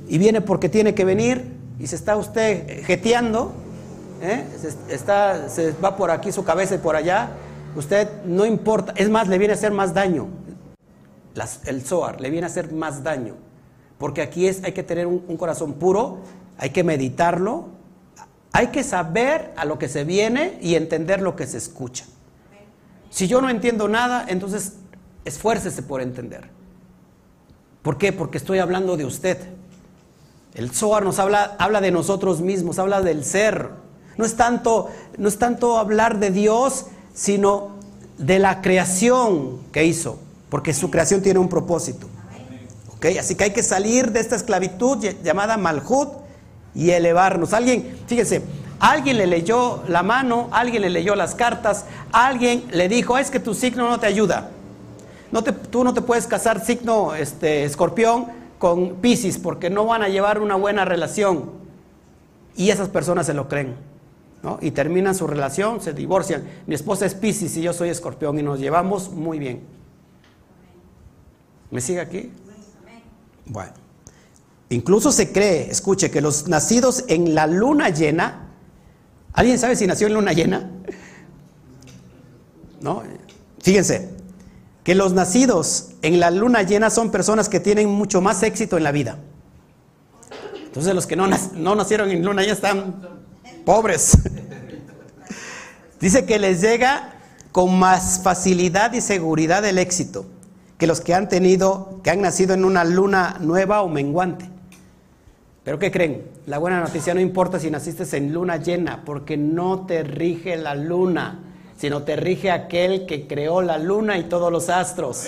y 0.06 0.16
viene 0.16 0.40
porque 0.40 0.68
tiene 0.68 0.94
que 0.94 1.04
venir 1.04 1.42
y 1.76 1.88
se 1.88 1.96
está 1.96 2.16
usted 2.16 2.84
jeteando, 2.84 3.52
¿eh? 4.22 4.44
se, 4.56 4.94
está, 4.94 5.48
se 5.48 5.72
va 5.72 5.96
por 5.96 6.12
aquí 6.12 6.30
su 6.30 6.44
cabeza 6.44 6.76
y 6.76 6.78
por 6.78 6.94
allá, 6.94 7.30
usted 7.74 8.08
no 8.24 8.46
importa, 8.46 8.92
es 8.94 9.10
más, 9.10 9.26
le 9.26 9.38
viene 9.38 9.54
a 9.54 9.56
hacer 9.56 9.72
más 9.72 9.92
daño. 9.92 10.28
el 11.64 11.82
Zohar 11.82 12.20
le 12.20 12.30
viene 12.30 12.46
a 12.46 12.48
hacer 12.48 12.72
más 12.72 13.02
daño. 13.02 13.34
Porque 13.98 14.22
aquí 14.22 14.46
es, 14.46 14.62
hay 14.62 14.70
que 14.70 14.84
tener 14.84 15.08
un, 15.08 15.24
un 15.26 15.36
corazón 15.36 15.72
puro, 15.72 16.18
hay 16.56 16.70
que 16.70 16.84
meditarlo, 16.84 17.70
hay 18.52 18.68
que 18.68 18.84
saber 18.84 19.52
a 19.56 19.64
lo 19.64 19.80
que 19.80 19.88
se 19.88 20.04
viene 20.04 20.60
y 20.62 20.76
entender 20.76 21.20
lo 21.20 21.34
que 21.34 21.48
se 21.48 21.58
escucha. 21.58 22.04
Si 23.10 23.26
yo 23.26 23.40
no 23.40 23.50
entiendo 23.50 23.88
nada, 23.88 24.24
entonces 24.28 24.74
esfuércese 25.24 25.82
por 25.82 26.00
entender. 26.00 26.53
¿Por 27.84 27.98
qué? 27.98 28.12
Porque 28.12 28.38
estoy 28.38 28.60
hablando 28.60 28.96
de 28.96 29.04
usted. 29.04 29.38
El 30.54 30.70
Zohar 30.70 31.04
nos 31.04 31.18
habla, 31.18 31.54
habla 31.58 31.82
de 31.82 31.90
nosotros 31.90 32.40
mismos, 32.40 32.78
habla 32.78 33.02
del 33.02 33.26
ser. 33.26 33.68
No 34.16 34.24
es, 34.24 34.36
tanto, 34.36 34.88
no 35.18 35.28
es 35.28 35.38
tanto 35.38 35.76
hablar 35.76 36.18
de 36.18 36.30
Dios, 36.30 36.86
sino 37.12 37.72
de 38.16 38.38
la 38.38 38.62
creación 38.62 39.58
que 39.70 39.84
hizo, 39.84 40.18
porque 40.48 40.72
su 40.72 40.90
creación 40.90 41.20
tiene 41.20 41.38
un 41.38 41.50
propósito. 41.50 42.08
Así 43.20 43.34
que 43.34 43.44
hay 43.44 43.52
que 43.52 43.62
salir 43.62 44.12
de 44.12 44.20
esta 44.20 44.34
esclavitud 44.34 45.04
llamada 45.22 45.58
Malhut 45.58 46.08
y 46.74 46.88
elevarnos. 46.88 47.52
Alguien, 47.52 47.98
fíjense, 48.06 48.42
alguien 48.80 49.18
le 49.18 49.26
leyó 49.26 49.82
la 49.88 50.02
mano, 50.02 50.48
alguien 50.52 50.80
le 50.80 50.88
leyó 50.88 51.14
las 51.14 51.34
cartas, 51.34 51.84
alguien 52.12 52.64
le 52.70 52.88
dijo, 52.88 53.18
es 53.18 53.30
que 53.30 53.40
tu 53.40 53.52
signo 53.52 53.90
no 53.90 54.00
te 54.00 54.06
ayuda. 54.06 54.52
No 55.34 55.42
te, 55.42 55.50
tú 55.50 55.82
no 55.82 55.92
te 55.92 56.00
puedes 56.00 56.28
casar 56.28 56.64
signo 56.64 57.12
este, 57.16 57.64
escorpión 57.64 58.26
con 58.60 59.00
Pisces 59.00 59.36
porque 59.36 59.68
no 59.68 59.84
van 59.84 60.04
a 60.04 60.08
llevar 60.08 60.40
una 60.40 60.54
buena 60.54 60.84
relación. 60.84 61.50
Y 62.54 62.70
esas 62.70 62.88
personas 62.88 63.26
se 63.26 63.34
lo 63.34 63.48
creen. 63.48 63.74
¿no? 64.44 64.58
Y 64.60 64.70
terminan 64.70 65.12
su 65.16 65.26
relación, 65.26 65.80
se 65.80 65.92
divorcian. 65.92 66.44
Mi 66.68 66.76
esposa 66.76 67.04
es 67.04 67.16
Pisces 67.16 67.56
y 67.56 67.62
yo 67.62 67.72
soy 67.72 67.88
escorpión 67.88 68.38
y 68.38 68.44
nos 68.44 68.60
llevamos 68.60 69.10
muy 69.10 69.40
bien. 69.40 69.64
¿Me 71.72 71.80
sigue 71.80 72.00
aquí? 72.00 72.30
Bueno. 73.46 73.72
Incluso 74.68 75.10
se 75.10 75.32
cree, 75.32 75.68
escuche, 75.68 76.12
que 76.12 76.20
los 76.20 76.46
nacidos 76.46 77.06
en 77.08 77.34
la 77.34 77.48
luna 77.48 77.88
llena, 77.88 78.50
¿alguien 79.32 79.58
sabe 79.58 79.74
si 79.74 79.88
nació 79.88 80.06
en 80.06 80.14
luna 80.14 80.32
llena? 80.32 80.70
¿No? 82.80 83.02
Fíjense, 83.60 84.13
que 84.84 84.94
los 84.94 85.14
nacidos 85.14 85.90
en 86.02 86.20
la 86.20 86.30
luna 86.30 86.62
llena 86.62 86.90
son 86.90 87.10
personas 87.10 87.48
que 87.48 87.58
tienen 87.58 87.88
mucho 87.88 88.20
más 88.20 88.42
éxito 88.42 88.76
en 88.76 88.84
la 88.84 88.92
vida. 88.92 89.18
Entonces 90.64 90.94
los 90.94 91.06
que 91.06 91.16
no, 91.16 91.26
no 91.26 91.74
nacieron 91.74 92.10
en 92.10 92.24
luna 92.24 92.44
ya 92.44 92.52
están 92.52 93.00
pobres. 93.64 94.18
Dice 96.00 96.26
que 96.26 96.38
les 96.38 96.60
llega 96.60 97.14
con 97.50 97.78
más 97.78 98.20
facilidad 98.22 98.92
y 98.92 99.00
seguridad 99.00 99.64
el 99.64 99.78
éxito 99.78 100.26
que 100.78 100.86
los 100.86 101.00
que 101.00 101.14
han 101.14 101.28
tenido, 101.28 102.00
que 102.02 102.10
han 102.10 102.20
nacido 102.20 102.54
en 102.54 102.64
una 102.64 102.84
luna 102.84 103.36
nueva 103.40 103.82
o 103.82 103.88
menguante. 103.88 104.50
Pero 105.62 105.78
¿qué 105.78 105.90
creen? 105.90 106.24
La 106.46 106.58
buena 106.58 106.80
noticia 106.80 107.14
no 107.14 107.20
importa 107.20 107.58
si 107.58 107.70
naciste 107.70 108.04
en 108.16 108.34
luna 108.34 108.58
llena, 108.58 109.02
porque 109.04 109.36
no 109.36 109.86
te 109.86 110.02
rige 110.02 110.56
la 110.56 110.74
luna 110.74 111.53
sino 111.78 112.02
te 112.02 112.16
rige 112.16 112.50
aquel 112.50 113.06
que 113.06 113.26
creó 113.26 113.62
la 113.62 113.78
luna 113.78 114.18
y 114.18 114.24
todos 114.24 114.50
los 114.52 114.68
astros. 114.68 115.26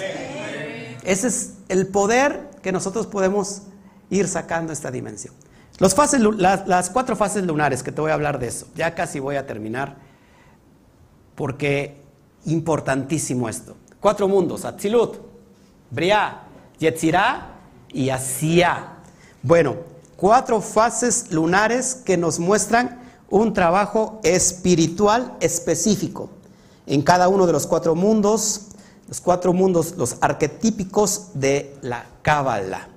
Ese 1.04 1.28
es 1.28 1.54
el 1.68 1.86
poder 1.86 2.50
que 2.62 2.72
nosotros 2.72 3.06
podemos 3.06 3.62
ir 4.10 4.28
sacando 4.28 4.72
esta 4.72 4.90
dimensión. 4.90 5.34
Las, 5.78 6.90
cuatro 6.90 7.16
fases 7.16 7.44
lunares, 7.44 7.82
que 7.82 7.92
te 7.92 8.00
voy 8.00 8.10
a 8.10 8.14
hablar 8.14 8.38
de 8.38 8.48
eso, 8.48 8.66
ya 8.74 8.94
casi 8.94 9.20
voy 9.20 9.36
a 9.36 9.46
terminar, 9.46 9.96
porque 11.34 12.00
importantísimo 12.46 13.48
esto. 13.48 13.76
Cuatro 14.00 14.26
mundos, 14.26 14.64
Atzilut, 14.64 15.18
Briah, 15.90 16.44
Yetzirah 16.78 17.48
y 17.92 18.08
Asia. 18.08 18.94
Bueno, 19.42 19.76
cuatro 20.16 20.60
fases 20.62 21.30
lunares 21.30 21.94
que 21.94 22.16
nos 22.16 22.38
muestran 22.38 23.05
un 23.30 23.52
trabajo 23.52 24.20
espiritual 24.22 25.36
específico 25.40 26.30
en 26.86 27.02
cada 27.02 27.28
uno 27.28 27.46
de 27.46 27.52
los 27.52 27.66
cuatro 27.66 27.94
mundos, 27.94 28.68
los 29.08 29.20
cuatro 29.20 29.52
mundos, 29.52 29.94
los 29.96 30.16
arquetípicos 30.20 31.30
de 31.34 31.74
la 31.82 32.06
Cábala. 32.22 32.88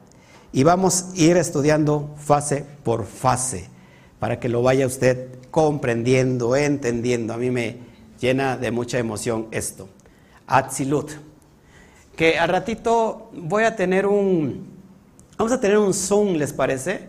Y 0.52 0.64
vamos 0.64 1.06
a 1.14 1.18
ir 1.18 1.38
estudiando 1.38 2.10
fase 2.18 2.66
por 2.84 3.06
fase 3.06 3.70
para 4.20 4.40
que 4.40 4.50
lo 4.50 4.62
vaya 4.62 4.88
usted 4.88 5.30
comprendiendo, 5.52 6.56
entendiendo. 6.56 7.34
A 7.34 7.38
mí 7.38 7.50
me 7.50 7.78
llena 8.20 8.58
de 8.58 8.72
mucha 8.72 8.98
emoción 8.98 9.48
esto. 9.52 9.88
Atzilut. 10.48 11.12
Que 12.16 12.38
al 12.38 12.50
ratito 12.50 13.30
voy 13.34 13.64
a 13.64 13.76
tener 13.76 14.06
un, 14.06 14.68
vamos 15.38 15.54
a 15.54 15.60
tener 15.60 15.78
un 15.78 15.94
Zoom, 15.94 16.34
¿les 16.34 16.52
parece? 16.52 17.08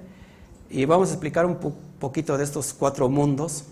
Y 0.71 0.85
vamos 0.85 1.09
a 1.09 1.13
explicar 1.13 1.47
un 1.47 1.57
poquito 2.01 2.39
de 2.39 2.45
estos 2.45 2.73
cuatro 2.73 3.09
mundos, 3.09 3.65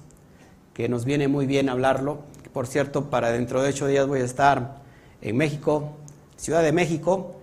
que 0.74 0.88
nos 0.88 1.04
viene 1.04 1.26
muy 1.26 1.46
bien 1.46 1.68
hablarlo. 1.68 2.20
Por 2.52 2.68
cierto, 2.68 3.10
para 3.10 3.32
dentro 3.32 3.62
de 3.62 3.70
ocho 3.70 3.88
días 3.88 4.06
voy 4.06 4.20
a 4.20 4.24
estar 4.24 4.82
en 5.22 5.36
México, 5.36 5.96
Ciudad 6.36 6.62
de 6.62 6.70
México, 6.70 7.34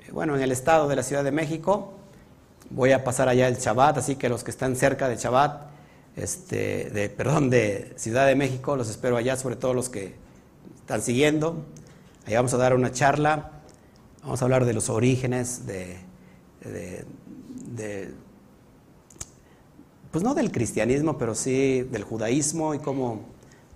eh, 0.00 0.10
bueno, 0.12 0.36
en 0.36 0.42
el 0.42 0.52
estado 0.52 0.88
de 0.88 0.96
la 0.96 1.02
Ciudad 1.02 1.24
de 1.24 1.32
México. 1.32 1.94
Voy 2.68 2.92
a 2.92 3.04
pasar 3.04 3.28
allá 3.28 3.48
el 3.48 3.56
Shabbat, 3.56 3.98
así 3.98 4.16
que 4.16 4.28
los 4.28 4.44
que 4.44 4.50
están 4.50 4.76
cerca 4.76 5.08
del 5.08 5.16
Shabbat, 5.16 5.70
este, 6.16 6.90
de, 6.90 7.08
perdón, 7.08 7.48
de 7.48 7.94
Ciudad 7.96 8.26
de 8.26 8.34
México, 8.34 8.76
los 8.76 8.90
espero 8.90 9.16
allá, 9.16 9.36
sobre 9.36 9.56
todo 9.56 9.72
los 9.72 9.88
que 9.88 10.16
están 10.80 11.00
siguiendo. 11.00 11.64
Ahí 12.26 12.34
vamos 12.34 12.52
a 12.52 12.56
dar 12.56 12.74
una 12.74 12.92
charla, 12.92 13.52
vamos 14.22 14.42
a 14.42 14.44
hablar 14.44 14.64
de 14.64 14.74
los 14.74 14.90
orígenes 14.90 15.66
de, 15.66 15.96
de 16.60 18.12
pues 20.12 20.22
no 20.22 20.34
del 20.34 20.52
cristianismo, 20.52 21.18
pero 21.18 21.34
sí 21.34 21.82
del 21.90 22.04
judaísmo 22.04 22.74
y 22.74 22.78
cómo 22.78 23.22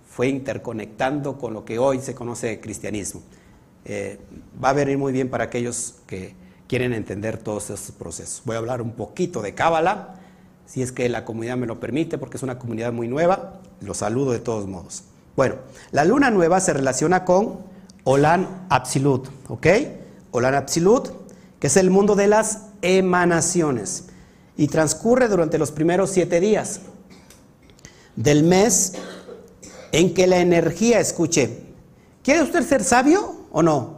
fue 0.07 0.27
interconectando 0.29 1.37
con 1.37 1.53
lo 1.53 1.65
que 1.65 1.79
hoy 1.79 1.99
se 1.99 2.15
conoce 2.15 2.61
cristianismo. 2.61 3.21
Eh, 3.85 4.19
va 4.63 4.69
a 4.69 4.73
venir 4.73 4.97
muy 4.97 5.11
bien 5.11 5.29
para 5.29 5.45
aquellos 5.45 5.95
que 6.05 6.35
quieren 6.67 6.93
entender 6.93 7.37
todos 7.37 7.69
estos 7.69 7.91
procesos. 7.91 8.43
Voy 8.45 8.55
a 8.55 8.59
hablar 8.59 8.81
un 8.81 8.91
poquito 8.91 9.41
de 9.41 9.55
Cábala, 9.55 10.15
si 10.65 10.81
es 10.81 10.91
que 10.91 11.09
la 11.09 11.25
comunidad 11.25 11.57
me 11.57 11.65
lo 11.65 11.79
permite, 11.79 12.17
porque 12.17 12.37
es 12.37 12.43
una 12.43 12.59
comunidad 12.59 12.93
muy 12.93 13.07
nueva. 13.07 13.61
Los 13.81 13.97
saludo 13.97 14.31
de 14.31 14.39
todos 14.39 14.67
modos. 14.67 15.03
Bueno, 15.35 15.55
la 15.91 16.03
luna 16.03 16.29
nueva 16.29 16.59
se 16.59 16.73
relaciona 16.73 17.25
con 17.25 17.59
Olan 18.03 18.65
Absolut, 18.69 19.27
¿ok? 19.47 19.67
Olan 20.31 20.55
Absolut, 20.55 21.09
que 21.59 21.67
es 21.67 21.77
el 21.77 21.89
mundo 21.89 22.15
de 22.15 22.27
las 22.27 22.63
emanaciones, 22.81 24.09
y 24.57 24.67
transcurre 24.67 25.27
durante 25.27 25.57
los 25.57 25.71
primeros 25.71 26.09
siete 26.09 26.39
días 26.39 26.81
del 28.15 28.43
mes 28.43 28.93
en 29.91 30.13
que 30.13 30.27
la 30.27 30.39
energía, 30.39 30.99
escuche, 30.99 31.61
¿quiere 32.23 32.41
usted 32.41 32.67
ser 32.67 32.83
sabio 32.83 33.45
o 33.51 33.61
no? 33.61 33.97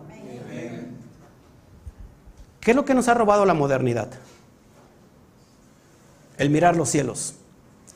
¿Qué 2.59 2.71
es 2.71 2.75
lo 2.75 2.83
que 2.83 2.93
nos 2.93 3.07
ha 3.07 3.13
robado 3.13 3.45
la 3.45 3.53
modernidad? 3.53 4.09
El 6.37 6.49
mirar 6.49 6.75
los 6.75 6.89
cielos, 6.89 7.35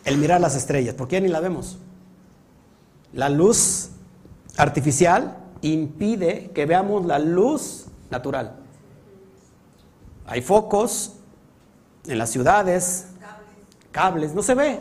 el 0.05 0.17
mirar 0.17 0.39
las 0.39 0.55
estrellas, 0.55 0.95
porque 0.97 1.17
ya 1.17 1.21
ni 1.21 1.27
la 1.27 1.41
vemos. 1.41 1.77
La 3.11 3.29
luz 3.29 3.89
artificial 4.57 5.37
impide 5.61 6.51
que 6.53 6.65
veamos 6.65 7.05
la 7.05 7.19
luz 7.19 7.85
natural. 8.09 8.55
Hay 10.25 10.41
focos 10.41 11.17
en 12.07 12.17
las 12.17 12.29
ciudades, 12.29 13.07
cables, 13.91 14.33
no 14.33 14.43
se 14.43 14.55
ve. 14.55 14.79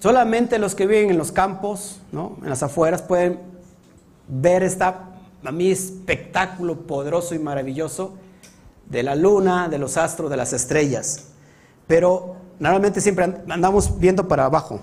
Solamente 0.00 0.58
los 0.58 0.74
que 0.74 0.86
viven 0.86 1.10
en 1.10 1.18
los 1.18 1.32
campos, 1.32 2.00
¿no? 2.12 2.36
en 2.42 2.50
las 2.50 2.62
afueras, 2.62 3.02
pueden 3.02 3.40
ver 4.28 4.62
esta, 4.62 5.10
a 5.44 5.52
mí, 5.52 5.70
espectáculo 5.70 6.80
poderoso 6.86 7.34
y 7.34 7.38
maravilloso 7.38 8.14
de 8.88 9.02
la 9.02 9.14
luna, 9.14 9.68
de 9.68 9.78
los 9.78 9.96
astros, 9.96 10.30
de 10.30 10.36
las 10.36 10.52
estrellas. 10.52 11.28
Pero 11.86 12.36
normalmente 12.58 13.00
siempre 13.00 13.42
andamos 13.48 13.98
viendo 13.98 14.28
para 14.28 14.46
abajo, 14.46 14.80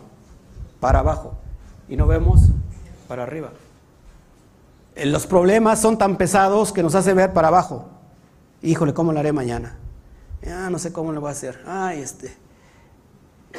para 0.79 0.99
abajo, 0.99 1.37
y 1.87 1.95
no 1.95 2.07
vemos 2.07 2.41
para 3.07 3.23
arriba. 3.23 3.51
Eh, 4.95 5.05
los 5.05 5.27
problemas 5.27 5.79
son 5.79 5.97
tan 5.97 6.17
pesados 6.17 6.71
que 6.71 6.83
nos 6.83 6.95
hace 6.95 7.13
ver 7.13 7.33
para 7.33 7.49
abajo. 7.49 7.85
Híjole, 8.61 8.93
¿cómo 8.93 9.11
lo 9.11 9.19
haré 9.19 9.31
mañana? 9.33 9.77
Ah, 10.47 10.69
no 10.71 10.79
sé 10.79 10.91
cómo 10.91 11.11
lo 11.11 11.21
voy 11.21 11.29
a 11.29 11.31
hacer. 11.31 11.61
Ay, 11.65 12.01
este. 12.01 12.35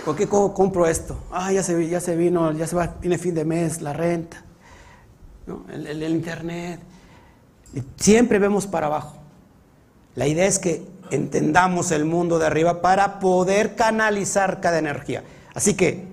¿Por 0.05 0.16
qué 0.16 0.26
compro 0.26 0.87
esto? 0.87 1.18
Ah, 1.30 1.53
ya 1.53 1.62
se, 1.62 1.89
ya 1.89 2.01
se 2.01 2.16
vino, 2.16 2.53
ya 2.53 2.66
se 2.66 2.74
va, 2.74 2.97
viene 3.01 3.18
fin 3.18 3.35
de 3.35 3.45
mes, 3.45 3.83
la 3.83 3.93
renta, 3.93 4.43
el, 5.72 6.03
internet. 6.03 6.80
siempre 7.97 8.39
vemos 8.39 8.66
para 8.66 8.87
abajo. 8.87 9.18
La 10.14 10.26
idea 10.26 10.47
es 10.47 10.59
que 10.59 10.87
entendamos 11.11 11.91
el 11.91 12.05
mundo 12.05 12.39
de 12.39 12.47
arriba 12.47 12.80
para 12.80 13.20
poder 13.20 13.76
canalizar 13.76 14.61
cada 14.61 14.78
energía. 14.78 15.24
Así 15.55 15.74
que 15.74 16.07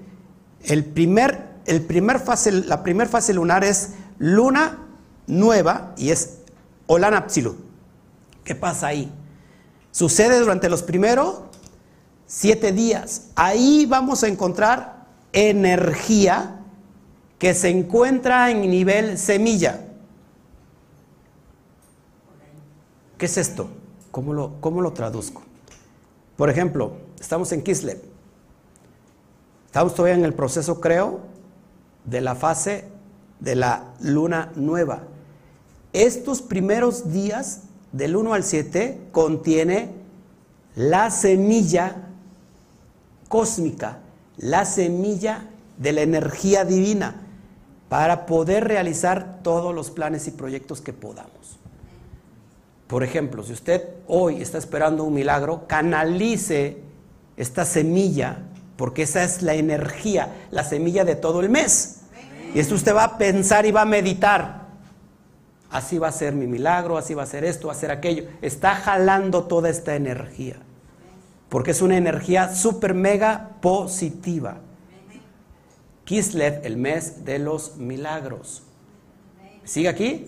el 0.64 0.86
primer, 0.86 1.48
el 1.66 1.82
primer 1.82 2.20
fase, 2.20 2.52
la 2.52 2.84
primera 2.84 3.10
fase 3.10 3.34
lunar 3.34 3.64
es 3.64 3.94
luna 4.18 4.86
nueva 5.26 5.94
y 5.98 6.12
es 6.12 6.40
Olan 6.88 7.26
¿Qué 8.44 8.56
pasa 8.56 8.88
ahí? 8.88 9.12
Sucede 9.92 10.40
durante 10.40 10.70
los 10.70 10.84
primeros 10.84 11.42
siete 12.26 12.72
días. 12.72 13.28
Ahí 13.36 13.86
vamos 13.86 14.24
a 14.24 14.28
encontrar 14.28 15.06
energía 15.34 16.60
que 17.38 17.54
se 17.54 17.70
encuentra 17.70 18.52
en 18.52 18.62
nivel 18.70 19.18
semilla. 19.18 19.86
¿Qué 23.18 23.26
es 23.26 23.38
esto? 23.38 23.70
¿Cómo 24.12 24.34
lo, 24.34 24.62
cómo 24.62 24.82
lo 24.82 24.94
traduzco? 24.94 25.42
Por 26.38 26.50
ejemplo, 26.50 26.94
estamos 27.20 27.52
en 27.52 27.64
Kislev. 27.64 28.02
Estamos 29.66 29.94
todavía 29.94 30.16
en 30.16 30.26
el 30.26 30.34
proceso, 30.34 30.80
creo, 30.80 31.20
de 32.06 32.22
la 32.22 32.36
fase 32.36 32.86
de 33.40 33.56
la 33.56 33.94
luna 34.02 34.52
nueva. 34.56 35.04
Estos 35.94 36.42
primeros 36.42 37.12
días, 37.12 37.64
del 37.92 38.16
1 38.16 38.34
al 38.34 38.44
7, 38.44 39.10
contiene 39.12 39.90
la 40.76 41.10
semilla 41.12 41.96
cósmica, 43.28 44.00
la 44.38 44.66
semilla 44.66 45.46
de 45.78 45.94
la 45.94 46.02
energía 46.02 46.66
divina, 46.66 47.16
para 47.90 48.26
poder 48.26 48.68
realizar 48.68 49.40
todos 49.42 49.74
los 49.74 49.90
planes 49.90 50.28
y 50.28 50.32
proyectos 50.32 50.82
que 50.82 50.94
podamos. 50.94 51.60
Por 52.88 53.04
ejemplo, 53.04 53.44
si 53.44 53.54
usted 53.54 53.84
hoy 54.08 54.42
está 54.42 54.58
esperando 54.58 55.04
un 55.04 55.14
milagro, 55.14 55.68
canalice 55.68 56.78
esta 57.38 57.66
semilla, 57.66 58.40
porque 58.78 59.04
esa 59.04 59.24
es 59.24 59.42
la 59.42 59.54
energía, 59.54 60.34
la 60.52 60.64
semilla 60.64 61.06
de 61.06 61.16
todo 61.16 61.40
el 61.42 61.50
mes. 61.50 62.02
Y 62.54 62.60
esto 62.60 62.76
usted 62.76 62.96
va 62.96 63.04
a 63.04 63.18
pensar 63.18 63.66
y 63.66 63.72
va 63.72 63.82
a 63.82 63.86
meditar. 63.86 64.59
Así 65.70 65.98
va 66.00 66.08
a 66.08 66.12
ser 66.12 66.34
mi 66.34 66.48
milagro, 66.48 66.98
así 66.98 67.14
va 67.14 67.24
a 67.24 67.28
ser 67.28 67.44
esto, 67.44 67.68
va 67.68 67.74
a 67.74 67.78
ser 67.78 67.92
aquello. 67.92 68.24
Está 68.42 68.76
jalando 68.76 69.44
toda 69.44 69.70
esta 69.70 69.96
energía. 69.96 70.56
Porque 71.48 71.72
es 71.72 71.82
una 71.82 71.98
energía 71.98 72.56
súper 72.56 72.94
mega 72.94 73.52
positiva. 73.62 74.58
Kislev, 76.06 76.62
el 76.64 76.78
mes 76.78 77.26
de 77.26 77.38
los 77.38 77.78
milagros. 77.78 78.64
¿Sigue 79.64 79.90
aquí? 79.90 80.26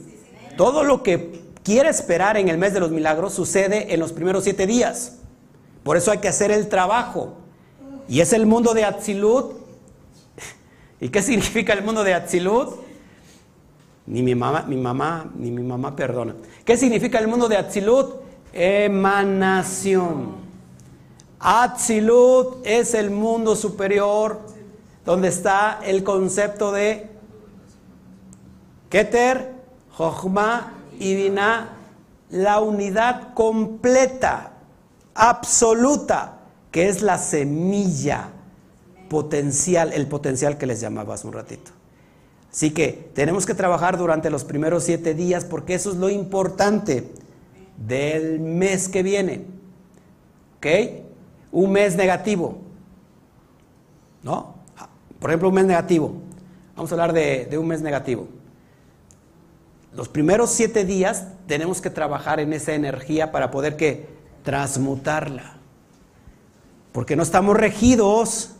Todo 0.57 0.83
lo 0.83 1.01
que 1.01 1.41
quiere 1.63 1.89
esperar 1.89 2.37
en 2.37 2.49
el 2.49 2.57
mes 2.57 2.73
de 2.73 2.79
los 2.79 2.91
milagros 2.91 3.33
sucede 3.33 3.93
en 3.93 3.99
los 3.99 4.11
primeros 4.11 4.43
siete 4.43 4.67
días. 4.67 5.17
Por 5.83 5.97
eso 5.97 6.11
hay 6.11 6.19
que 6.19 6.27
hacer 6.27 6.51
el 6.51 6.69
trabajo. 6.69 7.33
Y 8.07 8.21
es 8.21 8.33
el 8.33 8.45
mundo 8.45 8.73
de 8.73 8.83
Atzilut 8.83 9.61
¿Y 10.99 11.09
qué 11.09 11.21
significa 11.21 11.73
el 11.73 11.83
mundo 11.83 12.03
de 12.03 12.13
Atzilut? 12.13 12.90
Ni 14.07 14.23
mi 14.23 14.35
mamá, 14.35 14.63
mi 14.67 14.77
mamá, 14.77 15.31
ni 15.35 15.51
mi 15.51 15.63
mamá 15.63 15.95
perdona. 15.95 16.35
¿Qué 16.65 16.75
significa 16.75 17.19
el 17.19 17.27
mundo 17.27 17.47
de 17.47 17.57
Atzilut? 17.57 18.21
Emanación. 18.53 20.35
Atzilut 21.39 22.65
es 22.65 22.93
el 22.93 23.09
mundo 23.09 23.55
superior 23.55 24.39
donde 25.05 25.29
está 25.29 25.79
el 25.83 26.03
concepto 26.03 26.71
de 26.71 27.09
Keter, 28.89 29.53
Jochma 29.91 30.73
y 30.99 31.15
Dinah, 31.15 31.69
la 32.29 32.59
unidad 32.59 33.33
completa, 33.33 34.51
absoluta, 35.15 36.39
que 36.71 36.89
es 36.89 37.01
la 37.01 37.17
semilla 37.17 38.29
potencial, 39.09 39.93
el 39.93 40.07
potencial 40.07 40.57
que 40.57 40.65
les 40.65 40.79
llamaba 40.79 41.15
hace 41.15 41.27
un 41.27 41.33
ratito. 41.33 41.71
Así 42.51 42.71
que 42.71 43.09
tenemos 43.13 43.45
que 43.45 43.53
trabajar 43.53 43.97
durante 43.97 44.29
los 44.29 44.43
primeros 44.43 44.83
siete 44.83 45.13
días 45.13 45.45
porque 45.45 45.73
eso 45.73 45.91
es 45.91 45.97
lo 45.97 46.09
importante 46.09 47.09
del 47.77 48.39
mes 48.41 48.89
que 48.89 49.03
viene. 49.03 49.45
¿Ok? 50.57 50.67
Un 51.53 51.71
mes 51.71 51.95
negativo. 51.95 52.57
¿No? 54.21 54.55
Por 55.19 55.29
ejemplo, 55.29 55.49
un 55.49 55.55
mes 55.55 55.65
negativo. 55.65 56.13
Vamos 56.75 56.91
a 56.91 56.95
hablar 56.95 57.13
de, 57.13 57.45
de 57.45 57.57
un 57.57 57.67
mes 57.67 57.81
negativo. 57.81 58.27
Los 59.93 60.09
primeros 60.09 60.49
siete 60.49 60.83
días 60.83 61.27
tenemos 61.47 61.79
que 61.81 61.89
trabajar 61.89 62.39
en 62.39 62.51
esa 62.53 62.73
energía 62.73 63.31
para 63.31 63.49
poder 63.49 63.77
que 63.77 64.07
transmutarla. 64.43 65.57
Porque 66.91 67.15
no 67.15 67.23
estamos 67.23 67.55
regidos 67.55 68.51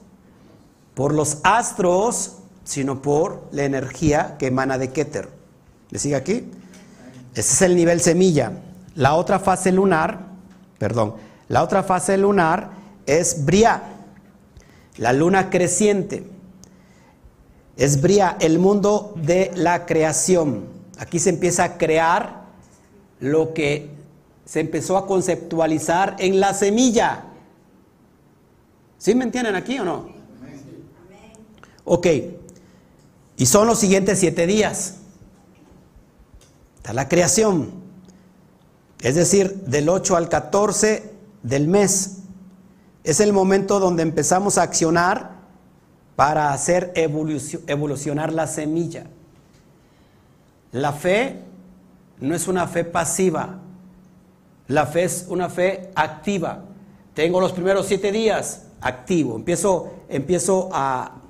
por 0.93 1.13
los 1.13 1.39
astros, 1.43 2.40
sino 2.63 3.01
por 3.01 3.47
la 3.51 3.63
energía 3.63 4.35
que 4.37 4.47
emana 4.47 4.77
de 4.77 4.91
Keter. 4.91 5.29
¿Le 5.89 5.99
sigue 5.99 6.15
aquí? 6.15 6.49
Ese 7.33 7.53
es 7.53 7.61
el 7.61 7.75
nivel 7.75 8.01
semilla. 8.01 8.53
La 8.95 9.15
otra 9.15 9.39
fase 9.39 9.71
lunar, 9.71 10.27
perdón, 10.77 11.15
la 11.47 11.63
otra 11.63 11.83
fase 11.83 12.17
lunar 12.17 12.71
es 13.05 13.45
Bria, 13.45 13.81
la 14.97 15.13
luna 15.13 15.49
creciente. 15.49 16.25
Es 17.77 18.01
Bria, 18.01 18.37
el 18.39 18.59
mundo 18.59 19.13
de 19.15 19.51
la 19.55 19.85
creación. 19.85 20.65
Aquí 20.99 21.19
se 21.19 21.29
empieza 21.29 21.63
a 21.63 21.77
crear 21.77 22.41
lo 23.19 23.53
que 23.53 23.89
se 24.45 24.59
empezó 24.59 24.97
a 24.97 25.07
conceptualizar 25.07 26.15
en 26.19 26.39
la 26.39 26.53
semilla. 26.53 27.23
¿Sí 28.97 29.15
me 29.15 29.23
entienden 29.23 29.55
aquí 29.55 29.79
o 29.79 29.85
no? 29.85 30.09
Ok, 31.85 32.07
y 33.41 33.47
son 33.47 33.65
los 33.65 33.79
siguientes 33.79 34.19
siete 34.19 34.45
días. 34.45 34.97
Está 36.77 36.93
la 36.93 37.09
creación, 37.09 37.71
es 39.01 39.15
decir, 39.15 39.63
del 39.65 39.89
8 39.89 40.15
al 40.15 40.29
14 40.29 41.11
del 41.41 41.67
mes. 41.67 42.19
Es 43.03 43.19
el 43.19 43.33
momento 43.33 43.79
donde 43.79 44.03
empezamos 44.03 44.59
a 44.59 44.61
accionar 44.61 45.37
para 46.15 46.53
hacer 46.53 46.93
evolucionar 46.95 48.31
la 48.31 48.45
semilla. 48.45 49.07
La 50.71 50.93
fe 50.93 51.39
no 52.19 52.35
es 52.35 52.47
una 52.47 52.67
fe 52.67 52.83
pasiva, 52.83 53.57
la 54.67 54.85
fe 54.85 55.05
es 55.05 55.25
una 55.29 55.49
fe 55.49 55.89
activa. 55.95 56.63
Tengo 57.15 57.41
los 57.41 57.53
primeros 57.53 57.87
siete 57.87 58.11
días 58.11 58.65
activo, 58.81 59.35
empiezo, 59.35 59.93
empiezo 60.09 60.69
a, 60.71 61.20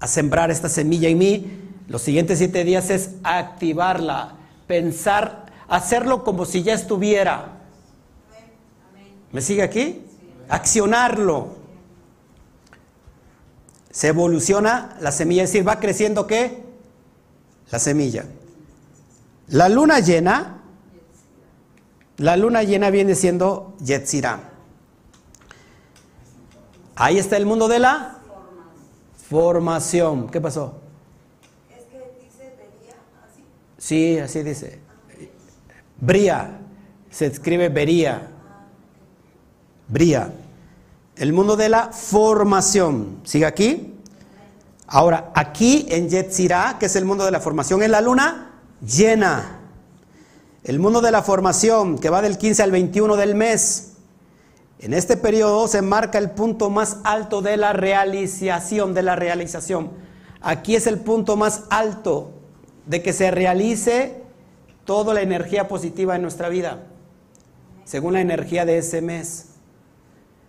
a 0.00 0.06
sembrar 0.06 0.50
esta 0.50 0.68
semilla 0.68 1.08
en 1.08 1.18
mí, 1.18 1.60
los 1.88 2.02
siguientes 2.02 2.38
siete 2.38 2.64
días 2.64 2.90
es 2.90 3.10
activarla, 3.22 4.36
pensar, 4.66 5.46
hacerlo 5.68 6.24
como 6.24 6.44
si 6.44 6.62
ya 6.62 6.74
estuviera. 6.74 7.60
¿Me 9.32 9.40
sigue 9.40 9.62
aquí? 9.62 10.02
Accionarlo. 10.48 11.56
Se 13.90 14.08
evoluciona 14.08 14.96
la 15.00 15.12
semilla, 15.12 15.42
es 15.42 15.50
decir, 15.50 15.66
va 15.66 15.78
creciendo 15.78 16.26
qué? 16.26 16.64
La 17.70 17.78
semilla. 17.78 18.24
La 19.48 19.68
luna 19.68 20.00
llena, 20.00 20.62
la 22.16 22.36
luna 22.36 22.62
llena 22.62 22.90
viene 22.90 23.14
siendo 23.14 23.76
Yetzirah. 23.84 24.50
Ahí 26.96 27.18
está 27.18 27.36
el 27.36 27.46
mundo 27.46 27.68
de 27.68 27.80
la 27.80 28.18
formación. 29.34 30.28
¿Qué 30.28 30.40
pasó? 30.40 30.74
Es 31.68 31.84
que 31.86 31.98
dice 32.22 32.54
vería 32.56 32.94
así. 33.26 33.44
Sí, 33.78 34.18
así 34.18 34.42
dice. 34.44 34.78
Bría. 36.00 36.60
Se 37.10 37.26
escribe 37.26 37.68
vería. 37.68 38.30
Bría. 39.88 40.32
El 41.16 41.32
mundo 41.32 41.56
de 41.56 41.68
la 41.68 41.88
formación. 41.88 43.22
¿Sigue 43.24 43.46
aquí? 43.46 43.94
Ahora, 44.86 45.32
aquí 45.34 45.86
en 45.88 46.08
Yetzirah, 46.08 46.78
que 46.78 46.86
es 46.86 46.94
el 46.94 47.04
mundo 47.04 47.24
de 47.24 47.32
la 47.32 47.40
formación 47.40 47.82
en 47.82 47.90
la 47.90 48.00
luna, 48.00 48.52
llena. 48.86 49.62
El 50.62 50.78
mundo 50.78 51.00
de 51.00 51.10
la 51.10 51.24
formación, 51.24 51.98
que 51.98 52.08
va 52.08 52.22
del 52.22 52.38
15 52.38 52.62
al 52.62 52.70
21 52.70 53.16
del 53.16 53.34
mes. 53.34 53.93
En 54.84 54.92
este 54.92 55.16
periodo 55.16 55.66
se 55.66 55.80
marca 55.80 56.18
el 56.18 56.32
punto 56.32 56.68
más 56.68 56.98
alto 57.04 57.40
de 57.40 57.56
la 57.56 57.72
realización, 57.72 58.92
de 58.92 59.02
la 59.02 59.16
realización. 59.16 59.92
Aquí 60.42 60.76
es 60.76 60.86
el 60.86 60.98
punto 60.98 61.38
más 61.38 61.62
alto 61.70 62.32
de 62.84 63.02
que 63.02 63.14
se 63.14 63.30
realice 63.30 64.20
toda 64.84 65.14
la 65.14 65.22
energía 65.22 65.68
positiva 65.68 66.16
en 66.16 66.20
nuestra 66.20 66.50
vida, 66.50 66.82
según 67.86 68.12
la 68.12 68.20
energía 68.20 68.66
de 68.66 68.76
ese 68.76 69.00
mes. 69.00 69.54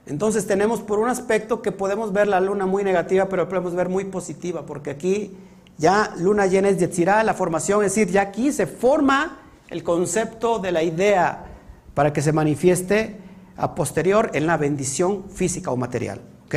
Entonces 0.05 0.45
tenemos 0.45 0.81
por 0.81 0.99
un 0.99 1.07
aspecto 1.07 1.61
que 1.61 1.71
podemos 1.71 2.11
ver 2.11 2.27
la 2.27 2.41
luna 2.41 2.65
muy 2.65 2.83
negativa, 2.83 3.29
pero 3.29 3.47
podemos 3.47 3.73
ver 3.73 3.87
muy 3.87 4.03
positiva, 4.03 4.65
porque 4.65 4.89
aquí 4.89 5.31
ya 5.77 6.13
luna 6.17 6.45
llena 6.45 6.67
es 6.67 6.77
Yetzirah, 6.77 7.23
la 7.23 7.35
formación, 7.35 7.85
es 7.85 7.95
decir, 7.95 8.11
ya 8.11 8.23
aquí 8.23 8.51
se 8.51 8.67
forma 8.67 9.39
el 9.69 9.81
concepto 9.81 10.59
de 10.59 10.73
la 10.73 10.83
idea 10.83 11.45
para 11.93 12.11
que 12.11 12.21
se 12.21 12.33
manifieste 12.33 13.23
a 13.57 13.75
posterior 13.75 14.31
en 14.33 14.47
la 14.47 14.57
bendición 14.57 15.25
física 15.29 15.71
o 15.71 15.77
material. 15.77 16.21
¿ok? 16.45 16.55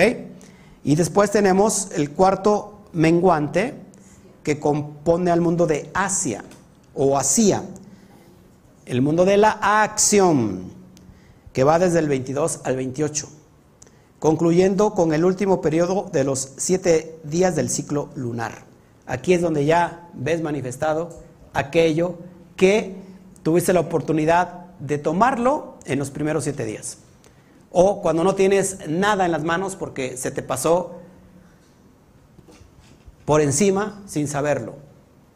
Y 0.85 0.97
después 0.97 1.31
tenemos 1.31 1.91
el 1.95 2.11
cuarto 2.11 2.83
menguante 2.93 3.75
que 4.43 4.59
compone 4.59 5.31
al 5.31 5.41
mundo 5.41 5.67
de 5.67 5.91
Asia 5.95 6.45
o 6.95 7.19
Asia, 7.19 7.63
el 8.87 9.03
mundo 9.03 9.25
de 9.25 9.37
la 9.37 9.51
acción, 9.83 10.73
que 11.53 11.65
va 11.65 11.79
desde 11.79 11.99
el 11.99 12.09
22 12.09 12.61
al 12.65 12.77
28, 12.77 13.29
concluyendo 14.19 14.95
con 14.95 15.13
el 15.13 15.25
último 15.25 15.61
periodo 15.61 16.09
de 16.13 16.25
los 16.25 16.53
siete 16.57 17.19
días 17.25 17.57
del 17.57 17.69
ciclo 17.69 18.09
lunar. 18.15 18.65
Aquí 19.07 19.33
es 19.33 19.41
donde 19.41 19.65
ya 19.65 20.09
ves 20.15 20.43
manifestado 20.43 21.11
aquello 21.53 22.19
que 22.57 22.97
tuviste 23.43 23.73
la 23.73 23.81
oportunidad 23.81 24.67
de 24.81 24.99
tomarlo 24.99 25.78
en 25.89 25.99
los 25.99 26.11
primeros 26.11 26.45
siete 26.45 26.65
días. 26.65 26.99
O 27.71 28.01
cuando 28.01 28.25
no 28.25 28.35
tienes 28.35 28.89
nada 28.89 29.27
en 29.27 29.33
las 29.33 29.45
manos 29.45 29.77
porque 29.77 30.17
se 30.17 30.31
te 30.31 30.43
pasó 30.43 31.01
por 33.25 33.41
encima 33.41 34.03
sin 34.07 34.29
saberlo. 34.29 34.77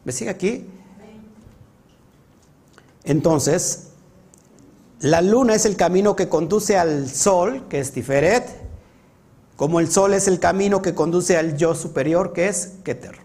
¿Me 0.03 0.11
sigue 0.11 0.31
aquí? 0.31 0.67
Entonces, 3.03 3.89
la 4.99 5.21
luna 5.21 5.53
es 5.53 5.65
el 5.65 5.75
camino 5.75 6.15
que 6.15 6.29
conduce 6.29 6.77
al 6.77 7.09
sol, 7.09 7.65
que 7.69 7.79
es 7.79 7.91
Tiferet, 7.91 8.63
como 9.55 9.79
el 9.79 9.91
sol 9.91 10.13
es 10.13 10.27
el 10.27 10.39
camino 10.39 10.81
que 10.81 10.95
conduce 10.95 11.37
al 11.37 11.57
yo 11.57 11.75
superior, 11.75 12.33
que 12.33 12.47
es 12.47 12.77
Keter. 12.83 13.17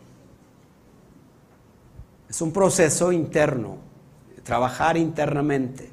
Es 2.29 2.43
un 2.43 2.53
proceso 2.53 3.13
interno, 3.13 3.79
trabajar 4.45 4.97
internamente. 4.97 5.91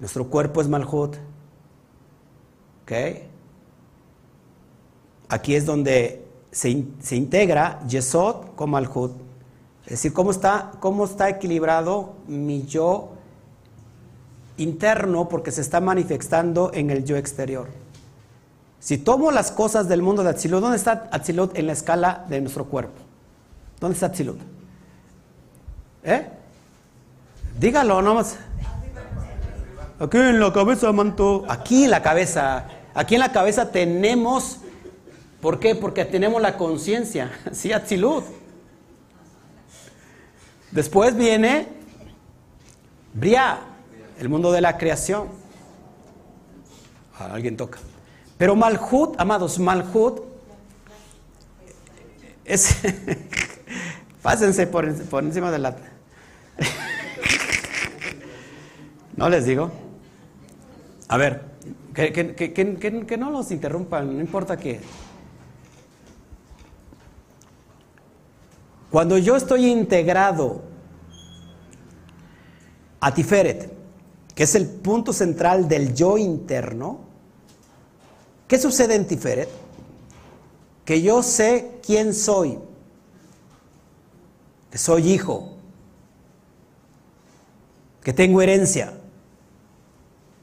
Nuestro 0.00 0.26
cuerpo 0.28 0.60
es 0.60 0.68
Malhut. 0.68 1.16
¿Ok? 2.82 2.92
Aquí 5.28 5.54
es 5.54 5.64
donde 5.64 6.26
se, 6.50 6.84
se 7.00 7.16
integra 7.16 7.86
Yesod 7.86 8.54
con 8.56 8.70
Malhut. 8.70 9.12
Es 9.84 9.90
decir, 9.90 10.12
cómo 10.12 10.30
está, 10.30 10.72
cómo 10.80 11.04
está 11.04 11.28
equilibrado 11.28 12.14
mi 12.26 12.64
yo 12.64 13.10
interno 14.56 15.28
porque 15.28 15.50
se 15.50 15.60
está 15.60 15.80
manifestando 15.80 16.70
en 16.74 16.90
el 16.90 17.04
yo 17.04 17.16
exterior. 17.16 17.68
Si 18.78 18.98
tomo 18.98 19.30
las 19.30 19.50
cosas 19.50 19.88
del 19.88 20.02
mundo 20.02 20.22
de 20.22 20.30
Atzilut, 20.30 20.60
¿dónde 20.60 20.76
está 20.76 21.08
Atzilut 21.12 21.56
en 21.56 21.66
la 21.66 21.72
escala 21.72 22.24
de 22.28 22.40
nuestro 22.40 22.64
cuerpo? 22.64 23.00
¿Dónde 23.78 23.94
está 23.94 24.06
Atzilut? 24.06 24.38
¿Eh? 26.02 26.26
Dígalo 27.58 28.00
nomás. 28.00 28.38
Aquí 30.00 30.16
en 30.16 30.40
la 30.40 30.50
cabeza, 30.50 30.90
manto. 30.92 31.44
Aquí 31.46 31.84
en 31.84 31.90
la 31.90 32.02
cabeza. 32.02 32.66
Aquí 32.94 33.16
en 33.16 33.20
la 33.20 33.32
cabeza 33.32 33.70
tenemos. 33.70 34.56
¿Por 35.42 35.60
qué? 35.60 35.74
Porque 35.74 36.06
tenemos 36.06 36.40
la 36.40 36.56
conciencia. 36.56 37.30
Sí, 37.52 37.70
Atzilut. 37.72 38.24
Después 40.70 41.14
viene 41.16 41.68
Bria, 43.12 43.58
el 44.18 44.28
mundo 44.30 44.52
de 44.52 44.62
la 44.62 44.78
creación. 44.78 45.28
Ah, 47.18 47.34
alguien 47.34 47.58
toca. 47.58 47.78
Pero 48.38 48.56
Malhut, 48.56 49.20
amados, 49.20 49.58
Malhut 49.58 50.22
es. 52.46 52.78
Pásense 54.22 54.66
por, 54.66 54.94
por 55.04 55.24
encima 55.24 55.50
de 55.50 55.58
la. 55.58 55.76
no 59.16 59.28
les 59.28 59.44
digo. 59.44 59.79
A 61.10 61.16
ver, 61.16 61.42
que, 61.92 62.12
que, 62.12 62.36
que, 62.36 63.04
que, 63.04 63.16
no 63.16 63.32
los 63.32 63.50
interrumpan, 63.50 64.14
no 64.14 64.20
importa 64.20 64.56
qué. 64.56 64.80
Cuando 68.92 69.18
yo 69.18 69.34
estoy 69.34 69.66
integrado 69.66 70.62
a 73.00 73.12
Tiferet, 73.12 73.72
que 74.36 74.44
es 74.44 74.54
el 74.54 74.68
punto 74.68 75.12
central 75.12 75.66
del 75.66 75.96
yo 75.96 76.16
interno, 76.16 77.00
¿qué 78.46 78.56
sucede 78.56 78.94
en 78.94 79.04
Tiferet? 79.04 79.48
Que 80.84 81.02
yo 81.02 81.24
sé 81.24 81.80
quién 81.84 82.14
soy, 82.14 82.56
que 84.70 84.78
soy 84.78 85.10
hijo, 85.10 85.56
que 88.00 88.12
tengo 88.12 88.40
herencia, 88.40 88.99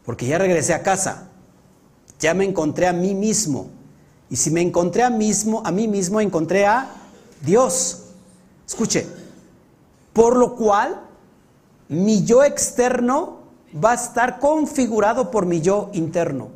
porque 0.08 0.26
ya 0.26 0.38
regresé 0.38 0.74
a 0.74 0.84
casa, 0.84 1.28
ya 2.18 2.34
me 2.34 2.45
encontré 2.45 2.88
a 2.88 2.93
mí 2.93 3.14
mismo, 3.14 3.68
y 4.30 4.38
si 4.38 4.49
me 4.51 4.62
encontré 4.62 5.03
a, 5.03 5.10
mismo, 5.10 5.62
a 5.66 5.72
mí 5.74 5.89
mismo, 5.89 6.22
encontré 6.22 6.66
a 6.66 6.88
Dios. 7.41 8.05
Escuche, 8.66 9.05
por 10.14 10.38
lo 10.38 10.55
cual 10.55 11.01
mi 11.89 12.24
yo 12.24 12.45
externo 12.45 13.39
va 13.84 13.91
a 13.91 13.95
estar 13.95 14.39
configurado 14.39 15.30
por 15.30 15.45
mi 15.45 15.60
yo 15.60 15.89
interno 15.91 16.51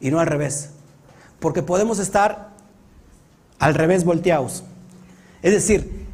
y 0.00 0.10
no 0.10 0.18
al 0.18 0.26
revés, 0.26 0.70
porque 1.40 1.62
podemos 1.62 1.98
estar 1.98 2.52
al 3.58 3.74
revés 3.74 4.02
volteados. 4.02 4.64
Es 5.42 5.52
decir, 5.52 6.06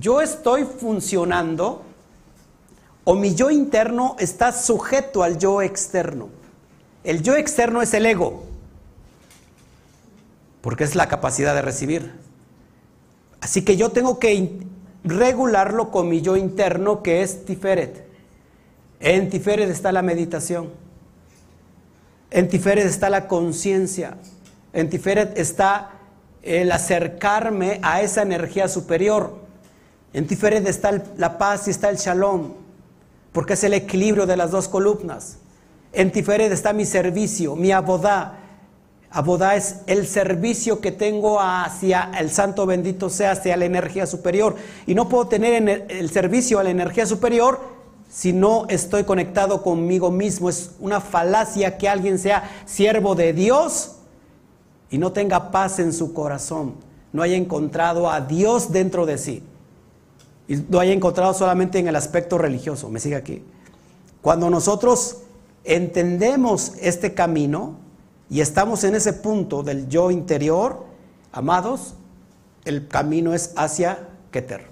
yo 0.00 0.22
estoy 0.22 0.64
funcionando 0.64 1.82
o 3.08 3.14
mi 3.14 3.36
yo 3.36 3.52
interno 3.52 4.16
está 4.18 4.50
sujeto 4.50 5.22
al 5.22 5.38
yo 5.38 5.62
externo. 5.62 6.28
El 7.04 7.22
yo 7.22 7.36
externo 7.36 7.80
es 7.80 7.94
el 7.94 8.04
ego, 8.04 8.42
porque 10.60 10.82
es 10.82 10.96
la 10.96 11.06
capacidad 11.06 11.54
de 11.54 11.62
recibir. 11.62 12.12
Así 13.40 13.64
que 13.64 13.76
yo 13.76 13.92
tengo 13.92 14.18
que 14.18 14.58
regularlo 15.04 15.92
con 15.92 16.08
mi 16.08 16.20
yo 16.20 16.36
interno 16.36 17.04
que 17.04 17.22
es 17.22 17.44
Tiferet. 17.44 18.08
En 18.98 19.30
Tiferet 19.30 19.70
está 19.70 19.92
la 19.92 20.02
meditación. 20.02 20.70
En 22.32 22.48
Tiferet 22.48 22.86
está 22.86 23.08
la 23.08 23.28
conciencia. 23.28 24.16
En 24.72 24.90
Tiferet 24.90 25.38
está 25.38 25.92
el 26.42 26.72
acercarme 26.72 27.78
a 27.84 28.00
esa 28.02 28.22
energía 28.22 28.66
superior. 28.66 29.38
En 30.12 30.26
Tiferet 30.26 30.66
está 30.66 31.04
la 31.16 31.38
paz 31.38 31.68
y 31.68 31.70
está 31.70 31.88
el 31.88 31.98
shalom, 31.98 32.65
porque 33.36 33.52
es 33.52 33.64
el 33.64 33.74
equilibrio 33.74 34.24
de 34.24 34.34
las 34.34 34.50
dos 34.50 34.66
columnas. 34.66 35.36
En 35.92 36.10
Tiferet 36.10 36.50
está 36.50 36.72
mi 36.72 36.86
servicio, 36.86 37.54
mi 37.54 37.70
abodá. 37.70 38.38
Abodá 39.10 39.56
es 39.56 39.80
el 39.86 40.06
servicio 40.06 40.80
que 40.80 40.90
tengo 40.90 41.38
hacia 41.38 42.12
el 42.18 42.30
santo 42.30 42.64
bendito 42.64 43.10
sea, 43.10 43.32
hacia 43.32 43.58
la 43.58 43.66
energía 43.66 44.06
superior. 44.06 44.56
Y 44.86 44.94
no 44.94 45.10
puedo 45.10 45.28
tener 45.28 45.84
el 45.90 46.08
servicio 46.08 46.58
a 46.58 46.64
la 46.64 46.70
energía 46.70 47.04
superior 47.04 47.60
si 48.08 48.32
no 48.32 48.64
estoy 48.70 49.04
conectado 49.04 49.62
conmigo 49.62 50.10
mismo. 50.10 50.48
Es 50.48 50.70
una 50.80 51.02
falacia 51.02 51.76
que 51.76 51.90
alguien 51.90 52.18
sea 52.18 52.50
siervo 52.64 53.14
de 53.14 53.34
Dios 53.34 53.96
y 54.88 54.96
no 54.96 55.12
tenga 55.12 55.50
paz 55.50 55.78
en 55.78 55.92
su 55.92 56.14
corazón, 56.14 56.76
no 57.12 57.20
haya 57.20 57.36
encontrado 57.36 58.10
a 58.10 58.22
Dios 58.22 58.72
dentro 58.72 59.04
de 59.04 59.18
sí. 59.18 59.42
Y 60.48 60.56
lo 60.56 60.80
haya 60.80 60.92
encontrado 60.92 61.34
solamente 61.34 61.78
en 61.78 61.88
el 61.88 61.96
aspecto 61.96 62.38
religioso. 62.38 62.88
Me 62.88 63.00
sigue 63.00 63.16
aquí. 63.16 63.42
Cuando 64.22 64.50
nosotros 64.50 65.18
entendemos 65.64 66.72
este 66.80 67.14
camino 67.14 67.76
y 68.30 68.40
estamos 68.40 68.84
en 68.84 68.94
ese 68.94 69.12
punto 69.12 69.62
del 69.62 69.88
yo 69.88 70.10
interior, 70.10 70.84
amados, 71.32 71.94
el 72.64 72.88
camino 72.88 73.34
es 73.34 73.52
hacia 73.56 74.08
Keter. 74.30 74.66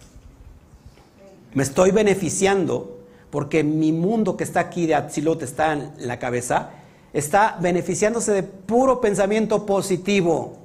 Me 1.54 1.62
estoy 1.62 1.92
beneficiando 1.92 2.98
porque 3.30 3.64
mi 3.64 3.92
mundo 3.92 4.36
que 4.36 4.44
está 4.44 4.60
aquí 4.60 4.86
de 4.86 4.94
Atzilot 4.94 5.42
está 5.42 5.72
en 5.72 5.92
la 5.98 6.18
cabeza, 6.18 6.70
está 7.12 7.56
beneficiándose 7.60 8.32
de 8.32 8.42
puro 8.42 9.00
pensamiento 9.00 9.66
positivo. 9.66 10.58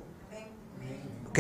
¿Ok? 1.30 1.40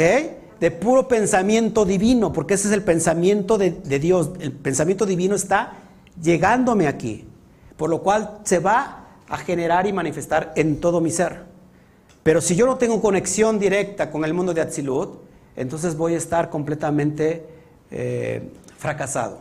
De 0.59 0.71
puro 0.71 1.07
pensamiento 1.07 1.85
divino, 1.85 2.33
porque 2.33 2.55
ese 2.55 2.67
es 2.67 2.73
el 2.73 2.83
pensamiento 2.83 3.57
de, 3.57 3.71
Dios. 3.99 4.31
El 4.39 4.51
pensamiento 4.51 5.05
divino 5.05 5.35
está 5.35 5.73
llegándome 6.21 6.87
aquí, 6.87 7.25
por 7.77 7.89
lo 7.89 8.01
cual 8.01 8.39
se 8.43 8.59
va 8.59 9.05
a 9.27 9.37
generar 9.37 9.87
y 9.87 9.93
manifestar 9.93 10.53
en 10.55 10.79
todo 10.81 10.99
mi 10.99 11.11
ser. 11.11 11.43
Pero 12.23 12.41
si 12.41 12.55
yo 12.55 12.65
no 12.65 12.77
tengo 12.77 13.01
conexión 13.01 13.57
directa 13.59 14.11
con 14.11 14.25
el 14.25 14.33
mundo 14.33 14.53
de 14.53 14.61
Atzilut, 14.61 15.21
entonces 15.55 15.95
voy 15.95 16.13
a 16.13 16.17
estar 16.17 16.49
completamente 16.49 17.45
eh, 17.91 18.51
fracasado. 18.77 19.39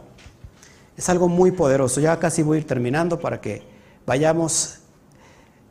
Es 0.97 1.09
algo 1.09 1.29
muy 1.29 1.51
poderoso. 1.51 2.01
Ya 2.01 2.19
casi 2.19 2.43
voy 2.43 2.59
a 2.59 2.61
ir 2.61 2.67
terminando 2.67 3.19
para 3.19 3.41
que 3.41 3.63
vayamos 4.07 4.81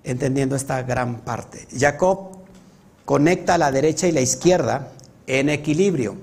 entendiendo 0.04 0.56
esta 0.56 0.84
gran 0.84 1.20
parte. 1.20 1.68
Jacob 1.78 2.38
conecta 3.06 3.58
la 3.58 3.72
derecha 3.72 4.08
y 4.08 4.12
la 4.12 4.22
izquierda 4.22 4.92
en 5.28 5.50
equilibrio 5.50 6.16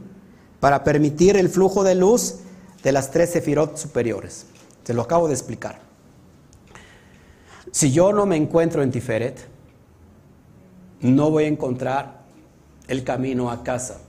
para 0.60 0.82
permitir 0.82 1.36
el 1.36 1.50
flujo 1.50 1.84
de 1.84 1.94
luz 1.94 2.36
de 2.82 2.92
las 2.92 3.10
tres 3.10 3.30
sefirot 3.30 3.76
superiores. 3.76 4.46
Se 4.82 4.94
lo 4.94 5.02
acabo 5.02 5.28
de 5.28 5.34
explicar. 5.34 5.78
Si 7.70 7.92
yo 7.92 8.12
no 8.12 8.26
me 8.26 8.36
encuentro 8.36 8.82
en 8.82 8.90
Tiferet, 8.90 9.46
no 11.00 11.30
voy 11.30 11.44
a 11.44 11.48
encontrar 11.48 12.22
el 12.88 13.04
camino 13.04 13.50
a 13.50 13.62
casa. 13.62 14.00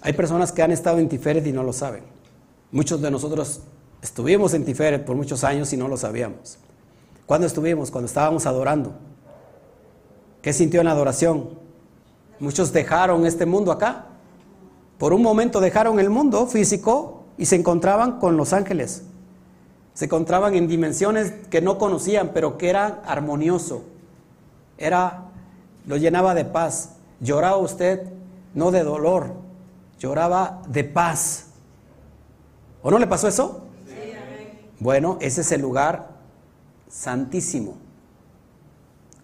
Hay 0.00 0.12
personas 0.12 0.52
que 0.52 0.62
han 0.62 0.72
estado 0.72 0.98
en 0.98 1.08
Tiferet 1.08 1.46
y 1.46 1.52
no 1.52 1.62
lo 1.62 1.72
saben. 1.72 2.04
Muchos 2.70 3.00
de 3.00 3.10
nosotros 3.10 3.60
estuvimos 4.00 4.54
en 4.54 4.64
Tiferet 4.64 5.04
por 5.04 5.16
muchos 5.16 5.44
años 5.44 5.72
y 5.72 5.76
no 5.76 5.88
lo 5.88 5.96
sabíamos. 5.96 6.58
¿Cuándo 7.26 7.46
estuvimos? 7.46 7.90
Cuando 7.90 8.06
estábamos 8.06 8.46
adorando. 8.46 8.94
¿Qué 10.40 10.52
sintió 10.52 10.80
en 10.80 10.86
la 10.86 10.92
adoración? 10.92 11.67
Muchos 12.40 12.72
dejaron 12.72 13.26
este 13.26 13.46
mundo 13.46 13.72
acá. 13.72 14.06
Por 14.98 15.12
un 15.12 15.22
momento 15.22 15.60
dejaron 15.60 16.00
el 16.00 16.10
mundo 16.10 16.46
físico 16.46 17.24
y 17.36 17.46
se 17.46 17.56
encontraban 17.56 18.18
con 18.18 18.36
los 18.36 18.52
ángeles. 18.52 19.02
Se 19.94 20.06
encontraban 20.06 20.54
en 20.54 20.68
dimensiones 20.68 21.32
que 21.50 21.60
no 21.60 21.78
conocían, 21.78 22.30
pero 22.32 22.58
que 22.58 22.70
era 22.70 23.02
armonioso. 23.04 23.82
Era, 24.76 25.24
lo 25.86 25.96
llenaba 25.96 26.34
de 26.34 26.44
paz. 26.44 26.90
Lloraba 27.20 27.56
usted 27.56 28.08
no 28.54 28.70
de 28.70 28.82
dolor, 28.82 29.34
lloraba 29.98 30.62
de 30.68 30.84
paz. 30.84 31.46
¿O 32.82 32.90
no 32.90 32.98
le 32.98 33.06
pasó 33.06 33.28
eso? 33.28 33.64
Bueno, 34.80 35.18
ese 35.20 35.40
es 35.40 35.52
el 35.52 35.60
lugar 35.60 36.08
santísimo. 36.88 37.76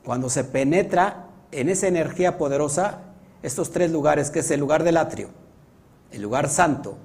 Cuando 0.05 0.29
se 0.29 0.45
penetra 0.45 1.27
en 1.53 1.69
esa 1.69 1.87
energía 1.87 2.37
poderosa, 2.37 3.03
estos 3.45 3.71
tres 3.71 3.93
lugares, 3.93 4.31
que 4.31 4.41
es 4.41 4.51
el 4.51 4.59
lugar 4.59 4.85
del 4.85 4.97
atrio, 4.97 5.29
el 6.11 6.23
lugar 6.23 6.49
santo 6.49 6.97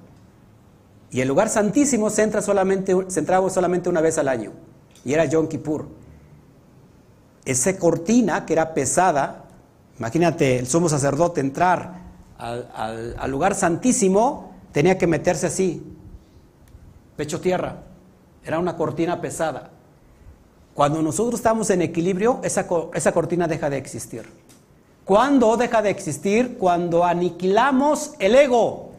y 1.10 1.20
el 1.20 1.28
lugar 1.28 1.50
santísimo, 1.50 2.08
se, 2.08 2.22
entra 2.22 2.40
solamente, 2.40 2.96
se 3.08 3.20
entraba 3.20 3.50
solamente 3.50 3.90
una 3.90 4.00
vez 4.00 4.16
al 4.16 4.26
año, 4.26 4.52
y 5.04 5.12
era 5.12 5.26
Yom 5.26 5.48
Kippur. 5.48 5.88
Esa 7.44 7.76
cortina 7.76 8.46
que 8.46 8.54
era 8.54 8.72
pesada, 8.72 9.44
imagínate 9.98 10.58
el 10.58 10.66
sumo 10.66 10.88
sacerdote 10.88 11.40
entrar 11.40 12.00
al, 12.38 13.30
lugar 13.30 13.54
santísimo, 13.54 14.54
tenía 14.72 14.96
que 14.96 15.06
meterse 15.06 15.46
así, 15.46 15.82
pecho 17.16 17.40
tierra, 17.40 17.82
era 18.44 18.58
una 18.58 18.76
cortina 18.76 19.20
pesada. 19.20 19.72
Cuando 20.72 21.02
nosotros 21.02 21.40
estamos 21.40 21.68
en 21.68 21.82
equilibrio, 21.82 22.40
esa, 22.44 22.66
esa 22.94 23.12
cortina 23.12 23.46
deja 23.46 23.68
de 23.68 23.76
existir. 23.76 24.24
¿Cuándo 25.04 25.56
deja 25.56 25.82
de 25.82 25.90
existir? 25.90 26.56
Cuando 26.58 27.04
aniquilamos 27.04 28.12
el 28.18 28.34
ego. 28.34 28.90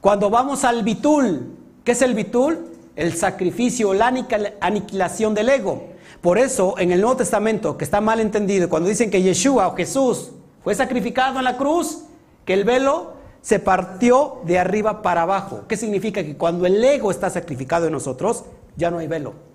Cuando 0.00 0.30
vamos 0.30 0.64
al 0.64 0.82
bitul. 0.82 1.54
¿Qué 1.84 1.92
es 1.92 2.02
el 2.02 2.14
bitul? 2.14 2.66
El 2.96 3.14
sacrificio, 3.14 3.94
la 3.94 4.12
aniquilación 4.60 5.34
del 5.34 5.48
ego. 5.48 5.84
Por 6.20 6.38
eso, 6.38 6.74
en 6.78 6.90
el 6.90 7.00
Nuevo 7.00 7.16
Testamento, 7.16 7.78
que 7.78 7.84
está 7.84 8.00
mal 8.00 8.18
entendido, 8.18 8.68
cuando 8.68 8.88
dicen 8.88 9.10
que 9.10 9.22
Yeshua 9.22 9.68
o 9.68 9.76
Jesús 9.76 10.30
fue 10.64 10.74
sacrificado 10.74 11.38
en 11.38 11.44
la 11.44 11.56
cruz, 11.56 12.04
que 12.44 12.54
el 12.54 12.64
velo 12.64 13.12
se 13.40 13.60
partió 13.60 14.40
de 14.44 14.58
arriba 14.58 15.00
para 15.00 15.22
abajo. 15.22 15.62
¿Qué 15.68 15.76
significa? 15.76 16.24
Que 16.24 16.36
cuando 16.36 16.66
el 16.66 16.82
ego 16.84 17.12
está 17.12 17.30
sacrificado 17.30 17.86
en 17.86 17.92
nosotros, 17.92 18.44
ya 18.76 18.90
no 18.90 18.98
hay 18.98 19.06
velo 19.06 19.48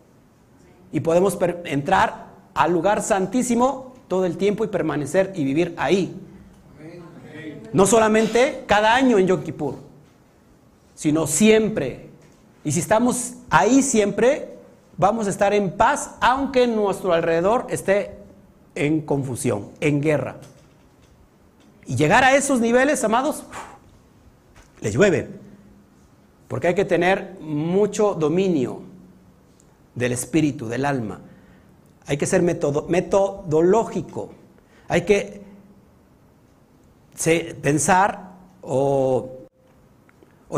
y 0.94 1.00
podemos 1.00 1.38
entrar 1.66 2.28
al 2.54 2.72
lugar 2.72 3.02
santísimo 3.02 3.93
todo 4.14 4.26
el 4.26 4.38
tiempo 4.38 4.64
y 4.64 4.68
permanecer 4.68 5.34
y 5.36 5.44
vivir 5.44 5.74
ahí. 5.76 6.16
No 7.74 7.88
solamente 7.88 8.64
cada 8.68 8.94
año 8.94 9.18
en 9.18 9.26
Yom 9.26 9.42
Kippur, 9.42 9.78
sino 10.94 11.26
siempre. 11.26 12.10
Y 12.64 12.72
si 12.74 12.80
estamos 12.80 13.34
ahí 13.50 13.82
siempre, 13.82 14.50
vamos 14.98 15.26
a 15.26 15.32
estar 15.32 15.52
en 15.52 15.72
paz, 15.72 16.12
aunque 16.22 16.68
nuestro 16.68 17.12
alrededor 17.12 17.66
esté 17.72 18.20
en 18.76 19.02
confusión, 19.02 19.70
en 19.80 20.00
guerra. 20.00 20.36
Y 21.88 21.96
llegar 21.96 22.24
a 22.24 22.36
esos 22.36 22.60
niveles, 22.60 23.04
amados, 23.04 23.44
les 24.80 24.94
llueve. 24.94 25.28
Porque 26.48 26.68
hay 26.68 26.76
que 26.76 26.86
tener 26.86 27.36
mucho 27.42 28.14
dominio 28.14 28.84
del 29.96 30.12
espíritu, 30.12 30.68
del 30.68 30.86
alma. 30.86 31.20
Hay 32.06 32.18
que 32.18 32.26
ser 32.26 32.42
metodológico. 32.42 34.30
Hay 34.88 35.02
que 35.04 35.42
pensar 37.62 38.34
o, 38.62 39.30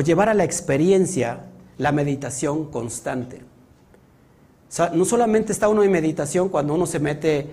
llevar 0.04 0.30
a 0.30 0.34
la 0.34 0.44
experiencia 0.44 1.46
la 1.78 1.92
meditación 1.92 2.72
constante. 2.72 3.42
no 4.94 5.06
solamente 5.06 5.52
está 5.52 5.68
uno 5.68 5.84
en 5.84 5.92
meditación 5.92 6.50
cuando 6.50 6.74
uno 6.74 6.86
se 6.86 7.00
mete 7.00 7.50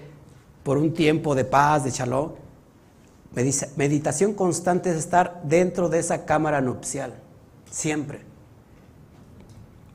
por 0.62 0.78
un 0.78 0.94
tiempo 0.94 1.34
de 1.34 1.44
paz, 1.44 1.84
de 1.84 1.90
shalom. 1.90 2.32
Meditación 3.76 4.34
constante 4.34 4.90
es 4.90 4.96
estar 4.96 5.40
dentro 5.44 5.88
de 5.88 5.98
esa 5.98 6.24
cámara 6.24 6.60
nupcial, 6.60 7.14
siempre. 7.70 8.20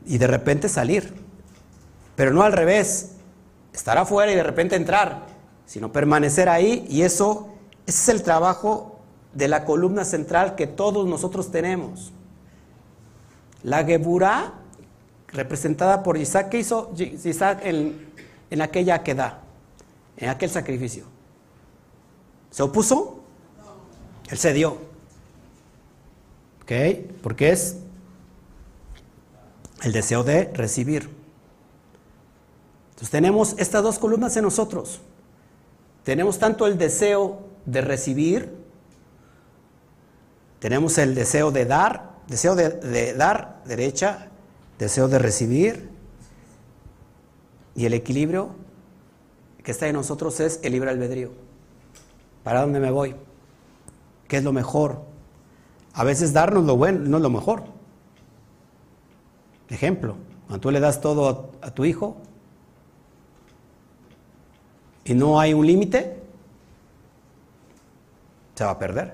Y 0.06 0.18
de 0.18 0.28
repente 0.28 0.70
salir 0.70 1.28
pero 2.18 2.34
no 2.34 2.42
al 2.42 2.52
revés, 2.52 3.12
estar 3.74 3.98
afuera 3.98 4.32
y 4.32 4.36
de 4.36 4.44
repente 4.44 4.76
entrar, 4.76 5.26
sino 5.66 5.92
permanecer 5.92 6.50
ahí 6.50 6.86
y 6.90 7.02
eso, 7.02 7.50
ese 7.86 8.02
es 8.02 8.10
el 8.20 8.24
trabajo 8.24 9.00
de 9.34 9.48
la 9.48 9.66
columna 9.66 10.06
central 10.06 10.56
que 10.56 10.68
todos 10.68 11.08
nosotros 11.08 11.52
tenemos. 11.52 12.12
La 13.64 13.84
Geburá, 13.84 14.54
representada 15.28 16.04
por 16.04 16.18
Isaac, 16.18 16.50
¿qué 16.50 16.60
hizo 16.60 16.92
Isaac 16.96 17.60
en, 17.64 18.08
en 18.50 18.62
aquella 18.62 19.04
queda, 19.04 19.42
en 20.18 20.30
aquel 20.30 20.50
sacrificio? 20.50 21.06
¿Se 22.50 22.64
opuso? 22.64 23.20
Él 24.30 24.38
cedió. 24.38 24.78
¿Ok? 26.62 26.72
Porque 27.22 27.52
es 27.52 27.78
el 29.84 29.92
deseo 29.92 30.24
de 30.24 30.46
recibir. 30.54 31.17
Entonces 32.98 33.12
tenemos 33.12 33.54
estas 33.60 33.84
dos 33.84 34.00
columnas 34.00 34.36
en 34.38 34.44
nosotros. 34.44 35.02
Tenemos 36.04 36.40
tanto 36.40 36.66
el 36.66 36.80
deseo 36.80 37.42
de 37.68 37.82
recibir, 37.82 38.58
tenemos 40.58 40.98
el 40.98 41.14
deseo 41.14 41.52
de 41.52 41.66
dar, 41.66 42.16
deseo 42.28 42.56
de, 42.56 43.14
dar, 43.14 43.62
derecha, 43.66 44.30
deseo 44.80 45.08
de 45.08 45.20
recibir, 45.20 45.92
y 47.76 47.86
el 47.86 47.94
equilibrio, 47.94 48.50
que 49.64 49.70
está 49.70 49.88
en 49.88 49.94
nosotros 49.94 50.40
es 50.40 50.60
el 50.64 50.72
libre 50.72 50.90
albedrío. 50.90 51.30
¿Para 52.44 52.62
dónde 52.62 52.80
me 52.80 52.90
voy? 52.90 53.16
¿Qué 54.28 54.38
es 54.38 54.44
lo 54.44 54.54
mejor? 54.54 55.04
A 55.94 56.04
veces 56.04 56.34
darnos 56.34 56.66
lo 56.66 56.76
bueno 56.76 57.02
no 57.02 57.18
es 57.18 57.24
lo 57.24 57.30
mejor. 57.30 57.66
Ejemplo, 59.70 60.16
cuando 60.48 60.62
tú 60.62 60.72
le 60.72 60.80
das 60.80 61.00
todo 61.00 61.52
a, 61.62 61.70
tu 61.72 61.86
hijo 61.86 62.18
y 65.08 65.14
no 65.14 65.40
hay 65.40 65.54
un 65.54 65.66
límite, 65.66 66.18
se 68.56 68.64
va 68.66 68.72
a 68.72 68.80
perder. 68.80 69.14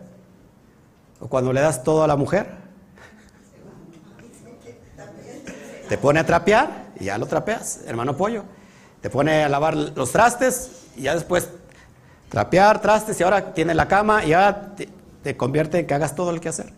O 1.19 1.27
cuando 1.27 1.53
le 1.53 1.61
das 1.61 1.83
todo 1.83 2.03
a 2.03 2.07
la 2.07 2.15
mujer, 2.15 2.47
te 5.87 5.97
pone 5.97 6.19
a 6.19 6.25
trapear 6.25 6.87
y 6.99 7.05
ya 7.05 7.17
lo 7.19 7.27
trapeas, 7.27 7.81
hermano 7.85 8.17
pollo. 8.17 8.43
Te 9.01 9.09
pone 9.11 9.43
a 9.43 9.49
lavar 9.49 9.75
los 9.75 10.11
trastes 10.11 10.87
y 10.97 11.03
ya 11.03 11.13
después 11.13 11.49
trapear, 12.29 12.81
trastes 12.81 13.19
y 13.19 13.23
ahora 13.23 13.53
tiene 13.53 13.75
la 13.75 13.87
cama 13.87 14.25
y 14.25 14.31
te, 14.75 14.89
te 15.21 15.37
convierte 15.37 15.79
en 15.79 15.85
que 15.87 15.93
hagas 15.93 16.15
todo 16.15 16.31
el 16.31 16.39
que 16.39 16.49
hacer. 16.49 16.73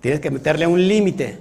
Tienes 0.00 0.20
que 0.20 0.30
meterle 0.30 0.66
un 0.66 0.88
límite. 0.88 1.38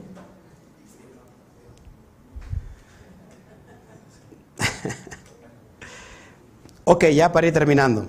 Ok, 6.90 7.06
ya 7.10 7.32
para 7.32 7.46
ir 7.46 7.54
terminando. 7.54 8.08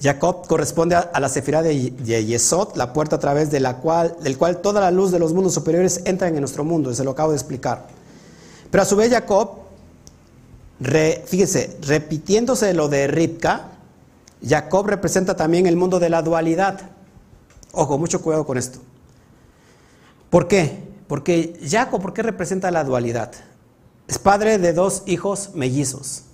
Jacob 0.00 0.48
corresponde 0.48 0.96
a, 0.96 1.20
la 1.20 1.28
sefirá 1.28 1.62
de 1.62 1.92
Yesod, 2.26 2.74
la 2.74 2.92
puerta 2.92 3.16
a 3.16 3.18
través 3.20 3.52
de 3.52 3.60
la 3.60 3.76
cual, 3.76 4.16
del 4.20 4.36
cual 4.36 4.60
toda 4.60 4.80
la 4.80 4.90
luz 4.90 5.12
de 5.12 5.20
los 5.20 5.32
mundos 5.32 5.54
superiores 5.54 6.02
entra 6.04 6.26
en 6.26 6.40
nuestro 6.40 6.64
mundo, 6.64 6.92
se 6.92 7.04
lo 7.04 7.12
acabo 7.12 7.30
de 7.30 7.36
explicar. 7.36 7.86
Pero 8.68 8.82
a 8.82 8.84
su 8.84 8.96
vez 8.96 9.12
Jacob, 9.12 9.60
fíjese, 11.26 11.76
repitiéndose 11.82 12.74
lo 12.74 12.88
de 12.88 13.06
Ripka, 13.06 13.68
Jacob 14.44 14.88
representa 14.88 15.36
también 15.36 15.68
el 15.68 15.76
mundo 15.76 16.00
de 16.00 16.10
la 16.10 16.20
dualidad. 16.20 16.80
Ojo, 17.70 17.96
mucho 17.96 18.22
cuidado 18.22 18.44
con 18.44 18.58
esto. 18.58 18.80
¿Por 20.30 20.48
qué? 20.48 20.82
Porque 21.06 21.60
Jacob, 21.64 22.02
¿por 22.02 22.12
qué 22.12 22.24
representa 22.24 22.72
la 22.72 22.82
dualidad? 22.82 23.30
Es 24.08 24.18
padre 24.18 24.58
de 24.58 24.72
dos 24.72 25.04
hijos 25.06 25.50
mellizos. 25.54 26.24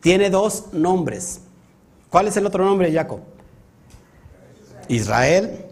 Tiene 0.00 0.30
dos 0.30 0.72
nombres. 0.72 1.40
¿Cuál 2.10 2.28
es 2.28 2.36
el 2.36 2.46
otro 2.46 2.64
nombre 2.64 2.92
Jacob? 2.92 3.20
Israel. 4.88 5.64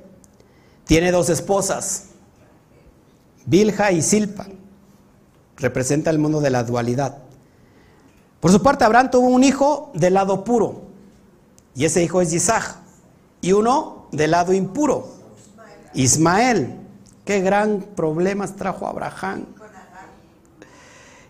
Tiene 0.85 1.11
dos 1.11 1.31
esposas, 1.31 2.11
Bilha 3.45 3.91
y 3.91 4.03
Silpa. 4.03 4.47
Representa 5.57 6.11
el 6.11 6.19
mundo 6.21 6.41
de 6.41 6.51
la 6.51 6.63
dualidad. 6.63 7.19
Por 8.39 8.53
su 8.53 8.63
parte, 8.63 8.85
Abraham 8.85 9.11
tuvo 9.11 9.27
un 9.27 9.43
hijo 9.43 9.91
del 9.95 10.15
lado 10.15 10.45
puro, 10.45 10.83
y 11.75 11.85
ese 11.87 12.05
hijo 12.05 12.21
es 12.21 12.33
Isaac, 12.33 12.77
y 13.41 13.51
uno 13.51 14.07
del 14.13 14.31
lado 14.31 14.53
impuro, 14.53 15.09
Ismael. 15.95 16.79
Qué 17.25 17.41
gran 17.41 17.81
problemas 17.97 18.55
trajo 18.55 18.87
Abraham. 18.87 19.47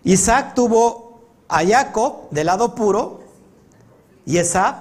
Isaac 0.03 0.53
tuvo 0.53 1.06
a 1.47 1.65
Jacob 1.65 2.29
del 2.31 2.47
lado 2.47 2.75
puro 2.75 3.21
y 4.25 4.37
Esab 4.37 4.75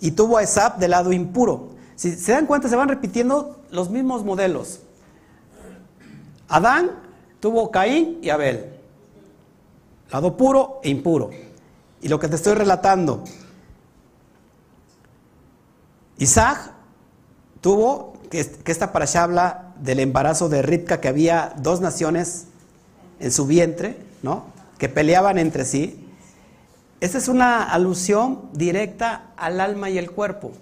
y 0.00 0.12
tuvo 0.12 0.38
a 0.38 0.42
Esab 0.42 0.78
del 0.78 0.92
lado 0.92 1.12
impuro. 1.12 1.70
Si 1.96 2.12
se 2.12 2.32
dan 2.32 2.46
cuenta, 2.46 2.68
se 2.68 2.76
van 2.76 2.88
repitiendo 2.88 3.60
los 3.70 3.90
mismos 3.90 4.24
modelos. 4.24 4.80
Adán 6.48 6.90
tuvo 7.40 7.70
Caín 7.70 8.18
y 8.22 8.30
Abel, 8.30 8.72
lado 10.10 10.36
puro 10.36 10.80
e 10.82 10.90
impuro. 10.90 11.30
Y 12.00 12.08
lo 12.08 12.18
que 12.18 12.28
te 12.28 12.36
estoy 12.36 12.54
relatando, 12.54 13.24
Isaac 16.18 16.72
tuvo, 17.60 18.14
que, 18.30 18.40
esta 18.66 18.92
parasha 18.92 19.24
habla 19.24 19.74
del 19.80 20.00
embarazo 20.00 20.48
de 20.48 20.62
Ripka, 20.62 21.00
que 21.00 21.08
había 21.08 21.54
dos 21.58 21.80
naciones 21.80 22.46
en 23.20 23.32
su 23.32 23.46
vientre, 23.46 23.98
¿no? 24.22 24.44
Que 24.78 24.88
peleaban 24.88 25.38
entre 25.38 25.64
sí. 25.64 26.08
Esta 27.00 27.18
es 27.18 27.28
una 27.28 27.62
alusión 27.64 28.48
directa 28.52 29.32
al 29.36 29.60
alma 29.60 29.90
y 29.90 29.98
el 29.98 30.10
cuerpo, 30.10 30.52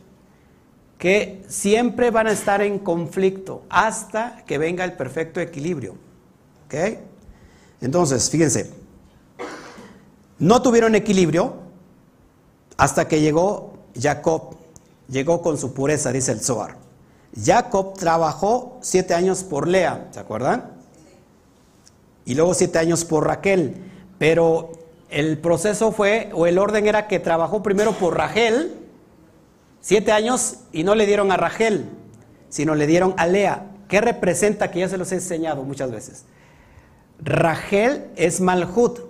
que 0.98 1.44
siempre 1.48 2.10
van 2.10 2.26
a 2.26 2.32
estar 2.32 2.60
en 2.60 2.78
conflicto 2.78 3.62
hasta 3.70 4.42
que 4.46 4.58
venga 4.58 4.84
el 4.84 4.94
perfecto 4.94 5.40
equilibrio. 5.40 5.94
Entonces, 7.80 8.28
fíjense, 8.28 8.72
no 10.38 10.60
tuvieron 10.60 10.94
equilibrio 10.94 11.54
hasta 12.76 13.08
que 13.08 13.20
llegó 13.20 13.78
Jacob, 13.98 14.56
llegó 15.08 15.40
con 15.40 15.56
su 15.56 15.72
pureza, 15.72 16.12
dice 16.12 16.32
el 16.32 16.40
Zohar. 16.40 16.76
Jacob 17.42 17.94
trabajó 17.96 18.78
siete 18.82 19.14
años 19.14 19.42
por 19.42 19.68
Lea, 19.68 20.08
¿se 20.10 20.20
acuerdan? 20.20 20.72
Y 22.24 22.34
luego 22.34 22.52
siete 22.54 22.78
años 22.78 23.04
por 23.04 23.26
Raquel, 23.26 23.76
pero 24.18 24.72
el 25.10 25.38
proceso 25.38 25.92
fue, 25.92 26.30
o 26.32 26.46
el 26.46 26.58
orden 26.58 26.86
era 26.86 27.06
que 27.06 27.18
trabajó 27.18 27.62
primero 27.62 27.92
por 27.92 28.16
Rachel, 28.16 28.74
siete 29.80 30.12
años, 30.12 30.58
y 30.72 30.84
no 30.84 30.94
le 30.94 31.06
dieron 31.06 31.30
a 31.30 31.36
Rachel, 31.36 31.86
sino 32.48 32.74
le 32.74 32.86
dieron 32.86 33.14
a 33.16 33.26
Lea. 33.26 33.66
¿Qué 33.88 34.00
representa? 34.00 34.70
Que 34.70 34.80
ya 34.80 34.88
se 34.88 34.98
los 34.98 35.12
he 35.12 35.16
enseñado 35.16 35.62
muchas 35.62 35.90
veces. 35.90 36.24
Rachel 37.22 38.06
es 38.16 38.40
Malhut 38.40 39.00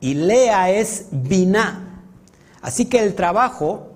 y 0.00 0.14
Lea 0.14 0.70
es 0.70 1.06
Biná. 1.10 2.02
Así 2.62 2.86
que 2.86 3.00
el 3.00 3.14
trabajo 3.14 3.88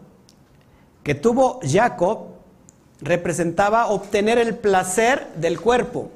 que 1.03 1.15
tuvo 1.15 1.61
Jacob 1.63 2.27
representaba 3.01 3.87
obtener 3.87 4.39
el 4.39 4.57
placer 4.57 5.29
del 5.37 5.61
cuerpo, 5.61 6.11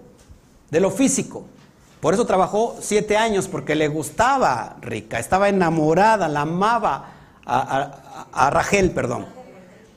de 0.71 0.81
lo 0.81 0.91
físico. 0.91 1.45
Por 2.01 2.15
eso 2.15 2.27
trabajó 2.27 2.77
siete 2.81 3.17
años, 3.17 3.49
porque 3.49 3.75
le 3.75 3.89
gustaba 3.89 4.77
Rica, 4.81 5.19
estaba 5.19 5.49
enamorada, 5.49 6.29
la 6.29 6.43
amaba 6.43 7.11
a, 7.45 8.27
a, 8.33 8.51
Rachel, 8.51 8.93
perdón. 8.93 9.27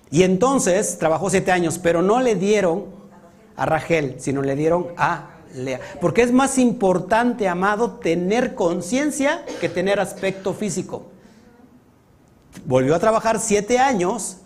Y 0.10 0.24
entonces 0.24 0.98
trabajó 0.98 1.30
siete 1.30 1.52
años, 1.52 1.78
pero 1.78 2.02
no 2.02 2.20
le 2.20 2.36
dieron 2.36 2.86
a 3.56 3.66
Rachel, 3.66 4.16
sino 4.20 4.42
le 4.42 4.56
dieron 4.56 4.88
a 4.98 5.28
Lea. 5.54 5.80
Porque 6.00 6.22
es 6.22 6.32
más 6.32 6.58
importante, 6.58 7.48
amado, 7.48 8.00
tener 8.00 8.56
conciencia 8.56 9.46
que 9.60 9.70
tener 9.70 10.00
aspecto 10.00 10.54
físico. 10.54 11.12
Volvió 12.66 12.96
a 12.96 13.00
trabajar 13.00 13.40
siete 13.40 13.80
años 13.80 14.38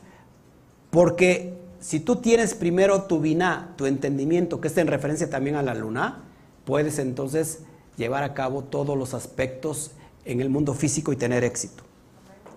porque 0.89 1.57
si 1.79 1.99
tú 1.99 2.17
tienes 2.17 2.53
primero 2.53 3.03
tu 3.03 3.19
biná, 3.19 3.73
tu 3.75 3.85
entendimiento, 3.85 4.59
que 4.59 4.67
está 4.67 4.81
en 4.81 4.87
referencia 4.87 5.29
también 5.29 5.55
a 5.55 5.61
la 5.61 5.73
luna, 5.73 6.23
puedes 6.65 6.99
entonces 6.99 7.59
llevar 7.97 8.23
a 8.23 8.33
cabo 8.33 8.63
todos 8.63 8.97
los 8.97 9.13
aspectos 9.13 9.91
en 10.25 10.41
el 10.41 10.49
mundo 10.49 10.73
físico 10.73 11.13
y 11.13 11.15
tener 11.15 11.43
éxito. 11.43 11.83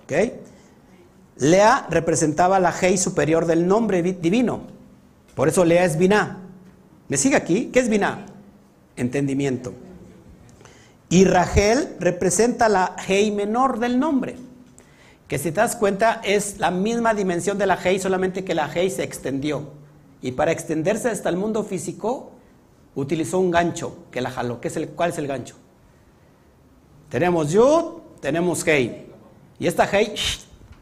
¿Ok? 0.05 0.33
Lea 1.37 1.87
representaba 1.91 2.59
la 2.59 2.75
Hei 2.79 2.99
superior 2.99 3.47
del 3.47 3.67
nombre 3.69 4.03
divino. 4.03 4.63
Por 5.35 5.49
eso 5.49 5.65
Lea 5.65 5.85
es 5.85 5.97
Biná. 5.97 6.39
¿Me 7.09 7.17
sigue 7.17 7.37
aquí? 7.37 7.67
¿Qué 7.67 7.79
es 7.79 7.89
Biná? 7.89 8.27
Entendimiento. 8.97 9.73
Y 11.09 11.25
Rachel 11.25 11.97
representa 12.01 12.69
la 12.69 12.97
Hei 13.07 13.31
menor 13.31 13.79
del 13.79 13.99
nombre. 13.99 14.37
Que 15.29 15.39
si 15.39 15.53
te 15.53 15.61
das 15.61 15.77
cuenta 15.77 16.21
es 16.25 16.59
la 16.59 16.71
misma 16.71 17.15
dimensión 17.15 17.57
de 17.59 17.67
la 17.67 17.79
Hei, 17.83 17.99
solamente 18.01 18.45
que 18.45 18.55
la 18.55 18.71
Hei 18.73 18.91
se 18.91 19.05
extendió. 19.05 19.71
Y 20.21 20.33
para 20.33 20.51
extenderse 20.51 21.09
hasta 21.09 21.29
el 21.29 21.37
mundo 21.37 21.63
físico, 21.63 22.33
utilizó 23.01 23.39
un 23.39 23.51
gancho 23.51 23.97
que 24.11 24.21
la 24.21 24.31
jaló. 24.31 24.61
¿Qué 24.61 24.69
es 24.69 24.77
el, 24.77 24.89
¿Cuál 24.89 25.11
es 25.11 25.19
el 25.19 25.27
gancho? 25.27 25.55
Tenemos 27.09 27.53
Yud, 27.53 28.03
tenemos 28.21 28.67
Hei. 28.67 29.07
Y 29.59 29.67
esta 29.67 29.89
Hei, 29.91 30.15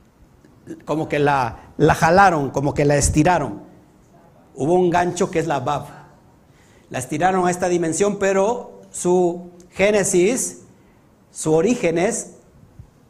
como 0.85 1.09
que 1.09 1.19
la, 1.19 1.73
la 1.77 1.95
jalaron, 1.95 2.51
como 2.51 2.73
que 2.73 2.85
la 2.85 2.97
estiraron. 2.97 3.61
Hubo 4.55 4.75
un 4.75 4.89
gancho 4.89 5.31
que 5.31 5.39
es 5.39 5.47
la 5.47 5.61
Bab. 5.61 5.87
La 6.89 6.99
estiraron 6.99 7.47
a 7.47 7.51
esta 7.51 7.69
dimensión, 7.69 8.19
pero 8.19 8.81
su 8.91 9.51
génesis, 9.73 10.63
su 11.31 11.53
origen 11.53 11.99
es 11.99 12.33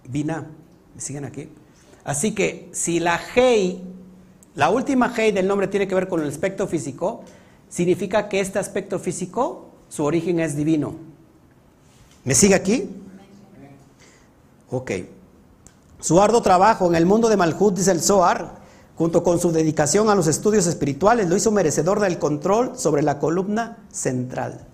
Bina. 0.08 0.46
¿Me 0.94 1.00
siguen 1.00 1.24
aquí? 1.24 1.48
Así 2.04 2.34
que 2.34 2.70
si 2.72 2.98
la 2.98 3.20
Hei, 3.34 3.84
la 4.54 4.70
última 4.70 5.12
Hei 5.16 5.30
del 5.30 5.46
nombre 5.46 5.68
tiene 5.68 5.86
que 5.86 5.94
ver 5.94 6.08
con 6.08 6.20
el 6.20 6.28
aspecto 6.28 6.66
físico, 6.66 7.22
significa 7.68 8.28
que 8.28 8.40
este 8.40 8.58
aspecto 8.58 8.98
físico, 8.98 9.70
su 9.88 10.04
origen 10.04 10.40
es 10.40 10.56
divino. 10.56 10.94
¿Me 12.24 12.34
sigue 12.34 12.54
aquí? 12.54 12.90
Ok. 14.70 14.90
Su 16.00 16.20
arduo 16.20 16.42
trabajo 16.42 16.86
en 16.88 16.94
el 16.94 17.06
mundo 17.06 17.28
de 17.28 17.36
Malhut, 17.36 17.76
dice 17.76 17.92
el 17.92 18.00
Zohar, 18.00 18.56
junto 18.96 19.22
con 19.22 19.38
su 19.38 19.52
dedicación 19.52 20.10
a 20.10 20.14
los 20.14 20.26
estudios 20.26 20.66
espirituales, 20.66 21.28
lo 21.28 21.36
hizo 21.36 21.50
merecedor 21.52 22.00
del 22.00 22.18
control 22.18 22.78
sobre 22.78 23.02
la 23.02 23.18
columna 23.18 23.78
central. 23.90 24.66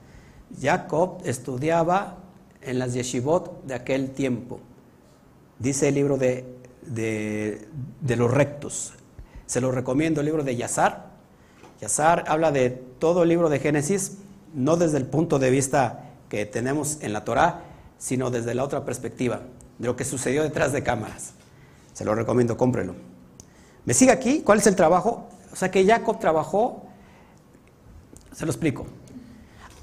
Jacob 0.61 1.19
estudiaba 1.25 2.19
en 2.61 2.79
las 2.79 2.95
yeshivot 2.95 3.65
de 3.65 3.75
aquel 3.75 4.11
tiempo. 4.11 4.61
dice 5.59 5.89
el 5.89 5.95
libro 5.95 6.17
de, 6.17 6.45
de, 6.87 7.67
de 8.01 8.17
los 8.17 8.31
rectos. 8.31 8.95
Se 9.47 9.61
lo 9.61 9.71
recomiendo 9.71 10.21
el 10.21 10.27
libro 10.27 10.43
de 10.43 10.57
Yazar. 10.57 11.12
Yazar 11.83 12.23
habla 12.29 12.53
de 12.53 12.71
todo 12.71 13.25
el 13.25 13.29
libro 13.29 13.49
de 13.49 13.59
Génesis, 13.59 14.19
no 14.55 14.77
desde 14.77 14.99
el 14.99 15.07
punto 15.07 15.41
de 15.41 15.51
vista 15.51 16.13
que 16.29 16.47
tenemos 16.47 16.99
en 17.01 17.13
la 17.13 17.25
Torá, 17.25 17.65
sino 17.99 18.31
desde 18.31 18.55
la 18.55 18.63
otra 18.63 18.85
perspectiva, 18.85 19.41
de 19.81 19.87
lo 19.89 19.97
que 19.97 20.05
sucedió 20.05 20.45
detrás 20.45 20.73
de 20.73 20.85
cámaras. 20.85 21.33
Se 21.93 22.05
lo 22.05 22.15
recomiendo, 22.15 22.57
cómprelo. 22.57 22.95
¿Me 23.85 23.95
sigue 23.95 24.13
aquí? 24.13 24.43
¿Cuál 24.43 24.59
es 24.59 24.69
el 24.69 24.77
trabajo? 24.77 25.27
O 25.53 25.57
sea 25.57 25.73
que 25.73 25.85
Jacob 25.85 26.21
trabajó, 26.21 26.85
se 28.33 28.47
lo 28.47 28.53
explico. 28.53 28.87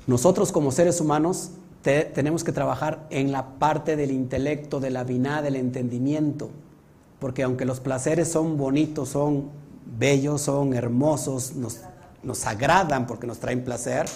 Nosotros 0.07 0.53
como 0.53 0.71
seres 0.71 1.01
humanos 1.01 1.51
tenemos 1.81 2.45
que 2.45 2.53
trabajar 2.53 3.07
en 3.09 3.33
la 3.33 3.59
parte 3.59 3.97
del 3.97 4.11
intelecto, 4.11 4.79
de 4.79 4.89
la 4.89 5.03
biná, 5.03 5.41
del 5.41 5.57
entendimiento, 5.57 6.49
porque 7.19 7.43
aunque 7.43 7.65
los 7.65 7.81
placeres 7.81 8.31
son 8.31 8.57
bonitos, 8.57 9.09
son 9.09 9.49
bellos, 9.97 10.41
son 10.41 10.73
hermosos, 10.73 11.55
nos, 11.55 11.81
nos 12.23 12.45
agradan 12.45 13.07
porque 13.07 13.27
nos 13.27 13.39
traen 13.39 13.63
placer, 13.63 14.07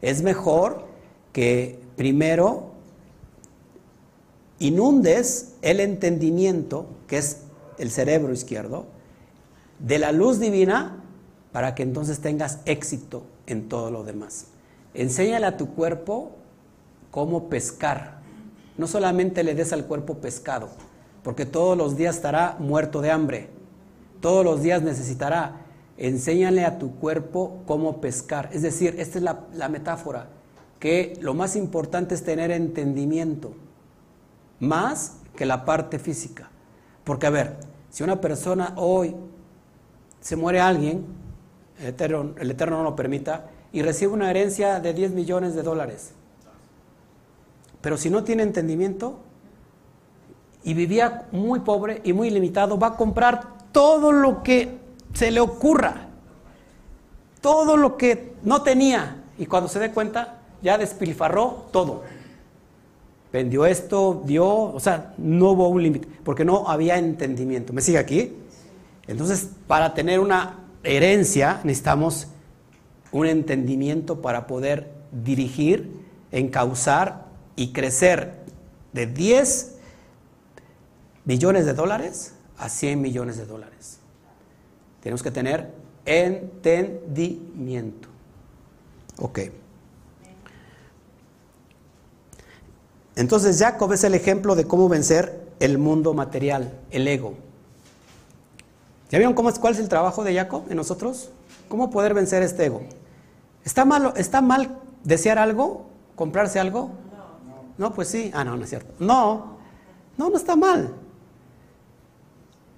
es 0.00 0.22
mejor 0.22 0.86
que 1.32 1.80
primero 1.96 2.72
inundes 4.58 5.54
el 5.62 5.80
entendimiento, 5.80 6.86
que 7.06 7.18
es 7.18 7.38
el 7.78 7.90
cerebro 7.90 8.32
izquierdo, 8.32 8.86
de 9.78 9.98
la 9.98 10.12
luz 10.12 10.38
divina 10.38 11.02
para 11.50 11.74
que 11.74 11.82
entonces 11.82 12.20
tengas 12.20 12.60
éxito 12.64 13.24
en 13.46 13.68
todo 13.68 13.90
lo 13.90 14.04
demás. 14.04 14.46
Enséñale 14.94 15.46
a 15.46 15.56
tu 15.56 15.74
cuerpo 15.74 16.32
cómo 17.10 17.48
pescar. 17.48 18.20
No 18.78 18.86
solamente 18.86 19.42
le 19.42 19.54
des 19.54 19.72
al 19.72 19.86
cuerpo 19.86 20.18
pescado, 20.18 20.68
porque 21.22 21.46
todos 21.46 21.76
los 21.76 21.96
días 21.96 22.16
estará 22.16 22.56
muerto 22.58 23.00
de 23.00 23.10
hambre. 23.10 23.50
Todos 24.20 24.44
los 24.44 24.62
días 24.62 24.82
necesitará. 24.82 25.61
Enséñale 25.98 26.64
a 26.64 26.78
tu 26.78 26.96
cuerpo 26.96 27.62
cómo 27.66 28.00
pescar. 28.00 28.48
Es 28.52 28.62
decir, 28.62 28.94
esta 28.98 29.18
es 29.18 29.24
la, 29.24 29.68
metáfora, 29.68 30.28
que 30.78 31.18
lo 31.20 31.34
más 31.34 31.54
importante 31.56 32.14
es 32.14 32.24
tener 32.24 32.50
entendimiento, 32.50 33.52
más 34.58 35.18
que 35.36 35.46
la 35.46 35.64
parte 35.64 35.98
física. 35.98 36.50
Porque 37.04 37.26
a 37.26 37.30
ver, 37.30 37.56
si 37.90 38.02
una 38.02 38.20
persona 38.20 38.74
hoy 38.76 39.14
se 40.20 40.36
muere 40.36 40.60
alguien, 40.60 41.04
el 41.80 41.88
Eterno, 41.88 42.34
el 42.38 42.50
Eterno 42.50 42.78
no 42.78 42.84
lo 42.84 42.96
permita, 42.96 43.50
y 43.72 43.82
recibe 43.82 44.12
una 44.12 44.30
herencia 44.30 44.80
de 44.80 44.92
10 44.92 45.12
millones 45.12 45.54
de 45.54 45.62
dólares. 45.62 46.12
Pero 47.80 47.96
si 47.96 48.10
no 48.10 48.22
tiene 48.22 48.44
entendimiento 48.44 49.18
y 50.62 50.74
vivía 50.74 51.26
muy 51.32 51.60
pobre 51.60 52.00
y 52.04 52.12
muy 52.12 52.30
limitado, 52.30 52.78
va 52.78 52.88
a 52.88 52.96
comprar 52.96 53.58
todo 53.72 54.12
lo 54.12 54.42
que 54.42 54.81
se 55.12 55.30
le 55.30 55.40
ocurra, 55.40 56.08
todo 57.40 57.76
lo 57.76 57.96
que 57.96 58.34
no 58.42 58.62
tenía, 58.62 59.24
y 59.38 59.46
cuando 59.46 59.68
se 59.68 59.78
dé 59.78 59.90
cuenta, 59.90 60.40
ya 60.62 60.78
despilfarró 60.78 61.66
todo. 61.72 62.02
Vendió 63.32 63.66
esto, 63.66 64.22
dio, 64.24 64.46
o 64.46 64.80
sea, 64.80 65.14
no 65.18 65.50
hubo 65.50 65.68
un 65.68 65.82
límite, 65.82 66.08
porque 66.22 66.44
no 66.44 66.68
había 66.68 66.98
entendimiento. 66.98 67.72
¿Me 67.72 67.80
sigue 67.80 67.98
aquí? 67.98 68.36
Entonces, 69.06 69.48
para 69.66 69.94
tener 69.94 70.20
una 70.20 70.58
herencia 70.84 71.60
necesitamos 71.64 72.28
un 73.10 73.26
entendimiento 73.26 74.20
para 74.20 74.46
poder 74.46 74.92
dirigir, 75.12 76.00
encauzar 76.30 77.26
y 77.56 77.72
crecer 77.72 78.42
de 78.92 79.06
10 79.06 79.76
millones 81.24 81.66
de 81.66 81.74
dólares 81.74 82.34
a 82.58 82.68
100 82.68 83.00
millones 83.00 83.36
de 83.36 83.46
dólares. 83.46 84.01
Tenemos 85.02 85.22
que 85.22 85.30
tener 85.30 85.72
entendimiento. 86.04 88.08
Ok. 89.18 89.40
Entonces 93.14 93.58
Jacob 93.58 93.92
es 93.92 94.04
el 94.04 94.14
ejemplo 94.14 94.54
de 94.54 94.64
cómo 94.64 94.88
vencer 94.88 95.48
el 95.60 95.78
mundo 95.78 96.14
material, 96.14 96.72
el 96.90 97.06
ego. 97.06 97.34
¿Ya 99.10 99.18
vieron 99.18 99.34
cuál 99.34 99.74
es 99.74 99.80
el 99.80 99.88
trabajo 99.88 100.24
de 100.24 100.34
Jacob 100.34 100.64
en 100.70 100.76
nosotros? 100.76 101.30
¿Cómo 101.68 101.90
poder 101.90 102.14
vencer 102.14 102.42
este 102.42 102.66
ego? 102.66 102.82
¿Está, 103.64 103.84
malo, 103.84 104.14
¿Está 104.16 104.40
mal 104.40 104.78
desear 105.04 105.38
algo? 105.38 105.86
¿Comprarse 106.16 106.58
algo? 106.58 106.90
No, 107.76 107.92
pues 107.92 108.08
sí. 108.08 108.30
Ah, 108.34 108.44
no, 108.44 108.56
no 108.56 108.64
es 108.64 108.70
cierto. 108.70 108.94
No, 108.98 109.58
no, 110.16 110.30
no 110.30 110.36
está 110.36 110.56
mal. 110.56 110.94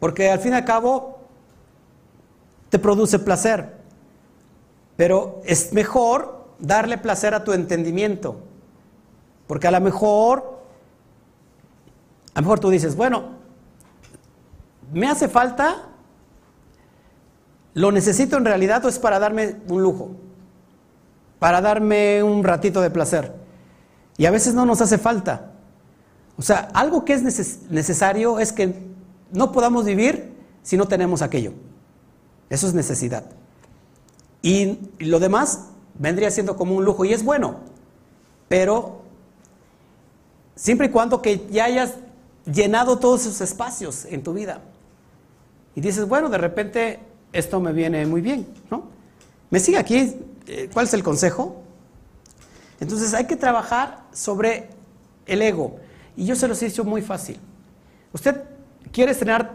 Porque 0.01 0.31
al 0.31 0.41
fin 0.41 0.53
y 0.53 0.57
al 0.57 0.65
cabo 0.65 1.14
te 2.75 2.81
produce 2.81 3.21
placer. 3.21 3.77
Pero 4.97 5.41
es 5.45 5.73
mejor 5.73 6.49
darle 6.59 6.99
placer 6.99 7.33
a 7.33 7.45
tu 7.45 7.53
entendimiento. 7.53 8.41
Porque 9.47 9.69
a 9.69 9.71
lo 9.71 9.81
mejor, 9.81 10.59
a 12.35 12.41
lo 12.41 12.43
mejor 12.43 12.59
tú 12.59 12.71
dices, 12.71 12.97
bueno, 12.97 13.29
me 14.93 15.07
hace 15.07 15.29
falta 15.29 15.91
¿Lo 17.75 17.93
necesito 17.93 18.37
en 18.37 18.45
realidad 18.45 18.85
o 18.85 18.89
es 18.89 18.99
para 18.99 19.21
darme 19.21 19.57
un 19.69 19.83
lujo? 19.83 20.13
Para 21.41 21.61
darme 21.61 22.23
un 22.23 22.43
ratito 22.43 22.81
de 22.81 22.91
placer. 22.91 23.35
Y 24.17 24.27
a 24.27 24.33
veces 24.33 24.55
no 24.55 24.65
nos 24.65 24.81
hace 24.81 24.97
falta. 24.97 25.53
O 26.37 26.43
sea, 26.43 26.69
algo 26.73 27.05
que 27.05 27.13
es 27.15 27.23
necesario 27.71 28.41
es 28.41 28.53
que 28.53 28.75
no 29.33 29.53
podamos 29.53 29.85
vivir 29.85 30.35
si 30.63 30.77
no 30.77 30.87
tenemos 30.87 31.21
aquello. 31.21 31.53
Eso 32.51 32.67
es 32.67 32.75
necesidad. 32.75 33.25
Y 34.43 34.79
lo 34.99 35.21
demás 35.21 35.67
vendría 35.99 36.31
siendo 36.31 36.57
como 36.57 36.75
un 36.75 36.85
lujo 36.85 37.05
y 37.05 37.13
es 37.13 37.25
bueno. 37.25 37.57
Pero 38.49 39.03
siempre 40.55 40.89
y 40.89 40.91
cuando 40.91 41.23
que 41.23 41.47
ya 41.51 41.65
hayas 41.65 41.95
llenado 42.45 42.99
todos 42.99 43.23
esos 43.23 43.41
espacios 43.41 44.05
en 44.05 44.23
tu 44.23 44.35
vida. 44.35 44.61
Y 45.75 45.81
dices, 45.81 46.07
bueno, 46.07 46.29
de 46.29 46.39
repente 46.39 47.01
esto 47.33 47.61
me 47.61 47.73
viene 47.73 48.07
muy 48.07 48.21
bien, 48.21 48.47
¿no? 48.71 48.85
¿Me 49.51 49.61
sigue 49.61 49.79
aquí? 49.79 50.17
Eh, 50.47 50.69
¿Cuál 50.73 50.87
es 50.87 50.95
el 50.95 51.03
consejo? 51.03 51.63
Entonces 52.81 53.15
hay 53.15 53.27
que 53.27 53.37
trabajar 53.37 54.05
sobre 54.13 54.69
el 55.27 55.43
ego. 55.43 55.77
Y 56.17 56.27
yo 56.27 56.37
se 56.37 56.47
los 56.47 56.63
he 56.63 56.67
dicho 56.67 56.85
muy 56.85 57.03
fácil. 57.03 57.39
¿Usted 58.13 58.43
quiere 58.93 59.13
estrenar 59.13 59.53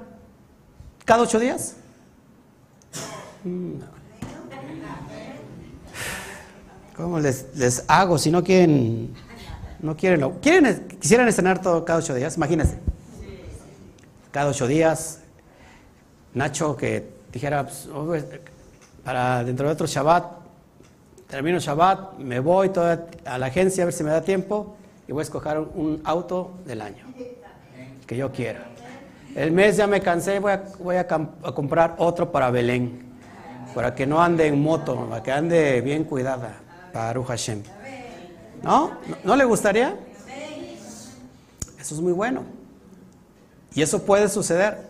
cada 1.05 1.23
ocho 1.23 1.39
días? 1.39 1.75
¿Cómo 6.95 7.19
les, 7.19 7.47
les 7.55 7.85
hago 7.87 8.17
si 8.17 8.29
no 8.31 8.43
quieren, 8.43 9.13
no 9.79 9.95
quieren, 9.95 10.29
quieren, 10.41 10.87
quisieran 10.99 11.27
estrenar 11.27 11.61
todo 11.61 11.85
cada 11.85 11.99
ocho 11.99 12.13
días? 12.13 12.35
Imagínense. 12.35 12.77
Cada 14.31 14.49
ocho 14.49 14.67
días, 14.67 15.21
Nacho 16.33 16.75
que 16.75 17.07
dijera, 17.31 17.63
pues, 17.63 17.87
oh, 17.87 18.13
para 19.03 19.43
dentro 19.43 19.67
de 19.67 19.73
otro 19.73 19.87
Shabbat, 19.87 20.25
termino 21.27 21.59
Shabbat, 21.59 22.17
me 22.19 22.39
voy 22.39 22.71
a 23.25 23.37
la 23.37 23.45
agencia 23.45 23.83
a 23.83 23.85
ver 23.85 23.93
si 23.93 24.03
me 24.03 24.11
da 24.11 24.21
tiempo 24.21 24.75
y 25.07 25.11
voy 25.11 25.21
a 25.21 25.23
escoger 25.23 25.57
un 25.57 26.01
auto 26.03 26.59
del 26.65 26.81
año 26.81 27.05
que 28.05 28.17
yo 28.17 28.31
quiera. 28.31 28.65
El 29.35 29.51
mes 29.51 29.77
ya 29.77 29.87
me 29.87 30.01
cansé, 30.01 30.39
voy 30.39 30.51
a, 30.51 30.63
voy 30.79 30.95
a, 30.97 31.07
comprar 31.07 31.95
otro 31.97 32.31
para 32.31 32.51
Belén, 32.51 33.08
para 33.73 33.95
que 33.95 34.05
no 34.05 34.21
ande 34.21 34.47
en 34.47 34.61
moto, 34.61 35.07
para 35.09 35.23
que 35.23 35.31
ande 35.31 35.81
bien 35.81 36.03
cuidada, 36.03 36.57
para 36.91 37.23
Hashem. 37.23 37.63
¿No? 38.63 38.91
¿No 39.23 39.35
le 39.35 39.45
gustaría? 39.45 39.97
Eso 41.79 41.95
es 41.95 42.01
muy 42.01 42.11
bueno. 42.11 42.43
Y 43.73 43.81
eso 43.81 44.03
puede 44.03 44.27
suceder. 44.29 44.89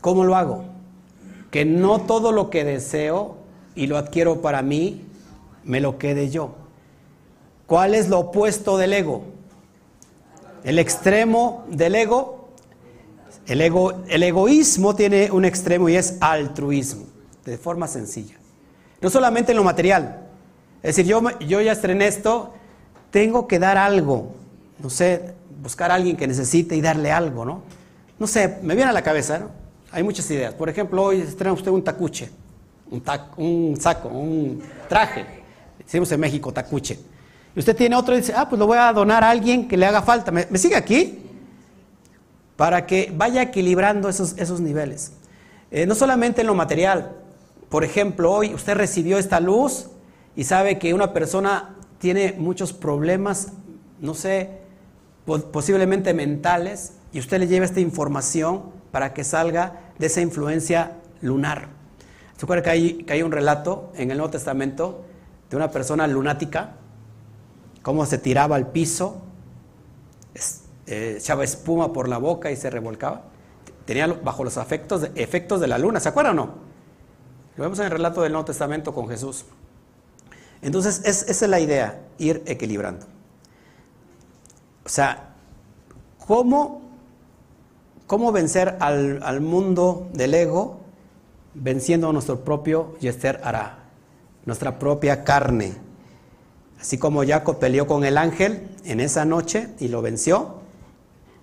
¿Cómo 0.00 0.24
lo 0.24 0.36
hago? 0.36 0.64
Que 1.50 1.64
no 1.64 2.00
todo 2.02 2.32
lo 2.32 2.50
que 2.50 2.64
deseo 2.64 3.36
y 3.74 3.86
lo 3.86 3.96
adquiero 3.96 4.40
para 4.40 4.62
mí, 4.62 5.04
me 5.64 5.80
lo 5.80 5.98
quede 5.98 6.30
yo. 6.30 6.54
¿Cuál 7.66 7.94
es 7.94 8.08
lo 8.08 8.20
opuesto 8.20 8.78
del 8.78 8.92
ego? 8.92 9.24
El 10.64 10.78
extremo 10.78 11.64
del 11.68 11.94
ego, 11.94 12.37
el, 13.48 13.60
ego, 13.60 14.04
el 14.08 14.22
egoísmo 14.22 14.94
tiene 14.94 15.30
un 15.30 15.44
extremo 15.44 15.88
y 15.88 15.96
es 15.96 16.16
altruismo, 16.20 17.06
de 17.44 17.58
forma 17.58 17.88
sencilla. 17.88 18.36
No 19.00 19.10
solamente 19.10 19.52
en 19.52 19.56
lo 19.56 19.64
material. 19.64 20.26
Es 20.82 20.96
decir, 20.96 21.12
yo, 21.46 21.60
ya 21.60 21.72
estrené 21.72 22.06
esto, 22.06 22.54
tengo 23.10 23.48
que 23.48 23.58
dar 23.58 23.76
algo. 23.76 24.34
No 24.78 24.90
sé, 24.90 25.34
buscar 25.62 25.90
a 25.90 25.94
alguien 25.94 26.16
que 26.16 26.26
necesite 26.26 26.76
y 26.76 26.80
darle 26.80 27.10
algo, 27.10 27.44
¿no? 27.44 27.62
No 28.18 28.26
sé, 28.26 28.58
me 28.62 28.74
viene 28.74 28.90
a 28.90 28.92
la 28.92 29.02
cabeza, 29.02 29.38
¿no? 29.38 29.50
Hay 29.90 30.02
muchas 30.02 30.30
ideas. 30.30 30.54
Por 30.54 30.68
ejemplo, 30.68 31.02
hoy 31.02 31.22
estrena 31.22 31.52
usted 31.52 31.70
un 31.70 31.82
tacuche, 31.82 32.30
un, 32.90 33.02
un 33.38 33.76
saco, 33.80 34.08
un 34.08 34.62
traje. 34.88 35.24
Decimos 35.78 36.12
en 36.12 36.20
México 36.20 36.52
tacuche. 36.52 36.98
Y 37.56 37.58
usted 37.58 37.74
tiene 37.74 37.96
otro 37.96 38.14
y 38.14 38.18
dice, 38.18 38.34
ah, 38.36 38.48
pues 38.48 38.58
lo 38.58 38.66
voy 38.66 38.78
a 38.78 38.92
donar 38.92 39.24
a 39.24 39.30
alguien 39.30 39.66
que 39.66 39.76
le 39.76 39.86
haga 39.86 40.02
falta. 40.02 40.30
¿Me, 40.30 40.46
sigue 40.58 40.76
aquí? 40.76 41.27
Para 42.58 42.86
que 42.86 43.12
vaya 43.16 43.40
equilibrando 43.40 44.08
esos, 44.08 44.36
esos 44.36 44.60
niveles. 44.60 45.12
Eh, 45.70 45.86
no 45.86 45.94
solamente 45.94 46.40
en 46.40 46.48
lo 46.48 46.56
material. 46.56 47.12
Por 47.68 47.84
ejemplo, 47.84 48.32
hoy 48.32 48.52
usted 48.52 48.74
recibió 48.74 49.16
esta 49.16 49.38
luz 49.38 49.90
y 50.34 50.42
sabe 50.42 50.76
que 50.76 50.92
una 50.92 51.12
persona 51.12 51.76
tiene 52.00 52.34
muchos 52.36 52.72
problemas, 52.72 53.52
no 54.00 54.12
sé, 54.12 54.58
posiblemente 55.52 56.12
mentales, 56.14 56.94
y 57.12 57.20
usted 57.20 57.38
le 57.38 57.46
lleva 57.46 57.64
esta 57.64 57.78
información 57.78 58.64
para 58.90 59.14
que 59.14 59.22
salga 59.22 59.92
de 60.00 60.06
esa 60.06 60.20
influencia 60.20 60.96
lunar. 61.20 61.68
¿Se 62.36 62.44
acuerda 62.44 62.64
que 62.64 62.70
hay, 62.70 62.92
que 63.04 63.12
hay 63.12 63.22
un 63.22 63.30
relato 63.30 63.92
en 63.94 64.10
el 64.10 64.16
Nuevo 64.16 64.32
Testamento 64.32 65.04
de 65.48 65.56
una 65.56 65.70
persona 65.70 66.08
lunática? 66.08 66.72
Cómo 67.82 68.04
se 68.04 68.18
tiraba 68.18 68.56
al 68.56 68.72
piso, 68.72 69.22
eh, 70.88 71.16
echaba 71.18 71.44
espuma 71.44 71.92
por 71.92 72.08
la 72.08 72.18
boca 72.18 72.50
y 72.50 72.56
se 72.56 72.70
revolcaba. 72.70 73.22
Tenía 73.84 74.06
bajo 74.06 74.44
los 74.44 74.56
efectos 74.56 75.60
de, 75.60 75.66
la 75.66 75.78
luna, 75.78 76.00
¿se 76.00 76.08
acuerdan 76.08 76.38
o 76.38 76.46
no? 76.46 76.54
Lo 77.56 77.64
vemos 77.64 77.78
en 77.78 77.86
el 77.86 77.90
relato 77.90 78.22
del 78.22 78.32
Nuevo 78.32 78.44
Testamento 78.44 78.94
con 78.94 79.08
Jesús. 79.08 79.44
Entonces, 80.62 81.02
esa 81.04 81.26
es 81.30 81.42
la 81.42 81.60
idea, 81.60 82.00
ir 82.18 82.42
equilibrando. 82.46 83.06
O 84.84 84.88
sea, 84.88 85.34
¿cómo, 86.26 86.82
cómo 88.06 88.32
vencer 88.32 88.76
al, 88.80 89.22
al 89.22 89.40
mundo 89.40 90.08
del 90.12 90.34
ego 90.34 90.80
venciendo 91.54 92.08
a 92.08 92.12
nuestro 92.12 92.44
propio 92.44 92.96
Yester 92.98 93.40
Ara, 93.44 93.84
nuestra 94.44 94.78
propia 94.78 95.24
carne? 95.24 95.74
Así 96.80 96.96
como 96.96 97.24
Jacob 97.26 97.58
peleó 97.58 97.86
con 97.86 98.04
el 98.04 98.18
ángel 98.18 98.68
en 98.84 99.00
esa 99.00 99.24
noche 99.24 99.68
y 99.80 99.88
lo 99.88 100.00
venció, 100.00 100.57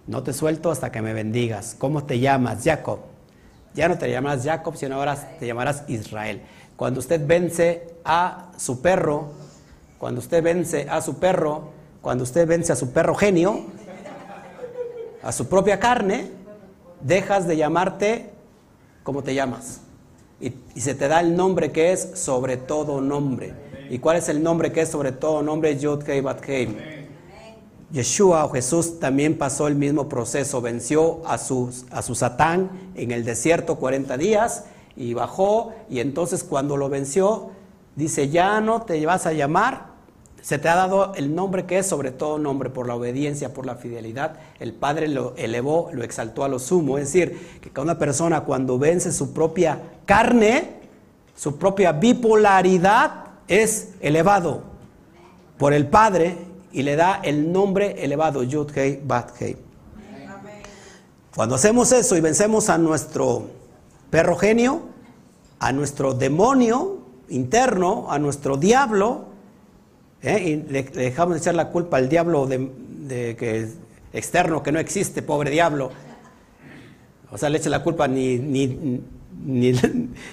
no 0.08 0.24
te 0.24 0.34
suelto 0.34 0.72
hasta 0.72 0.92
que 0.92 1.02
me 1.02 1.14
bendigas. 1.14 1.76
¿Cómo 1.78 2.04
te 2.04 2.20
llamas? 2.20 2.64
Jacob. 2.64 3.00
Ya 3.74 3.90
no 3.90 3.98
te 3.98 4.10
llamarás 4.10 4.44
Jacob, 4.44 4.78
sino 4.78 4.96
ahora 4.96 5.16
te 5.16 5.46
llamarás 5.46 5.84
Israel. 5.88 6.42
Cuando 6.76 7.00
usted 7.00 7.26
vence 7.26 7.96
a 8.06 8.52
su 8.58 8.82
perro, 8.82 9.32
cuando 9.98 10.20
usted 10.20 10.44
vence 10.44 10.88
a 10.90 11.02
su 11.02 11.20
perro, 11.20 11.70
cuando 12.02 12.24
usted 12.24 12.48
vence 12.48 12.72
a 12.72 12.76
su 12.76 12.92
perro 12.92 13.16
genio, 13.16 13.66
a 15.24 15.32
su 15.32 15.50
propia 15.50 15.80
carne, 15.80 16.30
dejas 17.02 17.48
de 17.48 17.58
llamarte 17.58 18.30
como 19.04 19.24
te 19.24 19.34
llamas. 19.34 19.82
Y, 20.40 20.54
se 20.80 20.96
te 20.96 21.08
da 21.08 21.20
el 21.22 21.36
nombre 21.36 21.72
que 21.72 21.92
es 21.92 22.12
sobre 22.16 22.58
todo 22.58 23.02
nombre. 23.02 23.54
¿Y 23.90 24.00
cuál 24.00 24.18
es 24.18 24.30
el 24.30 24.44
nombre 24.44 24.72
que 24.72 24.82
es 24.82 24.90
sobre 24.90 25.12
todo 25.12 25.42
nombre? 25.42 25.78
Yud 25.78 26.04
Kei 26.04 26.22
Yeshua 27.96 28.44
o 28.44 28.50
Jesús 28.50 29.00
también 29.00 29.38
pasó 29.38 29.70
el 29.70 29.76
mismo 29.76 30.10
proceso, 30.10 30.60
venció 30.60 31.26
a 31.26 31.38
su, 31.38 31.74
a 31.92 32.02
su 32.02 32.14
Satán 32.14 32.70
en 32.94 33.12
el 33.12 33.24
desierto 33.24 33.78
40 33.78 34.18
días 34.18 34.66
y 34.98 35.14
bajó 35.14 35.74
y 35.90 36.02
entonces 36.02 36.44
cuando 36.44 36.76
lo 36.76 36.90
venció 36.90 37.52
dice, 37.96 38.28
ya 38.28 38.60
no 38.60 38.82
te 38.82 39.06
vas 39.06 39.26
a 39.26 39.32
llamar, 39.32 39.96
se 40.42 40.60
te 40.60 40.68
ha 40.68 40.76
dado 40.76 41.14
el 41.16 41.34
nombre 41.34 41.66
que 41.66 41.78
es 41.78 41.88
sobre 41.88 42.12
todo 42.12 42.38
nombre 42.38 42.70
por 42.70 42.86
la 42.86 42.96
obediencia, 42.96 43.54
por 43.54 43.66
la 43.66 43.76
fidelidad. 43.76 44.40
El 44.60 44.74
Padre 44.74 45.08
lo 45.08 45.34
elevó, 45.38 45.90
lo 45.94 46.04
exaltó 46.04 46.44
a 46.44 46.50
lo 46.50 46.60
sumo. 46.60 46.98
Es 46.98 47.14
decir, 47.14 47.60
que 47.62 47.80
una 47.80 47.98
persona 47.98 48.42
cuando 48.42 48.78
vence 48.78 49.14
su 49.14 49.34
propia 49.34 49.82
carne, 50.06 50.82
su 51.34 51.56
propia 51.56 51.94
bipolaridad, 51.94 53.24
es 53.48 53.94
elevado 54.02 54.64
por 55.58 55.74
el 55.74 55.88
Padre 55.88 56.38
y 56.76 56.84
le 56.84 56.98
da 56.98 57.22
el 57.24 57.54
nombre 57.54 58.04
elevado, 58.04 58.44
Yud 58.44 58.70
Hei 58.76 59.00
Bat. 59.02 59.32
Cuando 61.34 61.56
hacemos 61.56 61.94
eso 61.94 62.18
y 62.18 62.22
vencemos 62.22 62.68
a 62.70 62.78
nuestro 62.78 63.48
perro 64.10 64.36
genio, 64.36 64.82
a 65.60 65.72
nuestro 65.72 66.14
demonio 66.14 66.98
interno, 67.30 68.12
a 68.12 68.20
nuestro 68.20 68.58
diablo, 68.58 69.24
¿eh? 70.22 70.44
y 70.44 70.70
le, 70.70 70.84
dejamos 70.84 71.36
de 71.36 71.40
echar 71.40 71.56
la 71.56 71.70
culpa 71.70 71.96
al 71.96 72.10
diablo 72.10 72.46
de, 72.46 73.38
que 73.38 73.70
externo 74.12 74.62
que 74.62 74.74
no 74.74 74.80
existe, 74.80 75.22
pobre 75.22 75.52
diablo. 75.52 75.92
O 77.32 77.38
sea, 77.38 77.50
le 77.50 77.58
echas 77.58 77.72
la 77.72 77.84
culpa 77.84 78.10
ni, 78.10 78.38
ni, 78.38 78.68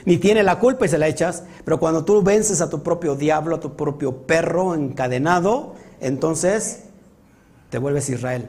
ni, 0.04 0.16
tiene 0.18 0.42
la 0.42 0.58
culpa 0.58 0.86
y 0.86 0.88
se 0.88 0.98
la 0.98 1.06
echas. 1.06 1.44
Pero 1.64 1.78
cuando 1.78 2.04
tú 2.04 2.20
vences 2.20 2.60
a 2.60 2.68
tu 2.68 2.82
propio 2.82 3.14
diablo, 3.14 3.54
a 3.56 3.60
tu 3.60 3.76
propio 3.76 4.26
perro 4.26 4.74
encadenado, 4.74 5.74
entonces 6.02 6.80
te 7.70 7.78
vuelves 7.78 8.10
Israel. 8.10 8.48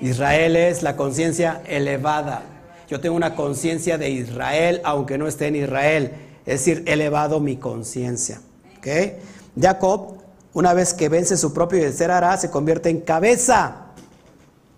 Israel 0.00 0.56
es 0.56 0.82
la 0.82 0.96
conciencia 0.96 1.62
elevada. 1.66 2.42
Yo 2.88 3.00
tengo 3.00 3.14
una 3.14 3.36
conciencia 3.36 3.96
de 3.98 4.10
Israel, 4.10 4.80
aunque 4.84 5.16
no 5.16 5.28
esté 5.28 5.46
en 5.46 5.56
Israel. 5.56 6.12
Es 6.44 6.64
decir, 6.64 6.82
elevado 6.86 7.38
mi 7.38 7.56
conciencia. 7.56 8.40
¿Okay? 8.78 9.18
Jacob, 9.58 10.16
una 10.52 10.74
vez 10.74 10.94
que 10.94 11.08
vence 11.08 11.36
su 11.36 11.52
propio 11.52 11.90
ser 11.92 12.10
hará, 12.10 12.36
se 12.36 12.50
convierte 12.50 12.88
en 12.88 13.00
cabeza. 13.00 13.86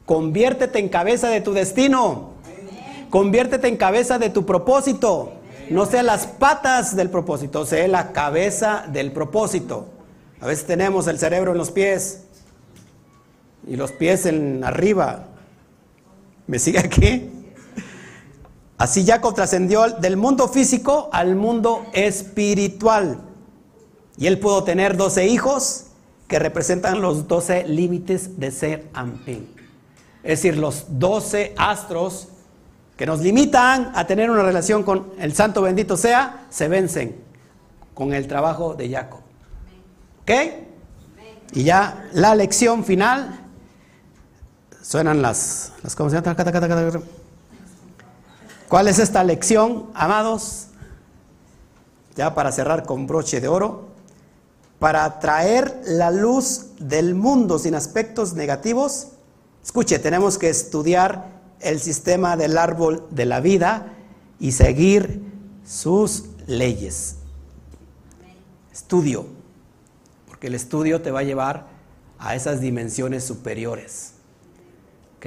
Conviértete 0.05 0.79
en 0.79 0.89
cabeza 0.89 1.29
de 1.29 1.41
tu 1.41 1.53
destino. 1.53 2.33
Conviértete 3.09 3.69
en 3.69 3.77
cabeza 3.77 4.19
de 4.19 4.29
tu 4.29 4.45
propósito. 4.45 5.33
No 5.71 5.87
sea 5.87 6.03
las 6.03 6.27
patas 6.27 6.95
del 6.97 7.09
propósito, 7.09 7.65
sea 7.65 7.89
la 7.89 8.13
cabeza 8.13 8.85
del 8.93 9.13
propósito. 9.13 9.87
A 10.43 10.47
veces 10.47 10.67
tenemos 10.67 11.07
el 11.07 11.21
cerebro 11.21 11.53
en 11.53 11.59
los 11.59 11.71
pies 11.71 12.25
y 13.65 13.77
los 13.77 13.93
pies 13.93 14.27
en 14.27 14.65
arriba. 14.65 15.27
¿Me 16.49 16.59
sigue 16.59 16.81
aquí? 16.81 17.31
Así 18.77 19.07
Jacob 19.07 19.37
trascendió 19.37 19.89
del 19.89 20.17
mundo 20.17 20.49
físico 20.49 21.09
al 21.13 21.37
mundo 21.37 21.87
espiritual. 21.93 23.21
Y 24.17 24.27
él 24.27 24.41
pudo 24.41 24.65
tener 24.65 24.97
12 24.97 25.29
hijos 25.29 25.85
que 26.27 26.41
representan 26.41 27.01
los 27.01 27.29
12 27.29 27.69
límites 27.69 28.41
de 28.41 28.51
ser 28.51 28.89
Ampin. 28.95 29.49
Es 30.25 30.41
decir, 30.41 30.59
los 30.59 30.87
12 30.99 31.55
astros 31.57 32.27
que 32.97 33.07
nos 33.07 33.21
limitan 33.21 33.93
a 33.95 34.09
tener 34.09 34.29
una 34.29 34.43
relación 34.43 34.83
con 34.83 35.13
el 35.21 35.35
santo 35.35 35.63
bendito 35.63 35.97
sea, 35.97 36.47
se 36.51 36.67
vencen 36.67 37.15
con 37.95 38.13
el 38.13 38.27
trabajo 38.27 38.75
de 38.75 38.91
Jacob. 38.91 39.21
¿Ok? 40.23 40.31
Y 41.53 41.65
ya 41.65 42.09
la 42.13 42.35
lección 42.35 42.85
final. 42.85 43.41
Suenan 44.81 45.23
las, 45.23 45.73
las 45.83 45.95
¿cómo 45.95 46.11
se 46.11 46.21
llama? 46.21 47.03
¿Cuál 48.69 48.89
es 48.89 48.99
esta 48.99 49.23
lección, 49.23 49.91
amados? 49.95 50.69
Ya 52.17 52.35
para 52.35 52.53
cerrar 52.53 52.85
con 52.85 53.07
broche 53.07 53.41
de 53.41 53.49
oro. 53.49 53.89
Para 54.79 55.21
traer 55.21 55.81
la 55.85 56.11
luz 56.11 56.67
del 56.79 57.15
mundo 57.15 57.59
sin 57.59 57.75
aspectos 57.75 58.35
negativos. 58.35 59.09
Escuche, 59.63 59.99
tenemos 59.99 60.39
que 60.39 60.49
estudiar 60.49 61.27
el 61.61 61.81
sistema 61.81 62.37
del 62.37 62.59
árbol 62.59 63.07
de 63.11 63.27
la 63.27 63.41
vida 63.41 63.95
y 64.41 64.53
seguir 64.53 65.23
sus 65.65 66.25
leyes. 66.47 67.17
Estudio 68.73 69.27
que 70.43 70.49
el 70.49 70.57
estudio 70.57 71.01
te 71.01 71.13
va 71.13 71.21
a 71.21 71.23
llevar 71.23 71.67
a 72.19 72.35
esas 72.35 72.61
dimensiones 72.61 73.23
superiores. 73.23 74.15
¿Ok? 75.17 75.27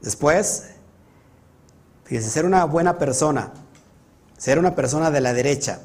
Después, 0.00 0.68
fíjense, 2.04 2.30
ser 2.30 2.44
una 2.44 2.64
buena 2.66 2.98
persona, 2.98 3.52
ser 4.38 4.60
una 4.60 4.76
persona 4.76 5.10
de 5.10 5.20
la 5.20 5.32
derecha, 5.32 5.80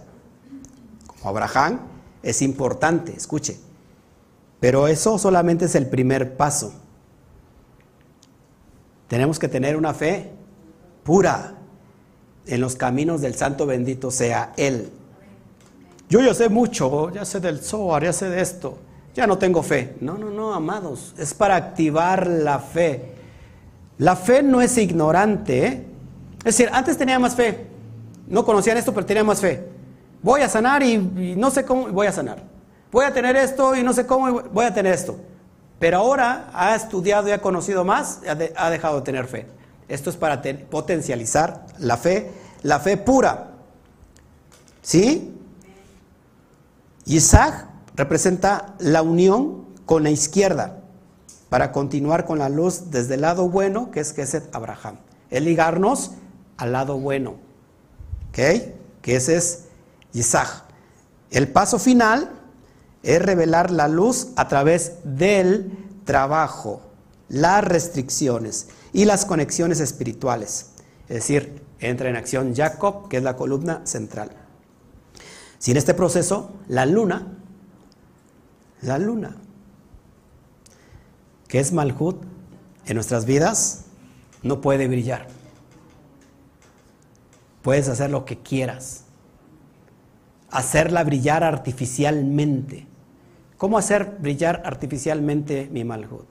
como 1.08 1.30
Abraham, 1.30 1.80
es 2.22 2.44
importante, 2.44 3.16
escuche. 3.18 3.58
Pero 4.60 4.88
eso 4.88 5.18
solamente 5.18 5.66
es 5.66 5.74
el 5.74 5.90
primer 5.90 6.38
paso. 6.38 6.72
Tenemos 9.08 9.40
que 9.40 9.48
tener 9.48 9.78
una 9.78 9.96
fe 9.96 10.30
pura 11.04 11.56
en 12.46 12.62
los 12.62 12.76
caminos 12.76 13.20
del 13.20 13.34
Santo 13.34 13.66
bendito 13.66 14.12
sea 14.12 14.54
Él. 14.58 14.92
Yo 16.12 16.20
ya 16.20 16.34
sé 16.34 16.50
mucho, 16.50 17.10
ya 17.10 17.24
sé 17.24 17.40
del 17.40 17.62
Zohar, 17.62 18.04
ya 18.04 18.12
sé 18.12 18.30
de 18.30 18.42
esto, 18.42 18.78
ya 19.16 19.26
no 19.26 19.38
tengo 19.38 19.64
fe. 19.64 19.96
No, 20.02 20.18
no, 20.18 20.30
no, 20.30 20.54
amados, 20.54 21.16
es 21.18 21.34
para 21.34 21.56
activar 21.56 22.28
la 22.28 22.60
fe. 22.60 23.14
La 23.98 24.18
fe 24.18 24.44
no 24.44 24.62
es 24.62 24.78
ignorante, 24.78 25.66
¿eh? 25.66 25.86
Es 26.40 26.58
decir, 26.58 26.70
antes 26.74 26.98
tenía 26.98 27.18
más 27.18 27.34
fe, 27.34 27.66
no 28.28 28.44
conocían 28.44 28.76
esto, 28.76 28.94
pero 28.94 29.06
tenía 29.06 29.24
más 29.24 29.40
fe. 29.40 29.66
Voy 30.22 30.42
a 30.42 30.50
sanar 30.50 30.84
y, 30.84 30.98
no 31.38 31.50
sé 31.50 31.64
cómo 31.64 31.88
voy 31.88 32.08
a 32.08 32.12
sanar. 32.12 32.44
Voy 32.92 33.06
a 33.06 33.14
tener 33.14 33.38
esto 33.38 33.74
y 33.74 33.82
no 33.82 33.94
sé 33.94 34.06
cómo 34.06 34.42
voy 34.52 34.66
a 34.66 34.74
tener 34.74 34.94
esto. 34.94 35.16
Pero 35.80 36.00
ahora 36.00 36.50
ha 36.54 36.76
estudiado 36.76 37.30
y 37.30 37.32
ha 37.32 37.42
conocido 37.42 37.86
más, 37.86 38.20
ha, 38.28 38.70
dejado 38.70 38.98
de 38.98 39.02
tener 39.04 39.28
fe. 39.28 39.48
Esto 39.88 40.10
es 40.10 40.18
para 40.18 40.42
potencializar 40.70 41.68
la 41.80 41.96
fe, 41.96 42.32
la 42.64 42.82
fe 42.82 42.98
pura. 42.98 43.52
¿Sí? 44.82 45.38
Isaac 47.16 47.68
representa 47.96 48.76
la 48.80 49.02
unión 49.02 49.66
con 49.86 50.04
la 50.04 50.10
izquierda. 50.10 50.78
para 51.50 51.74
continuar 51.74 52.24
con 52.24 52.40
la 52.40 52.48
luz 52.48 52.92
desde 52.92 53.16
el 53.16 53.22
lado 53.22 53.50
bueno, 53.50 53.92
que 53.92 54.00
es 54.00 54.14
Geset 54.14 54.56
Abraham. 54.56 55.00
Es 55.30 55.42
ligarnos 55.42 56.12
al 56.56 56.72
lado 56.72 56.98
bueno. 56.98 57.32
¿Ok? 58.30 58.40
Que 59.02 59.18
ese 59.18 59.36
es 59.36 59.66
Isaac. 60.14 60.64
El 61.30 61.50
paso 61.50 61.78
final 61.78 62.32
es 63.04 63.22
revelar 63.22 63.70
la 63.70 63.90
luz 63.90 64.30
a 64.38 64.48
través 64.48 64.94
del 65.04 65.74
trabajo, 66.06 66.82
las 67.28 67.62
restricciones 67.62 68.70
y 68.94 69.04
las 69.04 69.26
conexiones 69.26 69.82
espirituales. 69.82 70.68
Es 71.10 71.16
decir, 71.16 71.62
entra 71.82 72.10
en 72.10 72.16
acción 72.16 72.56
Jacob, 72.56 73.10
que 73.10 73.18
es 73.18 73.24
la 73.24 73.36
columna 73.36 73.82
central. 73.84 74.41
Sin 75.62 75.78
este 75.78 75.94
proceso, 75.94 76.56
la 76.68 76.88
luna, 76.88 77.38
la 78.82 78.98
luna, 78.98 79.36
que 81.48 81.60
es 81.60 81.72
Malhut 81.72 82.24
en 82.88 82.96
nuestras 82.96 83.26
vidas, 83.26 83.86
no 84.42 84.60
puede 84.60 84.88
brillar. 84.88 85.28
Puedes 87.62 87.90
hacer 87.90 88.10
lo 88.10 88.26
que 88.26 88.40
quieras. 88.40 89.04
Hacerla 90.50 91.04
brillar 91.04 91.44
artificialmente. 91.44 92.88
¿Cómo 93.60 93.78
hacer 93.78 94.18
brillar 94.20 94.64
artificialmente 94.66 95.70
mi 95.72 95.84
Malhut? 95.84 96.26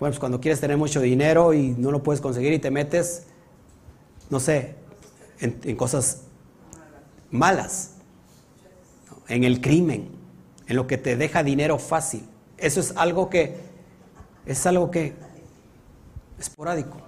Bueno, 0.00 0.10
pues 0.10 0.18
cuando 0.18 0.40
quieres 0.40 0.60
tener 0.60 0.76
mucho 0.76 1.00
dinero 1.00 1.54
y 1.54 1.68
no 1.78 1.92
lo 1.92 2.02
puedes 2.02 2.20
conseguir 2.20 2.52
y 2.52 2.58
te 2.58 2.72
metes, 2.72 3.28
no 4.28 4.40
sé, 4.40 4.74
en, 5.38 5.76
cosas 5.76 6.22
malas, 7.30 7.92
en 9.28 9.44
el 9.44 9.60
crimen, 9.60 10.10
en 10.66 10.76
lo 10.76 10.86
que 10.86 10.98
te 10.98 11.16
deja 11.16 11.42
dinero 11.42 11.78
fácil. 11.78 12.26
Eso 12.58 12.80
es 12.80 12.92
algo 12.96 13.28
que 13.28 13.56
es 14.46 14.64
algo 14.66 14.90
que 14.90 15.14
esporádico. 16.38 16.98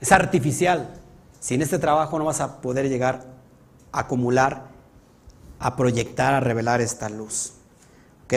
Es 0.00 0.12
artificial. 0.12 0.94
Sin 1.40 1.62
este 1.62 1.78
trabajo 1.78 2.18
no 2.18 2.24
vas 2.24 2.40
a 2.40 2.60
poder 2.60 2.88
llegar 2.88 3.26
a 3.92 4.00
acumular, 4.00 4.66
a 5.60 5.76
proyectar, 5.76 6.34
a 6.34 6.40
revelar 6.40 6.80
esta 6.80 7.08
luz. 7.08 7.52
¿Ok? 8.24 8.34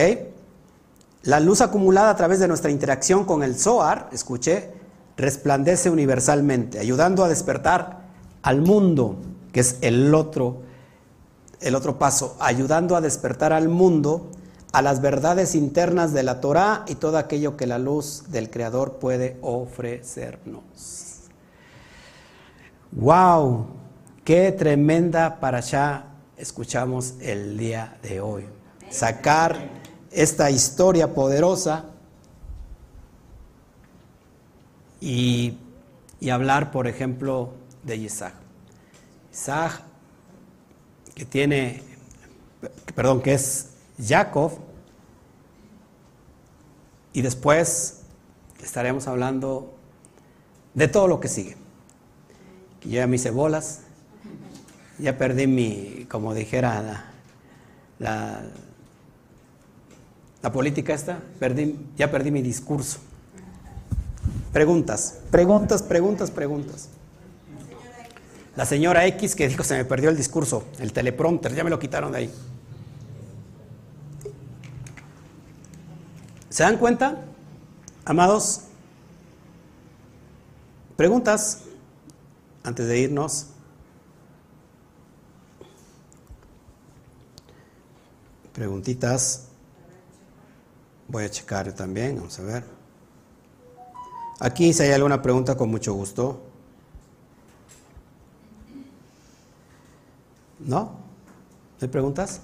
La 1.23 1.39
luz 1.39 1.61
acumulada 1.61 2.11
a 2.11 2.15
través 2.15 2.39
de 2.39 2.48
nuestra 2.48 2.72
interacción 2.72 3.26
con 3.26 3.43
el 3.43 3.56
Zohar, 3.56 4.10
escuché, 4.11 4.72
resplandece 5.18 5.89
universalmente, 5.89 6.80
ayudando 6.80 7.23
a 7.23 7.30
despertar 7.30 8.02
al 8.41 8.61
mundo, 8.61 9.18
que 9.52 9.60
es 9.60 9.77
el 9.81 10.15
otro, 10.15 10.61
el 11.61 11.75
otro 11.75 11.99
paso, 11.99 12.35
ayudando 12.39 12.95
a 12.95 13.01
despertar 13.01 13.53
al 13.53 13.69
mundo 13.69 14.29
a 14.71 14.81
las 14.81 15.01
verdades 15.01 15.55
internas 15.55 16.13
de 16.13 16.23
la 16.23 16.39
Torah 16.39 16.85
y 16.88 16.95
todo 16.95 17.17
aquello 17.17 17.57
que 17.57 17.67
la 17.67 17.77
luz 17.77 18.23
del 18.29 18.49
Creador 18.49 18.99
puede 18.99 19.38
ofrecernos. 19.41 20.61
¡Wow! 22.91 23.67
¡Qué 24.23 24.51
tremenda 24.51 25.39
para 25.39 25.59
allá 25.59 26.05
escuchamos 26.38 27.15
el 27.19 27.57
día 27.57 27.97
de 28.01 28.21
hoy! 28.21 28.45
Sacar 28.89 29.69
esta 30.11 30.51
historia 30.51 31.13
poderosa 31.13 31.85
y, 34.99 35.57
hablar, 36.31 36.71
por 36.71 36.88
ejemplo, 36.88 37.53
de 37.83 37.95
Isaac. 37.97 38.33
Isaac, 39.33 39.81
que 41.15 41.25
tiene, 41.25 41.83
perdón, 42.95 43.21
que 43.21 43.33
es 43.33 43.69
Jacob, 44.03 44.51
y 47.13 47.21
después 47.21 48.01
estaremos 48.63 49.07
hablando 49.07 49.73
de 50.73 50.88
todo 50.88 51.07
lo 51.07 51.19
que 51.19 51.27
sigue. 51.27 51.57
Ya 52.83 53.05
me 53.07 53.17
hice 53.17 53.31
bolas, 53.31 53.81
ya 54.97 55.17
perdí 55.17 55.47
mi, 55.47 56.05
como 56.09 56.33
dijera 56.33 57.05
la 57.99 58.41
la 60.41 60.51
política 60.51 60.93
esta, 60.93 61.19
perdí, 61.39 61.77
ya 61.95 62.09
perdí 62.09 62.31
mi 62.31 62.41
discurso. 62.41 62.99
Preguntas, 64.51 65.19
preguntas, 65.29 65.83
preguntas, 65.83 66.31
preguntas. 66.31 66.89
La 68.55 68.65
señora 68.65 69.05
X 69.05 69.35
que 69.35 69.47
dijo 69.47 69.63
se 69.63 69.77
me 69.77 69.85
perdió 69.85 70.09
el 70.09 70.17
discurso, 70.17 70.65
el 70.79 70.91
teleprompter, 70.91 71.55
ya 71.55 71.63
me 71.63 71.69
lo 71.69 71.79
quitaron 71.79 72.11
de 72.11 72.17
ahí. 72.17 72.33
¿Se 76.49 76.63
dan 76.63 76.77
cuenta, 76.77 77.23
amados? 78.03 78.63
Preguntas 80.97 81.63
antes 82.63 82.87
de 82.87 82.99
irnos. 82.99 83.47
Preguntitas. 88.51 89.47
Voy 91.07 91.23
a 91.23 91.29
checar 91.29 91.71
también, 91.73 92.17
vamos 92.17 92.37
a 92.39 92.43
ver. 92.43 92.63
Aquí 94.39 94.73
si 94.73 94.83
hay 94.83 94.91
alguna 94.91 95.21
pregunta, 95.21 95.55
con 95.55 95.69
mucho 95.69 95.93
gusto. 95.93 96.50
¿No? 100.65 100.83
¿No 100.83 100.91
hay 101.81 101.88
preguntas? 101.88 102.41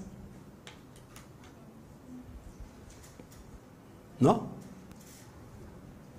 ¿No? 4.18 4.48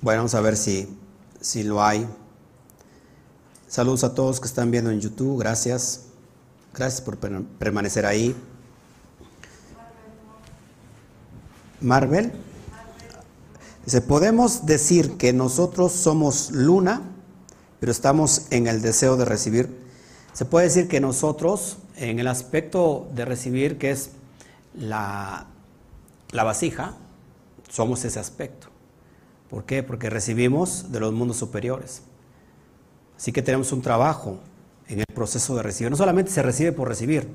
Bueno, 0.01 0.19
vamos 0.19 0.35
a 0.35 0.41
ver 0.41 0.55
si, 0.55 0.97
si 1.41 1.63
lo 1.63 1.83
hay. 1.83 2.07
Saludos 3.67 4.03
a 4.03 4.13
todos 4.13 4.39
que 4.39 4.47
están 4.47 4.71
viendo 4.71 4.89
en 4.89 5.01
YouTube, 5.01 5.39
gracias. 5.39 6.05
Gracias 6.73 7.01
por 7.01 7.17
permanecer 7.17 8.05
ahí. 8.05 8.35
Marvel. 11.81 12.31
Dice, 13.85 14.01
podemos 14.01 14.65
decir 14.65 15.17
que 15.17 15.33
nosotros 15.33 15.91
somos 15.91 16.51
luna, 16.51 17.01
pero 17.79 17.91
estamos 17.91 18.43
en 18.51 18.67
el 18.67 18.81
deseo 18.81 19.17
de 19.17 19.25
recibir. 19.25 19.79
Se 20.33 20.45
puede 20.45 20.67
decir 20.67 20.87
que 20.87 20.99
nosotros, 20.99 21.77
en 21.99 22.19
el 22.19 22.27
aspecto 22.27 23.07
de 23.13 23.25
recibir, 23.25 23.77
que 23.77 23.91
es 23.91 24.11
la, 24.73 25.47
la 26.31 26.43
vasija, 26.43 26.95
somos 27.69 28.03
ese 28.05 28.19
aspecto. 28.19 28.67
¿Por 29.49 29.65
qué? 29.65 29.83
Porque 29.83 30.09
recibimos 30.09 30.91
de 30.91 30.99
los 30.99 31.13
mundos 31.13 31.37
superiores. 31.37 32.03
Así 33.17 33.31
que 33.31 33.41
tenemos 33.41 33.71
un 33.71 33.81
trabajo 33.81 34.39
en 34.87 34.99
el 34.99 35.05
proceso 35.13 35.55
de 35.55 35.63
recibir. 35.63 35.91
No 35.91 35.97
solamente 35.97 36.31
se 36.31 36.41
recibe 36.41 36.71
por 36.71 36.87
recibir, 36.87 37.27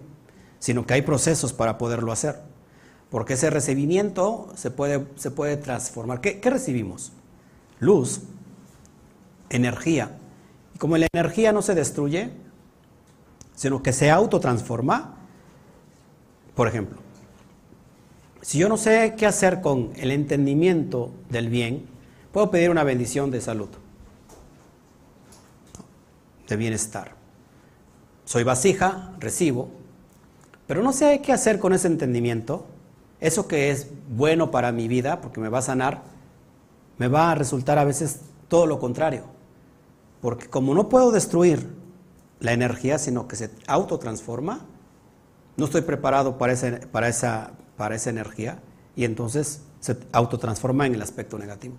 sino 0.58 0.86
que 0.86 0.94
hay 0.94 1.02
procesos 1.02 1.52
para 1.52 1.78
poderlo 1.78 2.12
hacer 2.12 2.54
porque 3.14 3.34
ese 3.34 3.48
recibimiento 3.48 4.48
se 4.56 4.72
puede, 4.72 5.06
se 5.14 5.30
puede 5.30 5.56
transformar. 5.56 6.20
¿Qué, 6.20 6.40
recibimos? 6.50 7.12
Luz, 7.78 8.22
energía. 9.50 10.18
Y 10.74 10.78
como 10.78 10.96
la 10.96 11.06
energía 11.12 11.52
no 11.52 11.62
se 11.62 11.76
destruye, 11.76 12.32
sino 13.54 13.82
que 13.82 13.92
se 13.92 14.10
autotransforma, 14.10 15.14
por 16.54 16.68
ejemplo, 16.68 16.98
si 18.40 18.58
yo 18.58 18.68
no 18.68 18.76
sé 18.76 19.14
qué 19.16 19.26
hacer 19.26 19.60
con 19.60 19.92
el 19.96 20.10
entendimiento 20.10 21.10
del 21.30 21.48
bien, 21.48 21.86
puedo 22.30 22.50
pedir 22.50 22.70
una 22.70 22.84
bendición 22.84 23.30
de 23.30 23.40
salud, 23.40 23.68
de 26.46 26.56
bienestar. 26.56 27.12
Soy 28.26 28.44
vasija, 28.44 29.12
recibo, 29.18 29.70
pero 30.66 30.82
no 30.82 30.92
sé 30.92 31.20
qué 31.22 31.32
hacer 31.32 31.58
con 31.58 31.72
ese 31.72 31.86
entendimiento, 31.86 32.66
eso 33.20 33.48
que 33.48 33.70
es 33.70 33.88
bueno 34.10 34.50
para 34.50 34.72
mi 34.72 34.88
vida, 34.88 35.20
porque 35.20 35.40
me 35.40 35.48
va 35.48 35.58
a 35.58 35.62
sanar, 35.62 36.02
me 36.98 37.08
va 37.08 37.30
a 37.30 37.34
resultar 37.34 37.78
a 37.78 37.84
veces 37.84 38.20
todo 38.48 38.66
lo 38.66 38.78
contrario. 38.78 39.24
Porque 40.20 40.48
como 40.48 40.74
no 40.74 40.88
puedo 40.88 41.10
destruir 41.12 41.66
la 42.44 42.52
energía, 42.52 42.98
sino 42.98 43.26
que 43.26 43.36
se 43.36 43.50
autotransforma, 43.66 44.66
no 45.56 45.64
estoy 45.64 45.80
preparado 45.80 46.36
para 46.36 46.52
esa, 46.52 46.78
para 46.92 47.08
esa, 47.08 47.52
para 47.76 47.94
esa 47.94 48.10
energía 48.10 48.58
y 48.94 49.04
entonces 49.04 49.62
se 49.80 49.96
autotransforma 50.12 50.86
en 50.86 50.94
el 50.94 51.02
aspecto 51.02 51.38
negativo. 51.38 51.74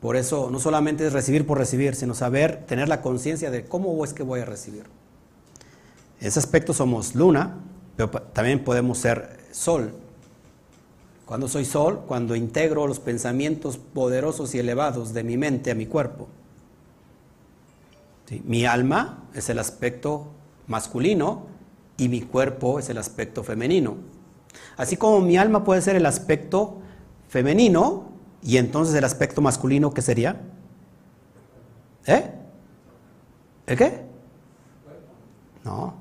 Por 0.00 0.16
eso 0.16 0.48
no 0.50 0.58
solamente 0.58 1.06
es 1.06 1.12
recibir 1.12 1.46
por 1.46 1.58
recibir, 1.58 1.94
sino 1.94 2.14
saber, 2.14 2.64
tener 2.66 2.88
la 2.88 3.02
conciencia 3.02 3.50
de 3.50 3.64
cómo 3.64 4.02
es 4.04 4.14
que 4.14 4.22
voy 4.22 4.40
a 4.40 4.44
recibir. 4.44 4.84
En 6.20 6.28
ese 6.28 6.38
aspecto 6.38 6.72
somos 6.72 7.14
luna, 7.14 7.56
pero 7.96 8.10
también 8.10 8.64
podemos 8.64 8.98
ser 8.98 9.38
sol. 9.50 9.92
Cuando 11.26 11.46
soy 11.46 11.64
sol, 11.64 12.04
cuando 12.06 12.36
integro 12.36 12.86
los 12.86 13.00
pensamientos 13.00 13.76
poderosos 13.76 14.54
y 14.54 14.60
elevados 14.60 15.12
de 15.12 15.24
mi 15.24 15.36
mente 15.36 15.70
a 15.70 15.74
mi 15.74 15.86
cuerpo. 15.86 16.28
Mi 18.44 18.64
alma 18.66 19.24
es 19.34 19.48
el 19.48 19.58
aspecto 19.58 20.28
masculino 20.66 21.46
y 21.96 22.08
mi 22.08 22.20
cuerpo 22.20 22.78
es 22.78 22.88
el 22.90 22.98
aspecto 22.98 23.42
femenino. 23.42 23.96
Así 24.76 24.96
como 24.96 25.20
mi 25.20 25.36
alma 25.36 25.64
puede 25.64 25.82
ser 25.82 25.96
el 25.96 26.06
aspecto 26.06 26.78
femenino 27.28 28.06
Y 28.42 28.56
entonces 28.56 28.94
el 28.94 29.04
aspecto 29.04 29.40
masculino, 29.40 29.92
¿qué 29.92 30.00
sería? 30.00 30.40
¿Eh? 32.06 32.30
¿El 33.66 33.76
qué? 33.76 34.06
No. 35.64 35.94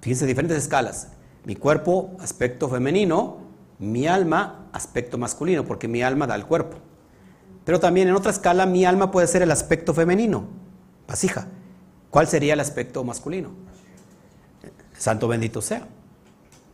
Fíjense, 0.00 0.26
diferentes 0.26 0.58
escalas. 0.58 1.08
Mi 1.44 1.54
cuerpo, 1.54 2.16
aspecto 2.20 2.68
femenino, 2.68 3.38
mi 3.78 4.06
alma, 4.06 4.68
aspecto 4.72 5.16
masculino, 5.18 5.64
porque 5.64 5.86
mi 5.86 6.02
alma 6.02 6.26
da 6.26 6.34
el 6.34 6.44
cuerpo. 6.46 6.78
Pero 7.64 7.78
también 7.78 8.08
en 8.08 8.14
otra 8.14 8.32
escala, 8.32 8.66
mi 8.66 8.84
alma 8.84 9.10
puede 9.10 9.28
ser 9.28 9.42
el 9.42 9.50
aspecto 9.50 9.94
femenino, 9.94 10.44
vasija. 11.06 11.46
¿Cuál 12.10 12.26
sería 12.26 12.54
el 12.54 12.60
aspecto 12.60 13.04
masculino? 13.04 13.50
Santo 14.96 15.28
bendito 15.28 15.60
sea. 15.60 15.86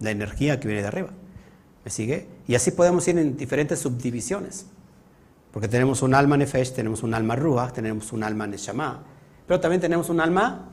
La 0.01 0.11
energía 0.11 0.61
que 0.61 0.69
viene 0.69 0.83
de 0.83 0.89
arriba. 0.89 1.11
¿Me 1.85 1.91
sigue? 1.91 2.27
Y 2.47 2.55
así 2.55 2.71
podemos 2.71 3.07
ir 3.09 3.19
en 3.19 3.37
diferentes 3.37 3.79
subdivisiones. 3.79 4.67
Porque 5.53 5.69
tenemos 5.69 6.03
un 6.03 6.15
alma 6.15 6.37
nefesh, 6.37 6.73
tenemos 6.73 7.03
un 7.03 7.15
alma 7.15 7.37
ruach, 7.37 7.73
tenemos 7.73 8.13
un 8.13 8.25
alma 8.25 8.47
neshama, 8.47 9.05
pero 9.47 9.61
también 9.61 9.81
tenemos 9.81 10.09
un 10.09 10.21
alma 10.21 10.69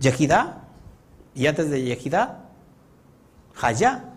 yehidá, 0.00 0.62
y 1.34 1.46
antes 1.46 1.68
de 1.68 1.82
yehidá, 1.82 2.48
hayá. 3.60 4.14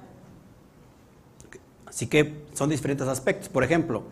Así 1.85 2.07
que 2.07 2.45
son 2.53 2.69
diferentes 2.69 3.07
aspectos. 3.07 3.49
Por 3.49 3.63
ejemplo, 3.63 4.03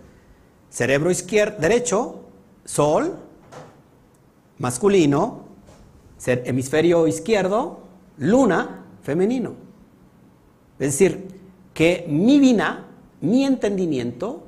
cerebro 0.70 1.10
izquierdo, 1.10 1.58
derecho, 1.60 2.26
sol, 2.66 3.18
masculino, 4.60 5.46
hemisferio 6.26 7.08
izquierdo, 7.08 7.82
luna, 8.18 8.86
femenino. 9.04 9.54
Es 10.80 10.94
decir, 10.94 11.28
que 11.74 12.06
mi 12.10 12.40
vina, 12.40 12.86
mi 13.22 13.46
entendimiento, 13.46 14.44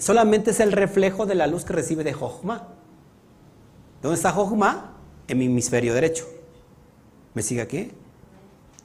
solamente 0.00 0.50
es 0.50 0.60
el 0.60 0.72
reflejo 0.72 1.26
de 1.26 1.34
la 1.34 1.46
luz 1.46 1.64
que 1.64 1.72
recibe 1.72 2.04
de 2.04 2.12
Jochma. 2.12 2.68
¿Dónde 4.02 4.16
está 4.16 4.32
Jochma? 4.32 4.92
En 5.28 5.38
mi 5.38 5.46
hemisferio 5.46 5.94
derecho. 5.94 6.26
¿Me 7.34 7.42
sigue 7.42 7.60
aquí? 7.60 7.92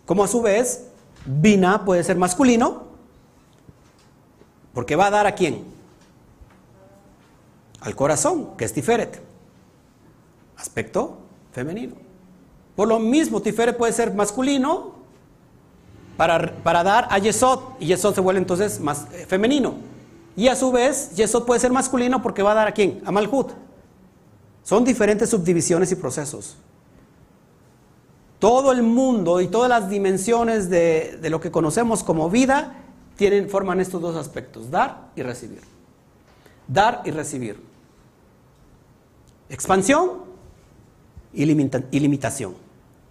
Como 0.05 0.23
a 0.23 0.27
su 0.27 0.41
vez, 0.41 0.87
Vina 1.25 1.85
puede 1.85 2.03
ser 2.03 2.17
masculino, 2.17 2.83
porque 4.73 4.95
va 4.95 5.07
a 5.07 5.11
dar 5.11 5.27
a 5.27 5.35
quién? 5.35 5.63
Al 7.81 7.95
corazón, 7.95 8.57
que 8.57 8.65
es 8.65 8.73
Tiferet. 8.73 9.30
Aspecto 10.61 11.17
femenino. 11.51 11.95
Por 12.75 12.87
lo 12.87 12.99
mismo, 12.99 13.41
Tiferet 13.41 13.75
puede 13.75 13.91
ser 13.93 14.13
masculino 14.13 14.93
para, 16.17 16.53
para 16.63 16.83
dar 16.83 17.07
a 17.09 17.17
Yesod, 17.17 17.59
y 17.79 17.87
Yesod 17.87 18.13
se 18.13 18.21
vuelve 18.21 18.39
entonces 18.39 18.79
más 18.79 19.07
eh, 19.11 19.25
femenino. 19.27 19.73
Y 20.35 20.47
a 20.49 20.55
su 20.55 20.71
vez, 20.71 21.15
Yesod 21.15 21.45
puede 21.45 21.59
ser 21.59 21.71
masculino 21.71 22.21
porque 22.21 22.43
va 22.43 22.51
a 22.51 22.55
dar 22.55 22.67
a 22.67 22.73
quién? 22.73 23.01
A 23.05 23.11
Malhut. 23.11 23.51
Son 24.63 24.83
diferentes 24.85 25.31
subdivisiones 25.31 25.91
y 25.91 25.95
procesos. 25.95 26.55
Todo 28.37 28.71
el 28.71 28.83
mundo 28.83 29.41
y 29.41 29.47
todas 29.47 29.69
las 29.69 29.89
dimensiones 29.89 30.69
de, 30.69 31.17
de, 31.21 31.29
lo 31.31 31.41
que 31.41 31.51
conocemos 31.51 32.03
como 32.03 32.29
vida 32.29 32.75
tienen, 33.15 33.49
forman 33.49 33.79
estos 33.79 33.99
dos 33.99 34.15
aspectos, 34.15 34.69
dar 34.69 35.09
y 35.15 35.23
recibir. 35.23 35.61
Dar 36.67 37.01
y 37.03 37.11
recibir. 37.11 37.61
Expansión 39.49 40.30
y, 41.33 41.45
limita, 41.45 41.83
y 41.91 41.99
limitación. 41.99 42.55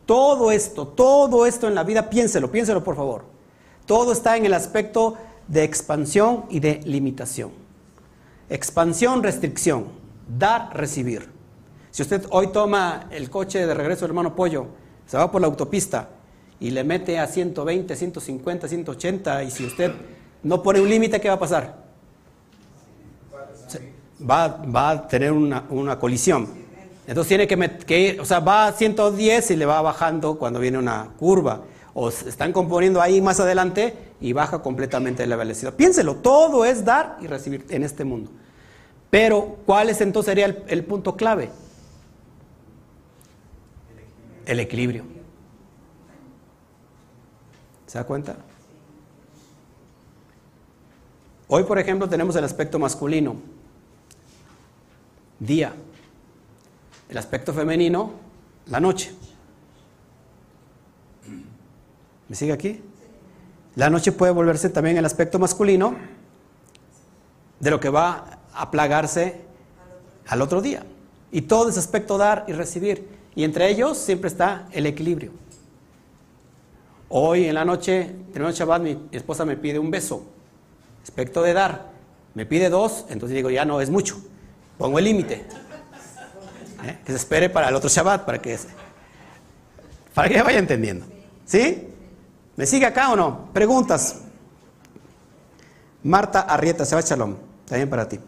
Todo 0.06 0.50
esto, 0.50 0.86
todo 0.86 1.46
esto 1.46 1.68
en 1.68 1.74
la 1.74 1.84
vida, 1.84 2.10
piénselo, 2.10 2.50
piénselo 2.50 2.82
por 2.82 2.96
favor. 2.96 3.24
Todo 3.86 4.12
está 4.12 4.36
en 4.36 4.46
el 4.46 4.54
aspecto 4.54 5.16
de 5.48 5.64
expansión 5.64 6.44
y 6.48 6.60
de 6.60 6.80
limitación. 6.84 7.50
Expansión, 8.48 9.22
restricción, 9.22 9.86
dar, 10.38 10.76
recibir. 10.76 11.28
Si 11.90 12.02
usted 12.02 12.24
hoy 12.30 12.48
toma 12.48 13.08
el 13.10 13.30
coche 13.30 13.66
de 13.66 13.74
regreso 13.74 14.04
hermano 14.04 14.34
Pollo, 14.34 14.66
se 15.06 15.16
va 15.16 15.30
por 15.30 15.40
la 15.40 15.48
autopista 15.48 16.08
y 16.60 16.70
le 16.70 16.84
mete 16.84 17.18
a 17.18 17.26
120, 17.26 17.96
150, 17.96 18.68
180 18.68 19.42
y 19.42 19.50
si 19.50 19.64
usted 19.64 19.92
no 20.42 20.62
pone 20.62 20.80
un 20.80 20.88
límite, 20.88 21.20
¿qué 21.20 21.28
va 21.28 21.34
a 21.34 21.38
pasar? 21.38 21.80
Va, 24.28 24.90
a 24.90 25.08
tener 25.08 25.32
una, 25.32 25.98
colisión. 25.98 26.48
Entonces 27.10 27.26
tiene 27.26 27.48
que, 27.48 27.78
que 27.84 28.20
o 28.20 28.24
sea, 28.24 28.38
va 28.38 28.68
a 28.68 28.72
110 28.72 29.50
y 29.50 29.56
le 29.56 29.66
va 29.66 29.82
bajando 29.82 30.38
cuando 30.38 30.60
viene 30.60 30.78
una 30.78 31.08
curva 31.18 31.62
o 31.92 32.08
están 32.08 32.52
componiendo 32.52 33.02
ahí 33.02 33.20
más 33.20 33.40
adelante 33.40 33.96
y 34.20 34.32
baja 34.32 34.62
completamente 34.62 35.26
la 35.26 35.34
velocidad. 35.34 35.74
Piénselo, 35.74 36.14
todo 36.14 36.64
es 36.64 36.84
dar 36.84 37.18
y 37.20 37.26
recibir 37.26 37.66
en 37.68 37.82
este 37.82 38.04
mundo. 38.04 38.30
Pero, 39.10 39.56
¿cuál 39.66 39.90
es 39.90 40.00
entonces 40.00 40.30
sería 40.30 40.56
el 40.68 40.84
punto 40.84 41.16
clave? 41.16 41.50
El 44.46 44.60
equilibrio. 44.60 45.02
¿Se 47.88 47.98
da 47.98 48.04
cuenta? 48.04 48.36
Hoy, 51.48 51.64
por 51.64 51.80
ejemplo, 51.80 52.08
tenemos 52.08 52.36
el 52.36 52.44
aspecto 52.44 52.78
masculino, 52.78 53.34
día. 55.40 55.74
El 57.10 57.18
aspecto 57.18 57.52
femenino, 57.52 58.12
la 58.66 58.78
noche. 58.78 59.12
¿Me 62.28 62.36
sigue 62.36 62.52
aquí? 62.52 62.80
La 63.74 63.90
noche 63.90 64.12
puede 64.12 64.30
volverse 64.30 64.70
también 64.70 64.96
el 64.96 65.04
aspecto 65.04 65.40
masculino 65.40 65.96
de 67.58 67.70
lo 67.70 67.80
que 67.80 67.88
va 67.88 68.38
a 68.54 68.70
plagarse 68.70 69.40
al 70.28 70.40
otro 70.40 70.62
día. 70.62 70.84
Y 71.32 71.42
todo 71.42 71.68
ese 71.68 71.80
aspecto 71.80 72.16
dar 72.16 72.44
y 72.46 72.52
recibir. 72.52 73.08
Y 73.34 73.42
entre 73.42 73.68
ellos 73.68 73.98
siempre 73.98 74.28
está 74.28 74.68
el 74.70 74.86
equilibrio. 74.86 75.32
Hoy 77.08 77.46
en 77.46 77.56
la 77.56 77.64
noche, 77.64 78.14
terminó 78.32 78.52
Shabbat, 78.52 78.82
mi 78.82 79.08
esposa 79.10 79.44
me 79.44 79.56
pide 79.56 79.80
un 79.80 79.90
beso. 79.90 80.24
Aspecto 81.02 81.42
de 81.42 81.54
dar. 81.54 81.90
Me 82.34 82.46
pide 82.46 82.70
dos, 82.70 83.06
entonces 83.08 83.34
digo, 83.34 83.50
ya 83.50 83.64
no 83.64 83.80
es 83.80 83.90
mucho. 83.90 84.20
Pongo 84.78 85.00
el 85.00 85.06
límite. 85.06 85.44
¿Eh? 86.84 86.98
Que 87.04 87.12
se 87.12 87.18
espere 87.18 87.50
para 87.50 87.68
el 87.68 87.74
otro 87.74 87.88
Shabbat, 87.88 88.24
para 88.24 88.40
que, 88.40 88.58
para 90.14 90.28
que 90.28 90.42
vaya 90.42 90.58
entendiendo. 90.58 91.06
¿Sí? 91.44 91.88
¿Me 92.56 92.66
sigue 92.66 92.86
acá 92.86 93.12
o 93.12 93.16
no? 93.16 93.52
Preguntas. 93.52 94.20
Marta 96.02 96.40
Arrieta, 96.40 96.84
Shabbat 96.84 97.06
Shalom. 97.06 97.36
También 97.66 97.88
para 97.88 98.08
ti. 98.08 98.18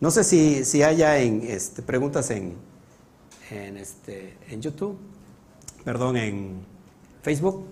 No 0.00 0.10
sé 0.10 0.24
si, 0.24 0.64
si 0.64 0.82
haya 0.82 1.18
en, 1.18 1.42
este, 1.42 1.82
preguntas 1.82 2.30
en, 2.30 2.56
en, 3.50 3.76
este, 3.76 4.36
en 4.48 4.62
YouTube, 4.62 4.96
perdón, 5.84 6.16
en 6.16 6.64
Facebook. 7.22 7.66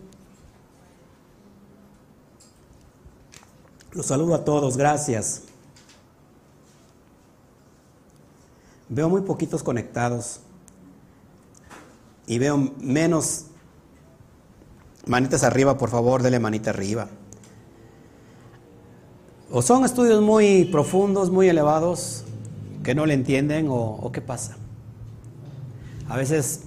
Los 3.93 4.07
saludo 4.07 4.35
a 4.35 4.45
todos, 4.45 4.77
gracias. 4.77 5.43
Veo 8.89 9.09
muy 9.09 9.23
poquitos 9.23 9.63
conectados 9.63 10.41
y 12.27 12.39
veo 12.39 12.73
menos 12.79 13.47
manitas 15.07 15.45
arriba, 15.45 15.79
por 15.79 15.91
favor, 15.91 16.23
dele 16.23 16.39
manita 16.39 16.71
arriba. 16.71 17.09
O 19.51 19.63
son 19.63 19.85
estudios 19.85 20.21
muy 20.23 20.65
profundos, 20.67 21.31
muy 21.31 21.49
elevados, 21.49 22.25
que 22.83 22.95
no 22.95 23.07
le 23.07 23.15
entienden, 23.15 23.69
o, 23.69 23.75
o 23.75 24.13
qué 24.13 24.21
pasa. 24.21 24.57
A 26.09 26.17
veces 26.17 26.63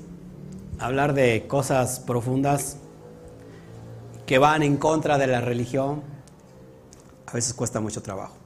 hablar 0.79 1.13
de 1.13 1.45
cosas 1.47 1.99
profundas 1.99 2.77
que 4.25 4.37
van 4.37 4.63
en 4.63 4.77
contra 4.77 5.17
de 5.17 5.27
la 5.27 5.41
religión, 5.41 6.01
a 7.25 7.33
veces 7.33 7.53
cuesta 7.53 7.79
mucho 7.79 8.01
trabajo. 8.01 8.38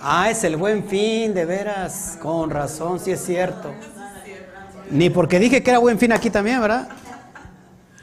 Ah, 0.00 0.30
es 0.30 0.44
el 0.44 0.56
buen 0.56 0.84
fin, 0.84 1.34
de 1.34 1.44
veras, 1.44 2.16
con 2.22 2.50
razón, 2.50 3.00
sí 3.00 3.10
es 3.10 3.24
cierto. 3.24 3.72
Ni 4.90 5.10
porque 5.10 5.40
dije 5.40 5.62
que 5.62 5.70
era 5.70 5.80
buen 5.80 5.98
fin 5.98 6.12
aquí 6.12 6.30
también, 6.30 6.60
¿verdad? 6.60 6.88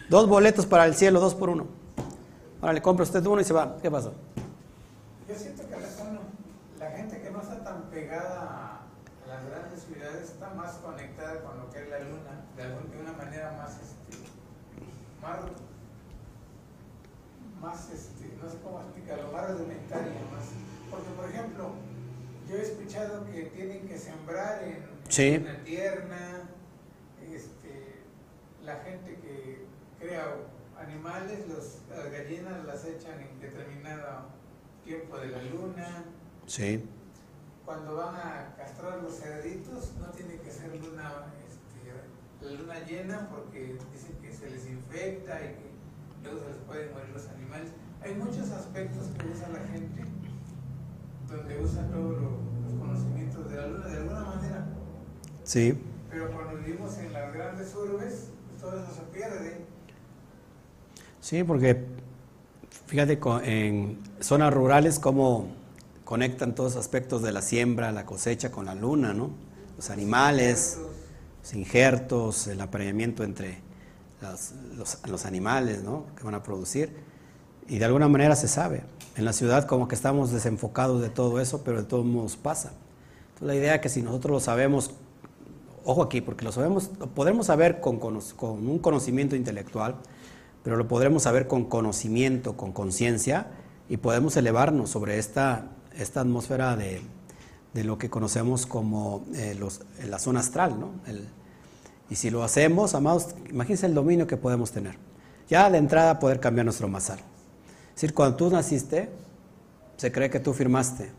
Dos 0.10 0.28
boletos 0.28 0.66
para 0.66 0.86
el 0.86 0.94
cielo, 0.94 1.22
dos 1.22 1.34
por 1.34 1.50
uno. 1.50 1.68
Ahora 2.62 2.74
le 2.74 2.82
compra 2.82 3.04
usted 3.04 3.26
uno 3.26 3.40
y 3.40 3.46
se 3.46 3.54
va. 3.54 3.78
¿Qué 3.82 3.90
pasó? 3.90 4.14
Yo 5.28 5.36
siento 5.36 5.64
que 5.70 5.76
la, 6.80 6.92
gente 6.92 7.22
que 7.22 7.32
no 7.32 7.42
está 7.42 7.64
tan 7.64 7.84
pegada 7.84 8.42
a 8.42 9.28
las 9.28 9.46
grandes 9.50 9.84
ciudades 9.84 10.30
está 10.32 10.50
más 10.50 10.74
conectada 10.76 11.42
con 11.44 11.58
lo 11.58 11.70
que 11.72 11.82
es 11.82 11.90
la 11.90 12.00
luna, 12.00 12.44
de, 12.58 12.64
de 12.64 13.02
una 13.02 13.14
manera 13.14 13.56
más, 13.58 13.72
este, 13.72 14.18
más, 15.22 15.38
más 17.62 17.90
este, 17.90 18.38
no 18.44 18.50
sé 18.50 18.58
cómo 18.62 18.82
explicarlo, 18.82 19.32
más 19.32 19.50
rudimentaria, 19.50 20.12
más. 20.32 20.65
Porque, 20.96 21.12
por 21.16 21.30
ejemplo, 21.30 21.72
yo 22.50 22.56
he 22.56 22.62
escuchado 22.62 23.26
que 23.26 23.44
tienen 23.56 23.88
que 23.88 23.98
sembrar 23.98 24.64
en, 24.64 24.86
Sí. 25.10 25.38
una 25.42 25.64
tierna, 25.64 26.50
este, 27.22 28.02
la 28.64 28.78
gente 28.78 29.16
que 29.16 29.66
crea 30.00 30.26
animales, 30.80 31.48
los, 31.48 31.80
las 31.90 32.12
gallinas 32.12 32.66
las 32.66 32.86
echan 32.86 33.20
en 33.22 33.40
determinada 33.40 34.26
tiempo 34.84 35.18
de 35.18 35.28
la 35.28 35.42
luna. 35.44 36.06
Sí. 36.48 36.84
Cuando 37.66 37.96
van 37.96 38.16
a 38.16 38.56
castrar 38.58 39.02
los 39.02 39.16
cerditos, 39.20 39.94
no 40.00 40.08
tiene 40.10 40.38
que 40.38 40.52
ser 40.52 40.70
luna, 40.76 41.26
este, 41.48 42.46
la 42.46 42.52
luna 42.52 42.80
llena 42.86 43.28
porque 43.30 43.78
dicen 43.92 44.16
que 44.22 44.32
se 44.32 44.50
les 44.50 44.68
infecta 44.68 45.40
y 45.42 45.48
que 45.56 45.72
luego 46.24 46.40
se 46.40 46.48
les 46.50 46.58
pueden 46.58 46.94
morir 46.94 47.10
los 47.14 47.28
animales. 47.30 47.72
Hay 48.02 48.14
muchos 48.14 48.52
aspectos 48.52 49.08
que 49.18 49.28
usa 49.28 49.50
la 49.50 49.60
gente 49.68 50.04
donde 51.66 51.80
usa 51.82 51.92
todos 51.92 52.22
lo- 52.22 52.38
los 52.64 52.80
conocimientos 52.80 53.50
de 53.50 53.56
la 53.58 53.68
luna 53.68 53.88
de 53.88 53.98
alguna 53.98 54.22
manera. 54.24 54.66
Sí. 55.44 55.78
Pero 56.10 56.32
cuando 56.32 56.58
vivimos 56.58 56.98
en 56.98 57.14
las 57.14 57.34
grandes 57.34 57.76
urbes, 57.76 58.28
pues 58.50 58.62
todo 58.62 58.84
eso 58.84 58.94
se 58.96 59.02
pierde. 59.18 59.66
Sí, 61.22 61.44
porque 61.44 61.84
fíjate 62.88 63.20
en 63.44 64.00
zonas 64.20 64.54
rurales 64.54 65.00
cómo 65.00 65.48
conectan 66.04 66.54
todos 66.54 66.76
los 66.76 66.86
aspectos 66.86 67.22
de 67.24 67.32
la 67.32 67.42
siembra, 67.42 67.92
la 67.92 68.06
cosecha 68.06 68.52
con 68.52 68.66
la 68.66 68.76
luna, 68.76 69.14
¿no? 69.14 69.32
Los 69.76 69.90
animales, 69.90 70.78
los 71.42 71.54
injertos, 71.56 72.48
el 72.48 72.62
apareamiento 72.62 73.24
entre 73.24 73.60
las- 74.22 74.54
los, 74.76 75.00
los 75.08 75.26
animales, 75.26 75.84
¿no? 75.84 76.06
Que 76.16 76.24
van 76.24 76.36
a 76.36 76.44
producir. 76.44 76.96
Y 77.68 77.80
de 77.80 77.86
alguna 77.86 78.08
manera 78.08 78.36
se 78.36 78.48
sabe. 78.48 78.84
En 79.16 79.26
la 79.26 79.34
ciudad 79.34 79.66
como 79.66 79.88
que 79.88 79.96
estamos 79.96 80.32
desenfocados 80.32 81.02
de 81.02 81.10
todo 81.10 81.40
eso, 81.40 81.64
pero 81.64 81.78
de 81.78 81.88
todos 81.88 82.06
modos 82.06 82.36
pasa. 82.36 82.74
Entonces 83.34 83.48
la 83.48 83.56
idea 83.56 83.76
es 83.76 83.82
que 83.82 83.90
si 83.90 84.02
nosotros 84.02 84.32
lo 84.32 84.40
sabemos, 84.40 84.92
ojo 85.86 86.04
aquí, 86.04 86.22
porque 86.22 86.44
lo 86.44 86.52
sabemos, 86.52 86.92
lo 87.00 87.08
podremos 87.08 87.46
saber 87.48 87.80
con, 87.80 88.00
un 88.42 88.80
conocimiento 88.80 89.36
intelectual, 89.36 89.96
pero 90.64 90.76
lo 90.78 90.88
podremos 90.88 91.24
saber 91.24 91.48
con 91.48 91.66
conocimiento, 91.66 92.58
con 92.58 92.72
conciencia, 92.74 93.48
y 93.88 93.98
podemos 93.98 94.36
elevarnos 94.36 94.90
sobre 94.90 95.20
esta, 95.20 95.68
esta 95.98 96.22
atmósfera 96.22 96.76
de, 96.76 97.02
de 97.74 97.84
lo 97.84 97.98
que 97.98 98.10
conocemos 98.10 98.66
como 98.66 99.24
eh, 99.36 99.56
los- 99.58 99.82
la 100.08 100.18
zona 100.20 100.40
astral. 100.40 100.80
¿no? 100.80 100.90
El- 101.06 101.28
y 102.10 102.16
si 102.16 102.30
lo 102.32 102.44
hacemos, 102.44 102.96
amados, 102.96 103.30
imagínense 103.50 103.86
el 103.86 103.94
dominio 103.94 104.28
que 104.28 104.38
podemos 104.38 104.72
tener. 104.72 104.98
Ya 105.48 105.70
de 105.70 105.78
entrada 105.78 106.20
poder 106.20 106.40
cambiar 106.40 106.66
nuestro 106.66 106.88
masal. 106.88 107.20
Es 107.96 108.02
decir, 108.02 108.14
cuando 108.14 108.36
tú 108.36 108.50
naciste, 108.50 109.10
se 109.96 110.12
cree 110.12 110.30
que 110.30 110.42
tú 110.42 110.52
firmaste 110.52 111.12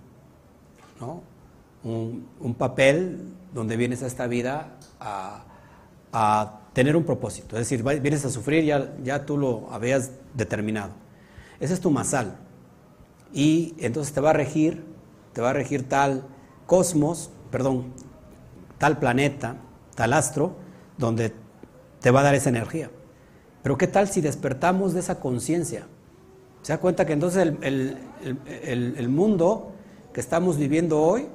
¿no? 1.00 1.22
un, 1.82 2.54
papel 2.58 3.32
donde 3.54 3.78
vienes 3.78 4.02
a 4.02 4.06
esta 4.06 4.26
vida 4.26 4.76
a, 5.00 5.44
a 6.12 6.60
tener 6.74 6.94
un 6.94 7.04
propósito. 7.04 7.56
Es 7.56 7.68
decir, 7.68 7.82
vienes 7.82 8.26
a 8.26 8.30
sufrir, 8.30 8.62
ya, 8.64 8.94
ya 9.02 9.24
tú 9.24 9.38
lo 9.38 9.72
habías 9.72 10.10
determinado. 10.34 10.92
Ese 11.60 11.72
es 11.72 11.80
tu 11.80 11.90
masal. 11.90 12.36
Y 13.32 13.74
entonces 13.78 14.12
te 14.12 14.20
va 14.20 14.30
a 14.30 14.34
regir, 14.34 14.84
te 15.32 15.40
va 15.40 15.50
a 15.50 15.52
regir 15.54 15.88
tal 15.88 16.24
cosmos, 16.66 17.30
perdón, 17.50 17.94
tal 18.76 18.98
planeta, 18.98 19.56
tal 19.94 20.12
astro, 20.12 20.56
donde 20.98 21.32
te 22.00 22.10
va 22.10 22.20
a 22.20 22.24
dar 22.24 22.34
esa 22.34 22.50
energía. 22.50 22.90
Pero 23.62 23.78
¿qué 23.78 23.86
tal 23.86 24.08
si 24.08 24.20
despertamos 24.20 24.92
de 24.92 25.00
esa 25.00 25.20
conciencia? 25.20 25.86
Se 26.66 26.72
da 26.72 26.78
cuenta 26.80 27.06
que 27.06 27.12
entonces 27.12 27.42
el, 27.44 27.58
el- 27.62 27.96
el- 28.98 29.08
mundo 29.08 29.70
que 30.12 30.18
estamos 30.18 30.56
viviendo 30.56 31.00
hoy, 31.00 31.28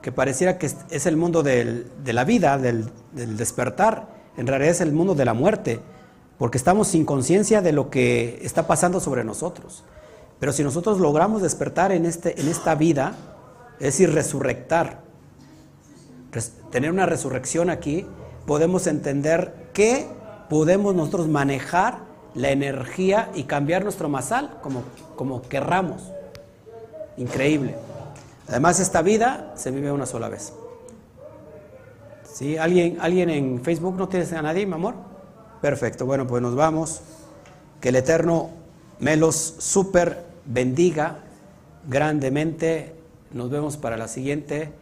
que 0.00 0.12
pareciera 0.12 0.56
que 0.56 0.64
es, 0.64 1.04
el 1.04 1.18
mundo 1.18 1.42
de 1.42 1.84
la 2.06 2.24
vida, 2.24 2.56
del, 2.56 2.88
del 3.12 3.36
despertar, 3.36 4.08
en 4.38 4.46
realidad 4.46 4.70
es 4.70 4.80
el 4.80 4.92
mundo 4.92 5.14
de 5.14 5.26
la 5.26 5.34
muerte, 5.34 5.80
porque 6.38 6.56
estamos 6.56 6.88
sin 6.88 7.04
conciencia 7.04 7.60
de 7.60 7.72
lo 7.72 7.90
que 7.90 8.38
está 8.40 8.66
pasando 8.66 8.98
sobre 8.98 9.24
nosotros. 9.24 9.84
Pero 10.40 10.52
si 10.54 10.64
nosotros 10.64 10.98
logramos 11.00 11.42
despertar 11.42 11.92
en, 11.92 12.06
este, 12.06 12.40
en 12.40 12.48
esta 12.48 12.74
vida, 12.74 13.14
es 13.74 13.88
decir, 13.88 14.14
resurrectar, 14.14 15.02
res- 16.32 16.54
tener 16.70 16.90
una 16.90 17.04
resurrección 17.04 17.68
aquí, 17.68 18.06
podemos 18.46 18.86
entender 18.86 19.68
que 19.74 20.06
podemos 20.48 20.94
nosotros 20.94 21.28
manejar 21.28 22.10
la 22.34 22.50
energía 22.50 23.30
y 23.34 23.44
cambiar 23.44 23.82
nuestro 23.84 24.08
masal 24.08 24.58
como, 24.62 24.82
como 25.16 25.42
querramos. 25.42 26.10
Increíble. 27.16 27.76
Además, 28.48 28.80
esta 28.80 29.02
vida 29.02 29.52
se 29.56 29.70
vive 29.70 29.92
una 29.92 30.06
sola 30.06 30.28
vez. 30.28 30.52
¿Sí? 32.24 32.56
¿Alguien, 32.56 32.98
¿Alguien 33.00 33.30
en 33.30 33.62
Facebook 33.62 33.96
no 33.96 34.08
tienes 34.08 34.32
a 34.32 34.42
nadie, 34.42 34.66
mi 34.66 34.74
amor? 34.74 34.94
Perfecto. 35.60 36.06
Bueno, 36.06 36.26
pues 36.26 36.42
nos 36.42 36.54
vamos. 36.54 37.02
Que 37.80 37.90
el 37.90 37.96
Eterno 37.96 38.50
me 38.98 39.16
los 39.16 39.36
super 39.36 40.24
bendiga 40.44 41.18
grandemente. 41.88 42.94
Nos 43.32 43.50
vemos 43.50 43.76
para 43.76 43.96
la 43.96 44.08
siguiente. 44.08 44.72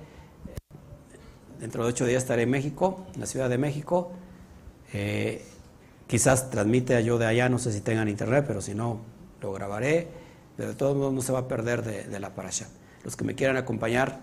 Dentro 1.58 1.84
de 1.84 1.90
ocho 1.90 2.06
días 2.06 2.22
estaré 2.22 2.42
en 2.42 2.50
México, 2.50 3.06
en 3.14 3.20
la 3.20 3.26
Ciudad 3.26 3.50
de 3.50 3.58
México. 3.58 4.12
Eh, 4.92 5.44
quizás 6.10 6.50
transmite 6.50 7.02
yo 7.04 7.18
de 7.18 7.26
allá, 7.26 7.48
no 7.48 7.60
sé 7.60 7.72
si 7.72 7.82
tengan 7.82 8.08
internet, 8.08 8.44
pero 8.44 8.60
si 8.60 8.74
no, 8.74 9.00
lo 9.40 9.52
grabaré. 9.52 10.08
Pero 10.56 10.70
de 10.70 10.74
todos 10.74 10.96
modos 10.96 11.14
no 11.14 11.22
se 11.22 11.30
va 11.30 11.38
a 11.38 11.48
perder 11.48 11.84
de, 11.84 12.18
la 12.18 12.34
parasha. 12.34 12.66
Los 13.04 13.14
que 13.14 13.24
me 13.24 13.36
quieran 13.36 13.56
acompañar, 13.56 14.18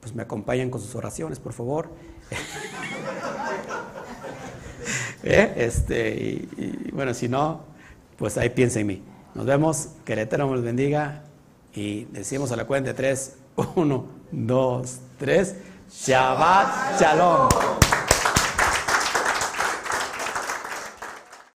pues 0.00 0.14
me 0.14 0.22
acompañan 0.22 0.70
con 0.70 0.80
sus 0.80 0.94
oraciones, 0.94 1.38
por 1.38 1.52
favor. 1.52 1.90
¿Eh? 5.22 5.52
este, 5.56 6.14
y, 6.14 6.48
y, 6.56 6.90
bueno, 6.92 7.12
si 7.12 7.28
no, 7.28 7.64
pues 8.16 8.38
ahí 8.38 8.48
piensa 8.48 8.80
en 8.80 8.86
mí. 8.86 9.02
Nos 9.34 9.44
vemos, 9.44 9.90
que 10.06 10.14
el 10.14 10.20
Eterno 10.20 10.50
nos 10.50 10.64
bendiga 10.64 11.24
y 11.74 12.06
decimos 12.06 12.50
a 12.50 12.56
la 12.56 12.66
cuenta 12.66 12.90
de 12.90 12.94
tres, 12.94 13.36
uno, 13.74 14.06
dos, 14.32 15.00
tres, 15.18 15.56
Shabbat 15.90 16.98
Shalom. 16.98 17.48